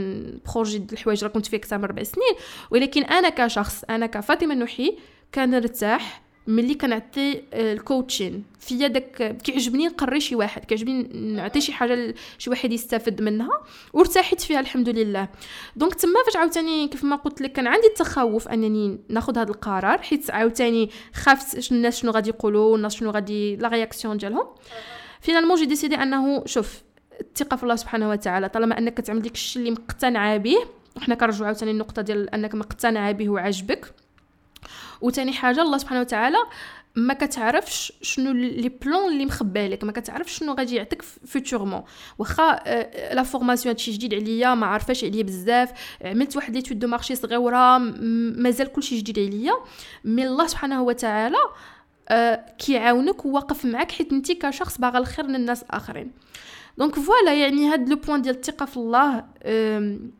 projet 0.53 0.87
الحوايج 0.91 1.23
راه 1.23 1.29
كنت 1.29 1.45
فيه 1.45 1.57
أكثر 1.57 1.77
من 1.77 1.85
ربع 1.85 2.03
سنين 2.03 2.33
ولكن 2.71 3.03
أنا 3.03 3.29
كشخص 3.29 3.83
أنا 3.89 4.05
كفاطمة 4.05 4.55
نوحي 4.55 4.97
كنرتاح 5.35 6.21
ملي 6.47 6.73
كنعطي 6.73 7.43
ال 7.53 7.63
coaching 7.63 8.43
فيا 8.59 8.87
داك 8.87 9.37
كيعجبني 9.43 9.87
نقري 9.87 10.19
شي 10.19 10.35
واحد 10.35 10.65
كيعجبني 10.65 11.03
نعطي 11.35 11.61
شي 11.61 11.73
حاجة 11.73 12.13
لشي 12.39 12.49
واحد 12.49 12.71
يستافد 12.71 13.21
منها 13.21 13.61
وارتحيت 13.93 14.41
فيها 14.41 14.59
الحمد 14.59 14.89
لله 14.89 15.29
donc 15.75 15.95
تما 15.95 16.23
فاش 16.25 16.35
عاوتاني 16.35 16.87
كيف 16.87 17.03
ما 17.03 17.15
قلت 17.15 17.41
لك 17.41 17.51
كان 17.51 17.67
عندي 17.67 17.87
التخوف 17.87 18.47
أنني 18.47 18.99
ناخذ 19.09 19.37
هذا 19.37 19.49
القرار 19.49 19.97
حيت 19.97 20.31
عاوتاني 20.31 20.89
خافت 21.13 21.71
الناس 21.71 22.01
شنو 22.01 22.11
غادي 22.11 22.29
يقولوا 22.29 22.77
الناس 22.77 22.95
شنو 22.95 23.09
غادي 23.09 23.55
la 23.55 23.67
réaction 23.67 24.17
ديالهم. 24.17 24.47
finalement 25.21 25.57
j'ai 25.57 25.65
décidé 25.65 25.95
أنه 25.95 26.45
شوف 26.45 26.81
الثقة 27.21 27.57
في 27.57 27.63
الله 27.63 27.75
سبحانه 27.75 28.09
وتعالى 28.09 28.49
طالما 28.49 28.77
أنك 28.77 28.97
تعمل 28.97 29.21
ديك 29.21 29.33
الشيء 29.33 29.61
اللي 29.61 29.71
مقتنعة 29.71 30.37
به 30.37 30.55
وحنا 30.97 31.15
كنرجعوا 31.15 31.45
عاوتاني 31.45 31.71
النقطه 31.71 32.01
ديال 32.01 32.29
أنك 32.29 32.55
مقتنعة 32.55 33.11
به 33.11 33.29
وعجبك 33.29 33.93
وتاني 35.01 35.33
حاجة 35.33 35.61
الله 35.61 35.77
سبحانه 35.77 36.01
وتعالى 36.01 36.37
ما 36.95 37.13
كتعرفش 37.13 37.93
شنو 38.01 38.31
les 38.31 38.69
plans 38.69 39.13
اللي 39.13 39.25
مخبى 39.25 39.67
لك 39.67 39.83
ما 39.83 39.91
كتعرفش 39.91 40.39
شنو 40.39 40.53
غادي 40.53 40.75
يعطيك 40.75 41.01
futurement 41.01 41.83
واخا 42.19 42.59
la 43.13 43.23
formation 43.23 43.71
هادشي 43.71 43.91
جديد 43.91 44.13
عليا 44.13 44.55
ما 44.55 44.65
عارفاش 44.67 45.03
عليا 45.03 45.23
بزاف 45.23 45.71
عملت 46.01 46.35
واحد 46.35 46.55
les 46.55 46.61
démarches 46.61 47.15
صغيرة 47.15 47.77
مازال 47.77 48.71
كلشي 48.71 48.97
جديد 48.97 49.19
عليا. 49.19 49.53
mais 50.03 50.27
الله 50.27 50.47
سبحانه 50.47 50.81
وتعالى 50.83 51.37
كيعاونك 52.57 53.25
وواقف 53.25 53.65
معك 53.65 53.91
حيت 53.91 54.11
انت 54.13 54.31
كشخص 54.31 54.77
باغا 54.77 54.97
الخير 54.97 55.25
للناس 55.25 55.65
آخرين. 55.71 56.11
donc 56.77 56.95
voilà 56.95 57.33
يعني 57.33 57.67
هاد 57.73 57.89
le 57.89 57.95
point 57.95 58.21
ديال 58.21 58.35
الثقة 58.35 58.65
في 58.65 58.77
الله 58.77 59.23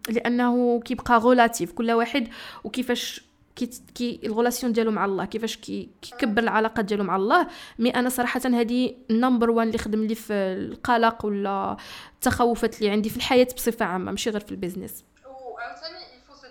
لأنه 0.09 0.79
كيبقى 0.79 1.17
relatif 1.17 1.71
كل 1.71 1.91
واحد 1.91 2.27
وكيفاش 2.63 3.26
كي 3.57 3.69
كي 3.95 4.19
ال 4.23 4.29
relation 4.29 4.73
ديالو 4.73 4.91
مع 4.91 5.05
الله 5.05 5.25
كيفاش 5.25 5.57
كي 5.57 5.89
كيكبر 6.01 6.41
العلاقه 6.41 6.81
ديالو 6.81 7.03
مع 7.03 7.15
الله. 7.15 7.47
mais 7.79 7.89
أنا 7.89 8.09
صراحة 8.09 8.41
هذه 8.45 8.95
number 9.11 9.49
one 9.49 9.67
اللي 9.67 9.77
خدم 9.77 10.03
لي 10.03 10.15
في 10.15 10.33
القلق 10.33 11.25
ولا 11.25 11.77
التخوفات 12.13 12.79
اللي 12.79 12.89
عندي 12.89 13.09
في 13.09 13.17
الحياة 13.17 13.47
بصفة 13.55 13.85
عامة 13.85 14.11
ماشي 14.11 14.29
غير 14.29 14.41
في 14.41 14.51
ال 14.51 14.56
business. 14.56 15.03
وعاوتاني 15.25 16.17
يفو 16.17 16.33
سو 16.33 16.47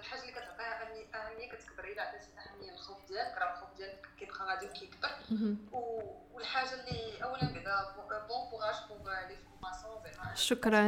الحاجة 0.00 0.20
اللي 0.20 0.32
كتعطيها 0.32 0.82
اهميه 1.14 1.48
كتكبر 1.48 1.84
إلى 1.84 2.00
عطيتي 2.00 2.26
أهمية 2.38 2.72
الخوف 2.74 3.08
ديالك 3.08 3.38
راه 3.38 3.52
الخوف 3.52 3.76
ديالك 3.76 4.06
كيبقى 4.18 4.46
غادي 4.46 4.66
وكيكبر. 4.66 5.10
والحاجة 6.32 6.74
اللي 6.74 7.24
اولا 7.24 7.42
بعدا 7.42 8.26
bon 8.28 8.50
courage 8.50 8.74
pour 8.88 8.98
les 9.28 9.36
formations 9.36 9.94
زعما 10.14 10.34
شكرا. 10.34 10.82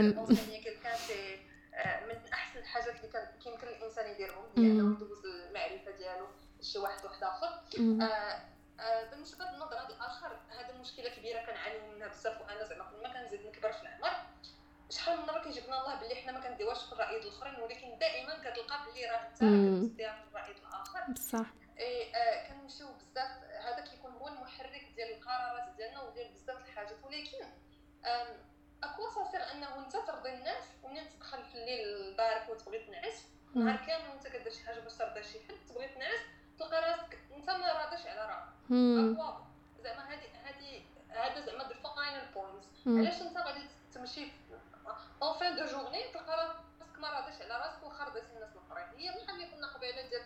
من 2.09 2.17
أحسن 2.33 2.59
الحاجات 2.59 2.95
اللي 2.97 3.09
كيمكن 3.45 3.67
الإنسان 3.67 4.11
يديرهم 4.11 4.45
هي 4.57 4.63
انه 4.63 4.93
يدوز 4.93 5.24
المعرفه 5.24 5.24
لشي 6.75 6.83
واحد 6.83 7.05
واحد 7.05 7.23
آخر. 7.23 7.47
آه 8.03 8.41
آه 8.81 9.05
بالنسبة 9.11 9.45
للنظره 9.45 9.87
الآخر 9.87 10.41
هذه 10.49 10.73
مشكله 10.81 11.09
كبيرة 11.09 11.41
كنعانيو 11.47 11.95
منها 11.95 12.09
بزاف 12.09 12.41
وأنا 12.41 12.65
زعما 12.65 12.85
كل 12.85 13.03
ما 13.03 13.13
كنزيد 13.13 13.47
نكبر 13.47 13.73
في 13.73 13.83
العمر 13.83 14.17
شحال 14.91 15.21
من 15.21 15.27
مرة 15.27 15.43
كيجيبنا 15.43 15.81
الله 15.81 15.95
باللي 15.95 16.15
حنا 16.15 16.33
ما 16.33 16.41
كنديوهاش 16.41 16.87
في 16.87 16.93
الرأي 16.93 17.17
الآخرين 17.17 17.61
ولكن 17.61 17.99
دائما 17.99 18.39
كتلقى 18.39 18.85
باللي 18.87 19.07
راه 19.07 19.17
انت 19.17 19.37
كتديها 19.37 20.13
في 20.13 20.29
الرأي 20.29 20.53
الآخر. 20.53 21.13
بصح. 21.13 21.47
إي 21.79 22.15
آه 22.17 22.49
كنمشيو 22.49 22.93
بزاف. 22.93 23.31
هذا 23.45 23.81
كيكون 23.81 24.13
هو 24.13 24.29
المحرك 24.29 24.93
ديال 24.97 25.15
القرارات 25.15 25.77
ديالنا 25.77 26.03
وديال 26.03 26.33
بزاف 26.33 26.59
الحاجات. 26.59 27.05
ولكن 27.05 27.47
اكوا 28.83 29.11
صافي 29.15 29.37
أنه 29.37 29.79
أنت 29.79 29.93
ترضي 29.93 30.35
الناس 30.35 30.65
ومنين 30.83 31.09
تدخل 31.09 31.45
في 31.45 31.55
الليل 31.55 32.13
لدارك 32.13 32.49
وتبغي 32.49 32.79
تنعس. 32.79 33.25
نهار 33.55 33.87
كامل 33.87 34.09
وأنت 34.09 34.27
كدير 34.27 34.53
شي 34.53 34.67
حاجة 34.67 34.81
باش 34.81 34.95
ترضي 34.95 35.23
شي 35.23 35.39
حد 35.49 35.55
تبغي 35.69 35.89
تنعس. 35.89 36.21
تلقى 36.59 36.81
راسك 36.81 37.19
انت 37.37 37.51
ما 37.51 37.73
راضيش 37.73 38.07
على 38.07 38.21
راك 38.21 38.45
اكوا 39.13 39.45
زعما 39.83 40.13
هادي 40.13 40.27
هادي 40.45 40.83
هذا 41.09 41.47
زعما 41.47 41.63
دو 41.65 41.75
فاينل 41.75 42.27
بوينتس 42.35 42.67
علاش 42.87 43.23
انت 43.23 43.37
غادي 43.39 43.69
تمشي 43.95 44.33
اون 45.23 45.39
فين 45.39 45.57
دو 45.57 45.65
جورني 45.65 46.03
تلقى 46.13 46.37
راسك 46.37 46.99
ما 46.99 47.11
راضيش 47.11 47.43
على 47.43 47.57
راسك 47.57 47.83
واخا 47.85 48.05
رضيتي 48.05 48.27
الناس 48.27 48.49
الأخرين. 48.53 48.99
هي 48.99 49.09
بحال 49.09 49.35
اللي 49.35 49.55
قلنا 49.55 49.67
قبيلة 49.67 50.09
ديال 50.09 50.23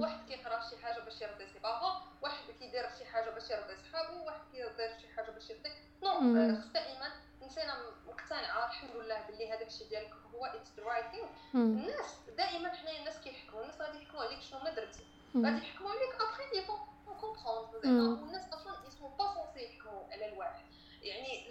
واحد 0.00 0.28
كيقرأ 0.28 0.60
شي 0.70 0.76
حاجة 0.76 1.00
باش 1.00 1.20
يرضي 1.20 1.46
سي 1.46 1.58
بابا 1.58 2.02
واحد 2.22 2.50
كيدير 2.58 2.90
شي 2.98 3.04
حاجة 3.04 3.30
باش 3.30 3.50
يرضي 3.50 3.76
صحابو 3.76 4.24
واحد 4.26 4.40
كيدير 4.52 4.98
شي 5.00 5.08
حاجة 5.16 5.30
باش 5.30 5.50
يرضي 5.50 5.70
نو 6.02 6.10
خص 6.60 6.66
دائما 6.66 7.12
انسانه 7.42 7.74
مقتنعه 8.06 8.66
الحمد 8.66 8.90
لله 8.96 9.26
باللي 9.26 9.52
هذاك 9.52 9.66
الشيء 9.66 9.88
ديالك 9.88 10.14
هو 10.34 10.46
اتس 10.46 10.70
ذا 10.76 10.82
رايت 10.84 11.06
الناس 11.54 12.16
دائما 12.36 12.74
حنايا 12.74 12.98
الناس 12.98 13.20
كيحكموا 13.20 13.62
الناس 13.62 13.80
غادي 13.80 14.02
يحكموا 14.02 14.24
عليك 14.24 14.40
شنو 14.40 14.60
ما 14.60 14.70
درتي. 14.70 15.06
غادي 15.36 15.58
يحكموا 15.58 15.90
عليك 15.90 16.14
ابخي 16.20 16.66
كومبروندر 17.20 17.80
زعما 17.82 18.22
والناس 18.22 18.52
أصلا 18.52 18.74
يسمو 18.88 19.08
با 19.08 19.24
سونسي 19.34 19.64
يحكموا 19.64 20.02
على 20.12 20.32
الواحد 20.32 20.64
يعني 21.02 21.46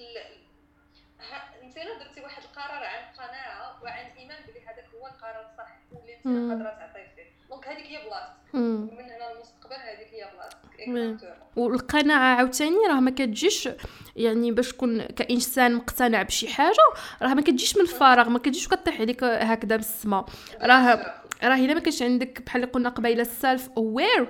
انت 1.63 1.76
درتي 1.76 2.21
واحد 2.21 2.43
القرار 2.43 2.84
عن 2.84 3.13
قناعة 3.17 3.84
وعن 3.84 4.05
إيمان 4.17 4.38
بلي 4.47 4.61
هذاك 4.65 4.86
هو 4.95 5.07
القرار 5.07 5.45
واللي 5.91 6.15
انت 6.15 6.26
قادرة 6.26 6.69
تعطيه 6.69 7.15
فيه. 7.15 7.32
دونك 7.49 7.67
هذيك 7.67 7.86
هي 7.86 7.97
بلاصتك. 8.05 8.55
من 8.55 8.89
هنا 8.99 9.32
المستقبل 9.32 9.76
هذيك 9.76 10.13
هي 10.13 10.32
بلاصتك. 10.34 11.38
والقناعة 11.55 12.36
عاوتاني 12.36 12.78
راه 12.89 12.99
ما 12.99 13.11
كتجيش 13.11 13.69
يعني 14.15 14.51
باش 14.51 14.71
تكون 14.71 15.05
كإنسان 15.05 15.76
مقتنع 15.76 16.21
بشي 16.21 16.47
حاجة 16.47 16.76
راه 17.21 17.34
ما 17.34 17.41
كتجيش 17.41 17.76
من 17.76 17.82
الفراغ 17.82 18.30
ما 18.30 18.39
كتجيش 18.39 18.67
كطيح 18.67 19.01
عليك 19.01 19.23
هكذا 19.23 19.76
من 19.76 19.82
السما 19.82 20.26
راه 20.61 21.23
راه 21.43 21.55
الا 21.55 21.73
ما 21.73 21.79
كانش 21.79 22.01
عندك 22.01 22.41
بحال 22.45 22.61
اللي 22.61 22.73
قلنا 22.73 22.89
قبيلة 22.89 23.21
ال 23.21 23.31
self 23.31 23.69
aware 23.77 24.27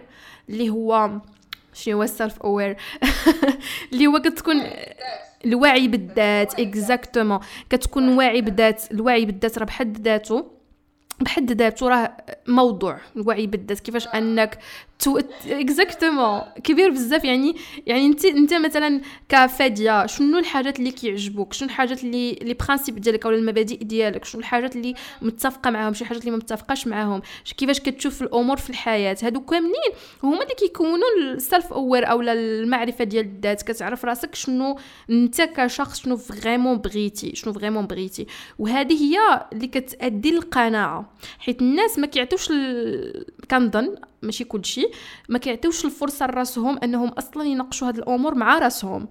اللي 0.50 0.70
هو 0.70 1.22
شنو 1.74 1.98
هو 1.98 2.04
ال 2.04 2.11
self 2.11 2.42
aware 2.42 2.78
اللي 3.94 4.08
هو 4.08 4.20
كتكون 4.20 4.64
الوعي 5.46 5.88
بالذات 5.88 6.60
exactement 6.60 7.40
كتكون 7.70 8.18
واعي 8.18 8.42
بالذات 8.42 8.92
الوعي 8.92 9.26
بالذات 9.26 9.58
راه 9.58 9.66
بحد 9.66 10.02
ذاته 10.02 10.52
بحد 11.20 11.52
ذاته 11.52 11.88
راه 11.88 12.18
موضوع 12.48 13.00
الوعي 13.16 13.48
بالذات. 13.48 13.80
كيفاش 13.80 14.08
انك 14.08 14.56
تو 14.56 14.95
exactement 15.48 16.42
كبير 16.64 16.90
بزاف. 16.90 17.24
يعني 17.24 17.56
يعني 17.86 18.06
انت 18.06 18.26
انت 18.26 18.54
مثلا 18.54 19.02
كفادية 19.30 20.06
شنو 20.06 20.38
الحاجات 20.38 20.80
اللي 20.80 20.92
كيعجبوك؟ 20.92 21.54
شنو 21.54 21.70
الحاجات 21.70 22.04
اللي 22.04 22.32
les 22.42 22.54
principes 22.54 23.00
ديالك 23.00 23.26
ولا 23.26 23.36
المبادئ 23.36 23.84
ديالك؟ 23.84 24.26
شنو 24.26 24.42
الحاجات 24.42 24.76
اللي 24.76 24.94
متفقة 25.22 25.72
معاهم؟ 25.72 25.94
شي 25.94 26.06
حاجات 26.06 26.22
اللي 26.22 26.32
ما 26.32 26.38
متفقاش 26.38 26.88
معاهم؟ 26.88 27.22
كيفاش 27.58 27.80
كتشوف 27.80 28.22
الأمور 28.22 28.58
في 28.58 28.70
الحياة؟ 28.70 29.18
هادو 29.24 29.42
كاملين 29.42 29.92
هما 30.24 30.44
اللي 30.44 30.56
كيكونوا 30.60 31.08
ال 31.20 31.30
self 31.30 31.74
aware 31.74 32.10
اولا 32.10 32.34
المعرفة 32.34 33.04
ديال 33.04 33.26
الذات. 33.26 33.62
كتعرف 33.62 34.06
راسك 34.06 34.36
شنو 34.36 34.80
أنت 35.10 35.42
كشخص 35.42 36.04
شنو 36.04 36.18
vraiment 36.18 36.78
بغيتي 36.78 37.36
شنو 37.36 37.54
vraiment 37.54 37.88
بغيتي. 37.88 38.28
وهذه 38.60 38.94
هي 39.04 39.48
اللي 39.54 39.68
كتأدي 39.68 40.32
للقناعه 40.32 41.14
حيت 41.40 41.62
الناس 41.62 42.00
ما 42.00 42.08
كيعطيوش 42.08 42.52
ال... 42.52 43.26
كنظن 43.52 43.96
ماشي 44.26 44.44
كلشي 44.44 44.92
ما 45.30 45.40
كيعطيوش 45.40 45.86
الفرصة 45.86 46.28
لراسهم 46.28 46.80
انهم 46.84 47.10
أصلا 47.10 47.44
يناقشوا 47.44 47.88
هاد 47.88 47.98
الأمور 47.98 48.36
مع 48.36 48.60
راسهم. 48.60 49.10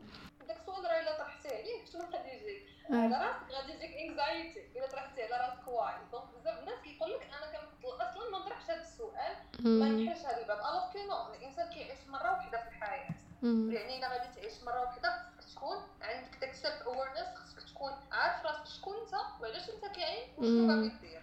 داك 0.49 0.57
السؤال 0.61 0.85
راه 0.85 1.01
الا 1.01 1.19
طرحتي 1.19 1.49
عليه 1.49 1.85
شنو 1.93 2.03
غادي 2.03 2.29
يجيك؟ 2.29 2.67
على 2.91 3.27
راسك 3.27 3.51
غادي 3.53 3.73
يجيك 3.73 3.97
anxiety 3.97 4.79
الا 4.79 4.87
طرحتي 4.87 5.23
على 5.23 5.37
راسك 5.47 5.69
وي 5.69 5.95
donc 6.13 6.25
بزاف 6.41 6.59
الناس 6.59 6.79
كيقول 6.85 7.11
لك 7.11 7.23
أنا 7.23 7.47
كنفضل 7.53 8.03
أصلا 8.03 8.31
ما 8.31 8.39
نطرحش 8.39 8.71
هذا 8.71 8.81
السؤال 8.81 9.35
ما 9.81 9.89
نحلش 9.89 10.27
هذا 10.27 10.43
الباب. 10.43 10.59
alors 10.59 10.93
que 10.93 10.99
non 11.09 11.35
الإنسان 11.35 11.69
كيعيش 11.69 11.99
مرة 12.09 12.31
واحدة 12.31 12.59
في 12.63 12.69
الحياة. 12.69 13.15
يعني 13.43 13.99
إلا 13.99 14.09
غادي 14.13 14.35
تعيش 14.35 14.63
مرة 14.67 14.81
واحدة 14.81 15.23
خصك 15.39 15.55
تكون 15.55 15.77
عندك 16.03 16.39
داك 16.41 16.51
ال 16.51 16.83
self-awareness 16.83 17.29
خصك 17.37 17.69
تكون 17.71 17.93
عارف 18.13 18.47
راسك 18.47 18.67
شكون 18.77 18.95
أنت 18.97 19.15
وعلاش 19.41 19.71
أنت 19.71 19.97
كاين 19.97 20.29
وشنو 20.39 20.67
باغي 20.67 20.89
دير. 20.89 21.23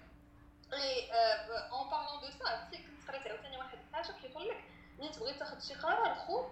et 0.74 1.12
en 1.72 1.90
parlant 1.90 2.22
de 2.22 2.30
ça 2.40 2.70
كنت 2.72 3.10
قريت 3.10 3.28
عاوتاني 3.28 3.58
واحد 3.58 3.78
الحاجة 4.02 4.22
كيقول 4.22 4.48
لك 4.48 4.64
ملي 5.00 5.10
تبغي 5.10 5.34
تاخذ 5.34 5.60
شي 5.60 5.74
قرار 5.74 6.16
خو 6.16 6.46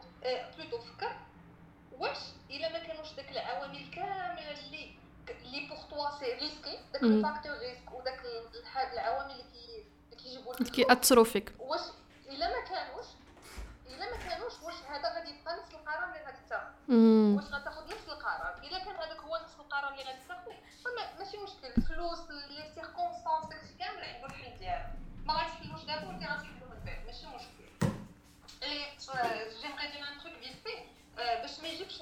plutôt 0.58 0.78
فكر. 0.80 1.16
واش؟ 1.92 2.18
إلا 2.50 2.70
ما 2.72 2.80
كانوش 2.80 3.12
داك 3.14 3.32
العوامل 3.32 3.92
كاملة 3.96 4.52
اللي 4.52 4.96
اللي 5.30 5.68
pour 5.68 5.84
toi 5.90 6.20
c'est 6.20 6.34
risqué 6.34 6.80
داك 6.94 7.04
ال 7.04 7.11
facteur 7.11 7.58
risque 7.58 7.92
وداك 7.92 8.22
العوامل 8.94 9.32
اللي 9.32 9.44
كي 9.44 9.86
كيجيبوا 10.18 10.54
لك. 10.54 10.72
كيأثروا 10.72 11.24
فيك. 11.24 11.54
واش؟ 11.60 11.82
إلا 12.30 12.48
ما 12.48 12.66
كانوش 12.70 13.06
إلا 13.88 14.12
ما 14.12 14.18
كانوش 14.18 14.54
واش 14.64 14.76
هذا 14.90 15.14
غادي 15.16 15.30
يبقى 15.30 15.58
نفس 15.60 15.74
القرار 15.74 16.04
اللي 16.04 16.26
غادي 16.26 16.38
تاخذ 16.50 16.72
واش 17.36 17.46
غتاخذ 17.46 17.86
نفس 17.86 18.10
القرار 18.10 18.60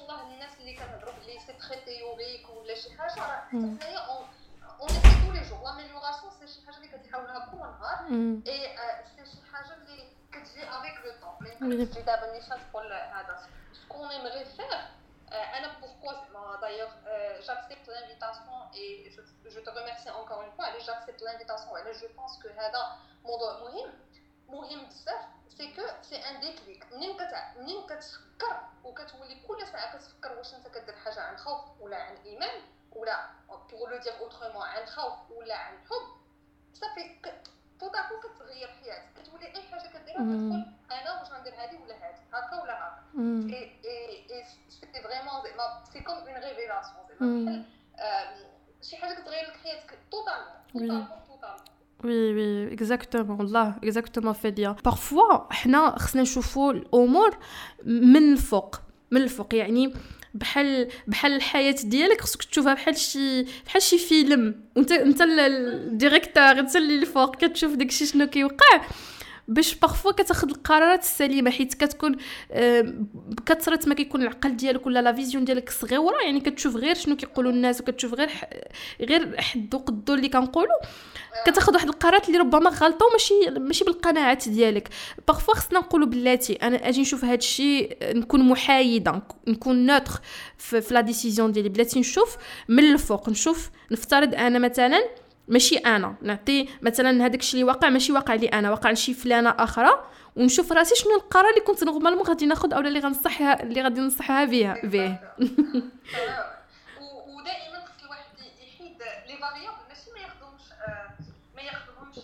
والله 0.08 0.34
الناس 0.34 0.60
اللي 0.60 0.76
كنهضروا 0.76 1.14
بلي 1.14 1.39
c'est 1.39 1.53
très 1.53 1.82
théorique 1.86 2.49
ولا 2.50 2.76
شي 2.76 2.98
حاجة 2.98 3.20
راه 3.20 3.41
حنايا 3.52 4.00
on 3.99 4.26
écrit 4.89 5.26
tous 5.26 5.32
les 5.32 5.41
jours 5.49 5.63
l'amélioration 5.63 6.32
c'est 6.39 6.47
شي 6.48 6.66
حاجة 6.66 6.78
اللي 6.78 6.88
كتحاولها 6.88 7.50
كل 7.52 7.58
نهار 7.58 8.08
اي 8.48 8.78
سي 9.16 9.32
شي 9.32 9.38
حاجة 9.54 9.74
اللي 9.74 10.08
كتجي 10.32 10.64
avec 10.63 10.93
لو 11.62 11.66
طون 11.78 11.84
ما 11.84 11.84
يمكنش 11.84 11.95
تجي 11.95 12.01
دابا 12.01 12.32
نيشان 12.32 12.59
تقول 12.71 12.93
هذا 12.93 13.47
ce 13.74 13.84
qu'on 13.84 14.09
aimerait 14.09 14.45
faire 14.45 14.80
أنا 15.32 15.80
pourquoi 15.80 16.13
زعما 16.34 16.61
d'ailleurs 16.61 16.89
j'accepte 17.41 17.88
l'invitation 17.88 18.61
et 18.74 19.09
je 19.45 19.61
te 19.63 19.69
remercie 19.69 20.09
encore 20.09 20.41
une 20.41 20.51
fois. 20.57 20.65
علاش 20.65 20.88
j'accepte 20.88 21.22
l'invitation 21.22 21.70
وعلاش 21.71 22.01
je 22.01 22.07
pense 22.18 22.39
que 22.43 22.49
هذا 22.49 22.97
موضوع 23.23 23.59
مهم 23.59 23.93
مهم 24.47 24.86
بزاف 24.86 25.25
c'est 25.57 25.76
que 25.76 25.82
c'est 26.01 26.15
un 26.15 26.39
déclic 26.39 26.93
منين 26.93 27.17
كت 27.17 27.34
منين 27.57 27.88
كتفكر 27.88 28.61
وكتولي 28.84 29.41
كل 29.47 29.67
ساعه 29.67 29.97
كتفكر 29.97 30.38
واش 30.38 30.53
انت 30.53 30.67
كدير 30.67 30.95
حاجة 30.95 31.21
عن 31.21 31.38
خوف 31.38 31.82
ولا 31.82 31.97
عن 31.97 32.15
ايمان 32.15 32.61
ولا 32.91 33.30
pour 33.72 33.89
le 33.89 33.97
dire 33.97 34.20
autrement 34.20 34.68
عن 34.67 34.86
خوف 34.86 35.32
ولا 35.32 35.55
عن 35.55 35.78
حب 35.78 36.21
صافي 36.73 37.19
d'accord 37.82 38.15
كتغير 38.23 38.67
حياتك. 38.67 39.09
كتولي 39.23 39.45
أي 39.45 39.61
حاجة 39.61 39.88
كديرها 39.88 40.23
كتقول 40.23 40.65
أنا 40.91 41.19
واش 41.19 41.32
غندير 41.32 41.53
هذه 41.53 41.78
ولا 41.84 41.95
هذه 41.95 42.19
هكا 42.34 42.61
ولا 42.61 42.73
هكا. 42.73 43.55
et 43.55 43.72
et 43.86 44.43
c'est 44.70 44.86
vraiment 45.03 45.43
زعما 45.43 45.84
c'est 45.93 45.99
comme 45.99 46.15
une 46.15 46.43
révélation 46.43 47.05
زعما 47.19 47.65
شي 48.82 48.97
حاجة 48.97 49.13
كتغير 49.13 49.47
لك 49.47 49.57
حياتك 49.63 49.97
totalement 50.11 50.55
totalement 50.74 51.07
oui 52.03 52.34
oui 52.34 52.74
exactement 52.74 53.38
والله 53.39 53.78
exactement 53.78 54.34
فاديا 54.34 54.75
parfois 54.86 55.53
حنا 55.53 55.97
خصنا 55.99 56.21
نشوفوا 56.21 56.73
الأمور 56.73 57.38
من 57.84 58.34
الفوق 58.34 58.75
من 59.11 59.21
الفوق. 59.21 59.55
يعني 59.55 59.93
بحال 60.39 60.88
بحال 61.07 61.31
الحياة 61.31 61.75
ديالك 61.83 62.21
خصك 62.21 62.43
تشوفها 62.43 62.73
بحال 62.73 62.97
شي 62.97 63.43
بحال 63.65 63.81
شي 63.81 63.97
فيلم. 63.97 64.61
وانت 64.75 64.91
انت 64.91 65.21
ال 65.22 65.35
directeur 65.35 66.59
انت 66.59 66.75
اللي 66.75 66.95
الفوق 66.99 67.35
كتشوف 67.35 67.73
داكشي 67.73 68.05
شنو 68.05 68.27
كيوقع. 68.27 68.81
باش 69.49 69.75
parfois 69.76 70.11
كتاخذ 70.11 70.49
القرارات 70.49 71.03
السليمة 71.03 71.51
حيت 71.51 71.73
كتكون 71.73 72.15
بكثره 73.13 73.79
ما 73.88 73.95
كيكون 73.95 74.21
العقل 74.21 74.55
ديالك 74.55 74.85
ولا 74.85 75.01
la 75.01 75.13
vision 75.13 75.45
ديالك 75.45 75.69
صغيرة 75.69 76.17
يعني 76.25 76.39
كتشوف 76.39 76.75
غير 76.75 76.95
شنو 76.95 77.15
كيقولوا 77.15 77.51
الناس 77.51 77.81
وكتشوف 77.81 78.13
غير 78.13 78.29
غير 79.01 79.41
حد 79.41 79.75
وقدو 79.75 80.13
اللي 80.13 80.29
كنقولوا 80.29 80.77
كتاخذ 81.45 81.73
واحد 81.73 81.88
القرارات 81.88 82.27
اللي 82.27 82.38
ربما 82.39 82.69
غلطة 82.69 83.05
وماشي 83.05 83.59
ماشي 83.59 83.83
بالقناعات 83.83 84.49
ديالك. 84.49 84.89
parfois 85.28 85.53
خصنا 85.53 85.79
نقولوا 85.79 86.07
بلاتي 86.07 86.53
أنا 86.53 86.89
أجي 86.89 87.01
نشوف 87.01 87.25
هذا 87.25 87.33
الشيء 87.33 87.97
نكون 88.01 88.43
محايدة 88.43 89.21
نكون 89.47 89.85
neutre 89.86 90.22
في, 90.57 90.83
la 90.91 91.01
décision 91.01 91.51
ديالي. 91.51 91.69
بلاتي 91.69 91.99
نشوف 91.99 92.38
من 92.67 92.83
الفوق 92.83 93.29
نشوف 93.29 93.69
نفترض 93.91 94.35
أنا 94.35 94.59
مثلا 94.59 95.03
ماشي 95.47 95.77
أنا. 95.77 96.15
نعطي 96.21 96.67
مثلا 96.81 97.25
هذاك 97.25 97.39
الشيء 97.39 97.61
اللي 97.61 97.71
واقع 97.71 97.89
ماشي 97.89 98.11
واقع 98.11 98.33
لي 98.33 98.47
أنا 98.47 98.71
واقع 98.71 98.91
لشي 98.91 99.13
فلانة 99.13 99.49
أخرى 99.49 100.03
ونشوف 100.35 100.71
راسي 100.71 100.95
شنو 100.95 101.15
القرار 101.15 101.49
اللي 101.49 101.61
كنت 101.61 101.83
normalement 101.84 102.24
غادي 102.23 102.45
ناخذ 102.45 102.73
أو 102.73 102.79
اللي 102.79 102.99
غنصحها 102.99 103.63
اللي 103.63 103.81
غادي 103.81 104.01
نصحها 104.01 104.45
بها 104.45 104.81
به 104.83 105.17
ودائما 107.35 107.85
خص 107.85 108.03
الواحد 108.03 108.23
يحيد 108.61 108.97
les 109.28 109.38
variables 109.38 109.84
ماشي 109.89 110.11
ما 110.11 110.19
ياخذهمش 110.19 110.65
ما 111.55 111.61
ياخذهمش 111.61 112.15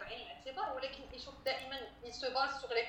بعين 0.00 0.20
الاعتبار 0.26 0.76
ولكن 0.76 1.02
يشوف 1.16 1.34
دائما 1.44 1.76
يسو 2.04 2.26
base 2.34 2.50
sur 2.60 2.72
les 2.74 2.82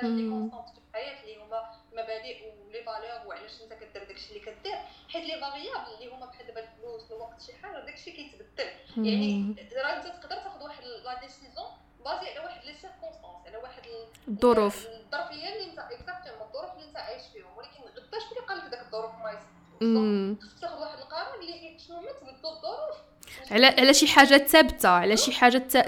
الحاجة 0.00 0.12
اللي 0.12 0.30
constantes 0.30 0.68
في 0.68 0.80
الحياة 0.90 1.22
اللي 1.22 1.36
هما 1.42 1.70
مبادئ 1.92 2.36
و 2.66 2.70
les 2.70 2.82
valeurs 2.84 3.26
وعلاش 3.26 3.62
انت 3.62 3.72
كدير 3.72 4.04
داكشي 4.04 4.28
اللي 4.28 4.40
كدير. 4.40 4.78
حيت 5.08 5.24
les 5.24 5.40
variables 5.40 5.94
اللي 5.94 6.14
هما 6.14 6.26
بحال 6.26 6.46
دابا 6.46 6.60
الفلوس 6.60 7.10
الوقت 7.10 7.40
شي 7.42 7.52
حاجة 7.62 7.84
داكشي 7.84 8.10
كيتبدل. 8.12 8.70
يعني 8.96 9.54
راه 9.76 9.96
انت 9.96 10.06
تقدر 10.06 10.36
تاخذ 10.36 10.64
واحد 10.64 10.84
لا 10.84 11.20
ديسيزون 11.20 11.70
بازي 12.04 12.30
على 12.30 12.40
واحد 12.40 12.64
les 12.64 12.74
circonstances 12.74 13.46
على 13.46 13.56
واحد 13.56 13.82
الظروف. 14.28 14.86
الظرفيه 14.86 15.48
اللي 15.48 15.70
انت 15.70 15.78
exactement 15.78 16.48
الظروف 16.48 16.74
اللي 16.74 16.88
انت 16.88 16.96
عايش 16.96 17.22
فيهم. 17.32 17.56
ولكن 17.56 17.80
غدا 17.82 18.18
شكون 18.18 18.38
اللي 18.38 18.46
قال 18.48 18.58
لك 18.58 18.64
داك 18.64 18.80
الظروف 18.80 19.14
ما 19.14 19.40
خصك 20.42 20.60
تاخذ 20.60 20.80
واحد 20.80 20.98
القرار 20.98 21.40
اللي 21.40 21.78
شنو 21.78 22.00
ما 22.00 22.12
تبدلوا 22.12 22.52
الظروف 22.52 22.96
على 23.50 23.66
على 23.66 23.94
شي 23.94 24.06
حاجة 24.08 24.38
ثابتة 24.38 24.88
على 24.88 25.16
شي 25.16 25.32
حاجة 25.32 25.58
تا... 25.58 25.78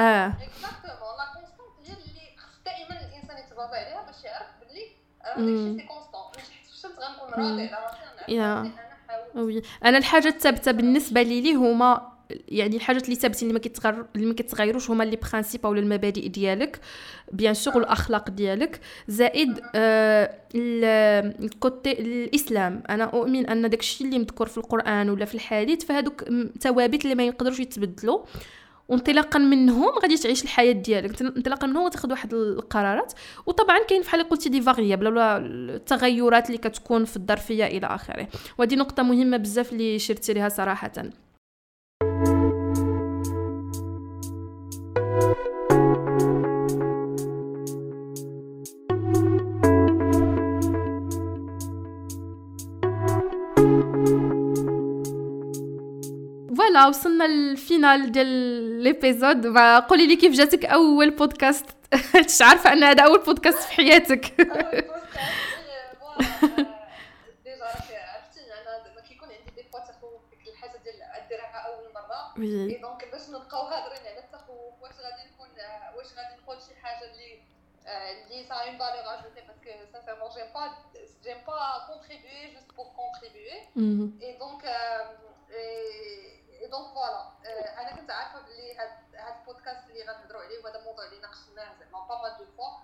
آه 0.00 0.32
exactement 0.42 1.16
la 1.18 1.32
constante 1.34 1.88
هي 1.88 1.92
اللي 1.92 2.36
خص 2.38 2.58
دائما 2.64 3.00
الانسان 3.00 3.38
يتبازا 3.38 3.76
عليها 3.76 4.02
باش 4.02 4.24
يعرف 4.24 4.46
باللي 4.60 4.88
راه 5.17 5.17
داكشي 5.36 5.80
c'est 5.80 5.86
constant 5.86 6.36
نجحت 6.36 6.66
فشلت 6.72 6.98
غنكون 6.98 7.44
راضي 7.44 7.62
على 7.62 7.84
راسي 7.84 8.40
أنا 8.40 8.72
oui. 9.34 9.62
أنا 9.84 9.98
الحاجة 9.98 10.28
الثابتة 10.28 10.72
بالنسبة 10.72 11.22
لي 11.22 11.54
هما 11.54 12.18
يعني 12.48 12.76
الحاجات 12.76 13.04
اللي 13.04 13.14
ثابتين 13.14 13.42
اللي 13.42 13.52
ما 13.52 13.58
كيتغير 13.58 14.06
اللي 14.16 14.26
ما 14.26 14.34
كيتغيروش 14.34 14.90
هما 14.90 15.04
les 15.04 15.16
principes 15.16 15.64
ولا 15.64 15.80
المبادئ 15.80 16.28
ديالك. 16.28 16.80
bien 17.32 17.54
sûr 17.54 17.76
والأخلاق 17.76 18.30
ديالك. 18.30 18.80
زائد 19.08 19.60
آه. 19.74 20.34
ال 20.54 20.82
côté 20.82 21.92
الإسلام. 21.92 22.82
أنا 22.88 23.04
أؤمن 23.04 23.46
أن 23.46 23.70
داكشي 23.70 24.04
اللي 24.04 24.18
مذكور 24.18 24.46
في 24.46 24.58
القرآن 24.58 25.10
ولا 25.10 25.24
في 25.24 25.34
الحديث 25.34 25.84
فهادوك 25.84 26.24
ثوابت 26.60 27.04
اللي 27.04 27.14
ما 27.14 27.22
يقدروش 27.22 27.60
يتبدلوا. 27.60 28.20
وانطلاقا 28.88 29.38
منهم 29.38 29.98
غادي 30.02 30.16
تعيش 30.16 30.44
الحياة 30.44 30.72
ديالك. 30.72 31.22
انطلاقا 31.22 31.66
منهم 31.66 31.88
تاخذ 31.88 32.10
واحد 32.10 32.34
القرارات. 32.34 33.12
وطبعا 33.46 33.78
كاين 33.88 34.02
بحال 34.02 34.28
قلتي 34.28 34.48
des 34.48 34.60
variables 34.60 35.06
ولا 35.06 35.36
التغيرات 35.36 36.46
اللي 36.46 36.58
كتكون 36.58 37.04
في 37.04 37.16
الظرفية 37.16 37.66
إلى 37.66 37.86
آخره. 37.86 38.28
وهذه 38.58 38.74
نقطة 38.74 39.02
مهمة 39.02 39.36
بزاف 39.36 39.72
اللي 39.72 39.98
شرتي 39.98 40.32
ليها 40.32 40.48
صراحة. 40.48 40.92
voilà 56.78 56.88
وصلنا 56.88 57.24
لل 57.24 57.49
final 57.49 58.12
ديال 58.12 58.26
l'épisode 58.82 59.46
قولي 59.88 60.06
لي 60.06 60.16
كيف 60.16 60.32
جاتك 60.32 60.64
أول 60.64 61.10
بودكاست 61.10 61.66
مش 62.26 62.42
عارفة 62.42 62.72
أن 62.72 62.84
هذا 62.84 63.02
أول 63.02 63.18
بودكاست 63.18 63.58
في 63.58 63.72
حياتك. 63.72 64.24
oui. 72.38 72.78
donc 72.78 73.04
باش 73.12 73.28
نبقاو 73.28 73.62
هادرين 73.66 74.06
على 74.06 74.18
التخوف 74.18 74.82
واش 74.82 74.92
غادي 74.92 75.30
نكون 75.30 75.48
واش 75.96 76.06
غادي 76.06 76.42
نقول 76.42 76.56
شي 76.62 76.74
حاجة 76.82 77.10
اللي 77.10 77.42
اللي 77.86 78.44
ça 78.48 78.54
a 78.54 78.60
une 78.60 78.78
valeur 78.78 79.14
ajoutée 79.14 79.40
parce 79.40 79.73
que 79.73 79.92
sincèrement 79.92 80.30
j'aime 80.30 80.46
pas 80.54 80.74
j'aime 81.24 81.38
pas 81.46 81.86
contribuer 81.86 82.54
juste 82.54 82.72
pour 82.76 82.86
contribuer 82.96 83.52
et 84.22 84.38
donc 84.38 84.64
donc 86.70 86.94
voilà 86.94 87.32
أنا 87.80 87.96
كنت 87.96 88.10
عارفة 88.10 88.40
بلي 88.40 88.76
هاد 88.76 88.90
هاد 89.14 89.34
البودكاست 89.40 89.90
اللي 89.90 90.02
غنهضروا 90.02 90.42
عليه 90.42 90.64
وهذا 90.64 90.78
الموضوع 90.78 91.04
اللي 91.04 91.20
ناقشناه 91.20 91.74
زعما 91.78 92.06
pas 92.06 92.22
mal 92.22 92.38
de 92.38 92.44
fois 92.56 92.78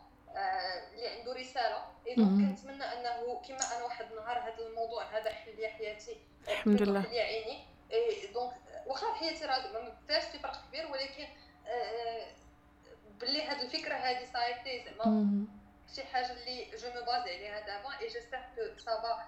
اللي 0.93 1.09
عنده 1.09 1.33
رسالة. 1.33 1.85
donc 2.17 2.49
كنتمنى 2.49 2.85
أنه 2.85 3.43
كما 3.49 3.77
أنا 3.77 3.85
واحد 3.85 4.13
النهار 4.13 4.39
هذا 4.39 4.67
الموضوع 4.67 5.05
هذا 5.05 5.31
حل 5.31 5.57
لي 5.57 5.69
حياتي 5.69 6.21
الحمد 6.49 6.83
لله 6.83 7.03
حل 7.03 7.11
لي 7.11 7.21
عيني. 7.21 7.67
donc 8.33 8.53
واخا 8.87 9.13
حياتي 9.13 9.45
راه 9.45 9.73
ما 9.73 9.89
بداش 9.89 10.25
في 10.25 10.39
فرق 10.39 10.67
كبير 10.69 10.87
ولكن 10.87 11.27
باللي 13.21 13.43
هاد 13.43 13.61
الفكرة 13.61 13.95
هادي 13.95 14.27
ça 14.27 14.43
était 14.43 14.85
زعما 14.85 15.47
شي 15.95 16.05
حاجة 16.05 16.33
اللي 16.33 16.77
je 16.77 16.89
me 16.89 17.01
base 17.01 17.23
عليها 17.23 17.61
دابا 17.61 18.01
et 18.01 18.09
j'espère 18.09 18.41
que 18.57 18.79
ça 18.79 19.01
va 19.01 19.25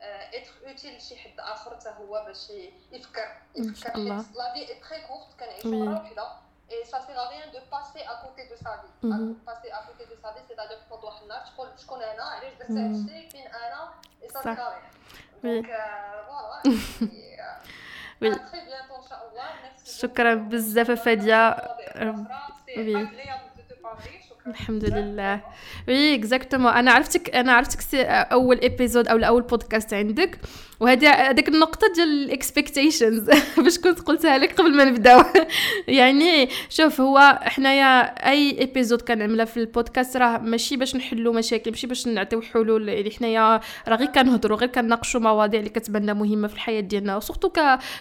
vraiment 0.00 0.34
être 0.34 0.52
utile 0.68 0.96
لشي 0.96 1.16
حد 1.16 1.40
آخر 1.40 1.76
حتى 1.76 1.88
هو 1.88 2.24
باش 2.26 2.50
يفكر. 2.92 3.28
يفكر. 3.56 3.90
حيت 3.90 3.96
la 4.36 4.52
vie 4.52 4.58
est 4.58 4.74
très 4.80 5.00
courte 5.06 5.40
كنعيشو 5.40 5.84
مره 5.84 6.02
وحده 6.02 6.26
et 6.70 6.84
ça 6.84 7.00
sert 7.06 7.16
à 7.16 7.23
rien 7.23 7.52
de 7.52 7.58
passer 7.72 8.00
à 8.08 8.14
côté 8.22 8.48
de 8.48 8.56
sa 8.56 8.82
vie 9.00 9.34
passer 9.46 9.72
à 9.72 9.86
côté 9.86 10.04
de 10.04 10.16
sa 10.22 10.32
vie 10.32 10.40
c'est-à-dire 10.48 10.78
تنوض 10.88 11.04
واحد 11.04 11.22
النهار 11.22 11.46
تقول 11.46 11.68
شكون 11.78 12.02
أنا 12.02 12.22
علاش 12.22 12.52
درت 12.58 12.70
هادشي 12.70 13.30
فين 13.30 13.46
أنا 13.46 13.90
اي 14.22 14.28
ça 14.28 14.42
sert 14.42 14.56
donc 15.42 15.66
voilà 16.26 16.62
oui 18.22 18.32
شكرا 19.84 20.34
بزاف 20.34 20.90
فاديه 20.90 21.56
oui 22.76 23.08
الحمد 24.46 24.84
لله. 24.84 25.40
oui 25.88 26.14
exactement 26.14 26.72
أنا 26.72 26.92
عرفتك 26.92 27.36
أنا 27.36 27.52
عرفتك 27.52 27.94
أول 28.04 28.60
épisode 28.62 29.08
أو 29.08 29.16
الأول 29.16 29.42
بودكاست 29.42 29.94
عندك. 29.94 30.38
وهذه 30.80 31.10
هذيك 31.10 31.48
النقطة 31.48 31.92
ديال 31.94 32.08
ال 32.08 32.17
expectations 32.17 33.30
باش 33.64 33.78
كنت 33.78 34.00
قلتها 34.00 34.38
لك 34.38 34.60
قبل 34.60 34.76
ما 34.76 34.84
نبداو. 34.84 35.22
يعني 35.88 36.48
شوف 36.68 37.00
هو 37.00 37.38
حنايا 37.42 38.00
أي 38.30 38.62
épisode 38.62 39.02
كنعملها 39.02 39.44
في 39.44 39.56
البودكاست 39.56 40.16
راه 40.16 40.38
ماشي 40.38 40.76
باش 40.76 40.96
نحلوا 40.96 41.34
مشاكل 41.34 41.70
ماشي 41.70 41.86
باش 41.86 42.06
نعطيو 42.06 42.40
حلول. 42.40 42.88
يعني 42.88 43.10
حنايا 43.10 43.60
راه 43.88 43.96
غير 43.96 44.08
كنهضروا 44.08 44.58
غير 44.58 44.68
كنناقشوا 44.68 45.20
مواضيع 45.20 45.60
اللي 45.60 45.70
كتبان 45.70 46.16
مهمة 46.16 46.48
في 46.48 46.54
الحياة 46.54 46.80
ديالنا 46.80 47.16
و 47.16 47.20
surtout 47.20 47.50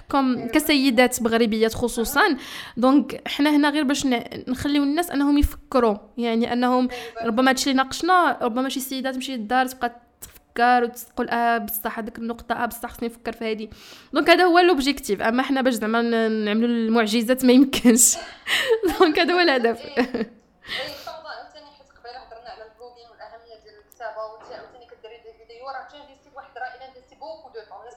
comme 0.09 0.47
كسيدات 0.47 1.21
مغربيات 1.21 1.73
خصوصا. 1.73 2.37
donc 2.77 3.21
حنا 3.27 3.55
هنا 3.55 3.69
غير 3.69 3.83
باش 3.83 4.05
نخليو 4.47 4.83
الناس 4.83 5.11
أنهم 5.11 5.37
يفكروا. 5.37 5.95
يعني 6.17 6.34
أنهم 6.43 6.87
ربما 7.23 7.49
هادشي 7.49 7.71
اللي 7.71 7.83
ناقشنا 7.83 8.37
ربما 8.41 8.69
شي 8.69 8.79
سيدات 8.79 9.13
تمشي 9.13 9.35
للدار 9.37 9.67
تبقى 9.67 10.01
تفكر 10.21 10.83
وتقول 10.83 11.29
آه 11.29 11.57
بصح 11.57 11.99
هذيك 11.99 12.17
النقطة 12.17 12.53
آه 12.53 12.65
بصح 12.65 12.89
خصني 12.89 13.07
نفكر 13.07 13.31
في 13.31 13.51
هذه 13.51 13.69
donc 14.13 14.29
هذا 14.29 14.43
هو 14.43 14.59
l'objectif 14.59 15.21
أما 15.21 15.43
حنا 15.43 15.61
باش 15.61 15.73
زعما 15.73 16.01
نعملوا 16.27 16.67
المعجزات 16.67 17.45
ما 17.45 17.53
يمكنش. 17.53 18.15
donc 18.99 19.19
هذا 19.19 19.33
هو 19.33 19.39
الهدف. 19.39 19.81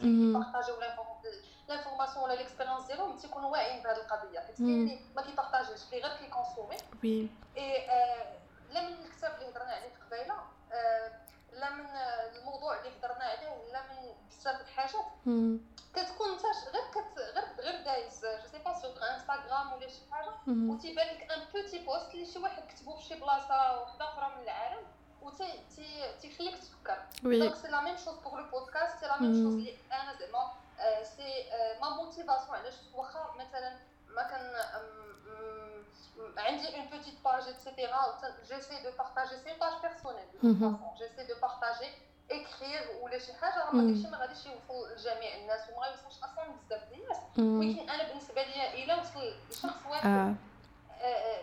l'information 0.01 0.88
ولا 2.29 2.37
l'expérience 2.37 2.85
ديالهم 2.87 3.17
تيكونوا 3.17 3.51
واعيين 3.51 3.83
بهذه 3.83 3.97
القضية 3.97 4.41
حيت 4.41 4.57
كاين 4.59 4.83
اللي 4.83 5.01
ما 5.17 5.23
كيبارطاجيش 5.23 5.81
اللي 5.93 6.07
غير 6.07 6.17
كيكونسومي 6.17 6.77
وي 7.05 7.29
اي 7.57 7.89
لا 8.71 8.89
من 8.89 9.05
الكتاب 9.05 9.35
اللي 9.35 9.51
هضرنا 9.51 9.73
عليه 9.73 9.93
قبيله 10.07 10.35
لا 11.53 11.71
من 11.71 11.87
الموضوع 12.39 12.79
اللي 12.79 12.91
هضرنا 12.99 13.25
عليه 13.25 13.49
ولا 13.49 13.83
من 13.83 14.13
بزاف 14.31 14.61
الحاجات 14.61 15.05
كتكون 15.95 16.29
انت 16.31 16.43
غير 16.75 16.85
كت 16.95 17.19
غير 17.19 17.45
غير 17.59 17.85
دايز 17.85 18.21
je 18.27 18.49
sais 18.53 18.59
pas 18.59 18.75
sur 18.75 19.11
Instagram 19.15 19.73
ولا 19.73 19.89
شي 19.89 20.01
حاجة 20.11 20.31
وتيبان 20.49 21.07
لك 21.07 21.33
un 21.33 21.45
petit 21.55 21.79
post 21.85 22.15
اللي 22.15 22.27
شي 22.27 22.39
واحد 22.39 22.63
كتبو 22.69 22.97
في 22.97 23.03
شي 23.05 23.15
بلاصه 23.15 23.83
وحده 23.83 24.05
أخرى 24.05 24.35
من 24.37 24.43
العالم 24.43 24.83
و 25.23 25.31
تيخليك 26.21 26.59
تفكر 26.59 26.99
donc 27.23 27.55
c'est 27.55 27.69
la 27.69 27.81
même 27.81 27.97
chose 27.97 28.15
pour 28.19 28.39
le 28.41 28.51
podcast 28.51 28.99
c'est 29.01 29.07
la 29.07 29.21
même 29.23 29.33
chose 29.33 29.55
اللي 29.55 29.77
أنا 29.93 30.15
زعما 30.19 30.53
c'est 31.03 31.51
ma 31.81 31.89
motivation 31.89 32.57
علاش 32.57 32.75
واخا 32.95 33.35
مثلا 33.35 33.79
ما 34.09 34.23
كان 34.23 34.55
عندي 36.37 36.77
une 36.77 36.87
petite 36.87 37.15
page 37.25 37.43
et 37.43 37.62
cetera 37.62 38.19
j'essaie 38.49 38.83
de 38.83 38.91
partager 38.99 39.37
c'est 39.37 39.55
page 39.61 39.73
personnelle 39.83 40.29
j'essaie 40.99 41.27
de 41.27 41.41
partager 41.41 41.91
écrire 42.31 43.01
ولا 43.01 43.19
شي 43.19 43.33
حاجة 43.33 43.65
راه 43.65 43.73
داكشي 43.73 44.09
ما 44.09 44.19
غاديش 44.19 44.47
يوصل 44.47 44.93
لجميع 44.93 45.37
الناس. 45.37 45.61
وما 45.71 45.87
غيوصلش 45.87 46.19
أصلا 46.19 46.45
بزاف 46.67 46.89
ديال 46.89 47.03
الناس. 47.03 47.17
ولكن 47.39 47.91
أنا 47.91 48.09
بالنسبة 48.09 48.43
ليا 48.43 48.75
إلا 48.75 49.01
وصل 49.01 49.35
لشخص 49.51 49.87
واحد 49.91 50.37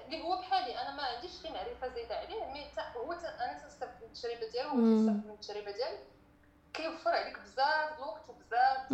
اللي 0.06 0.24
هو 0.24 0.38
بحالي 0.38 0.82
أنا 0.82 0.92
ما 0.92 1.04
عنديش 1.04 1.32
شي 1.42 1.50
معرفة 1.50 1.88
زايدة 1.88 2.16
عليه. 2.16 2.46
mais 2.46 2.68
هو 2.96 3.14
أنا 3.14 3.60
تنستافد 3.64 4.02
من 4.02 4.08
التجربة 4.08 4.52
ديالو 4.52 4.70
وهو 4.70 4.80
تنستافد 4.80 5.26
من 5.26 5.34
التجربة 5.34 5.72
ديالي. 5.72 6.00
كيوفر 6.78 7.10
عليك 7.10 7.38
بزاف 7.40 7.98
الوقت 7.98 8.22
وبزاف 8.30 8.92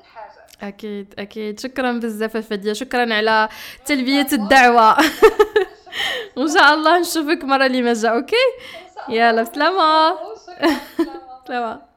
الحاجات 0.00 0.52
أكيد 0.62 1.14
أكيد. 1.18 1.60
شكرا 1.60 1.92
بزاف 1.92 2.36
فدية. 2.36 2.72
شكرا 2.72 3.14
على 3.14 3.48
تلبية 3.86 4.26
الدعوة. 4.32 4.96
وإن 6.36 6.48
شاء 6.48 6.74
الله 6.74 6.98
نشوفك 6.98 7.44
مرة 7.44 7.66
اللي 7.66 7.82
ما 7.82 7.92
جا 7.92 8.08
أوكي؟ 8.08 8.36
يلا 9.08 9.42
بسلامة. 9.42 10.16
سلامه 11.48 11.82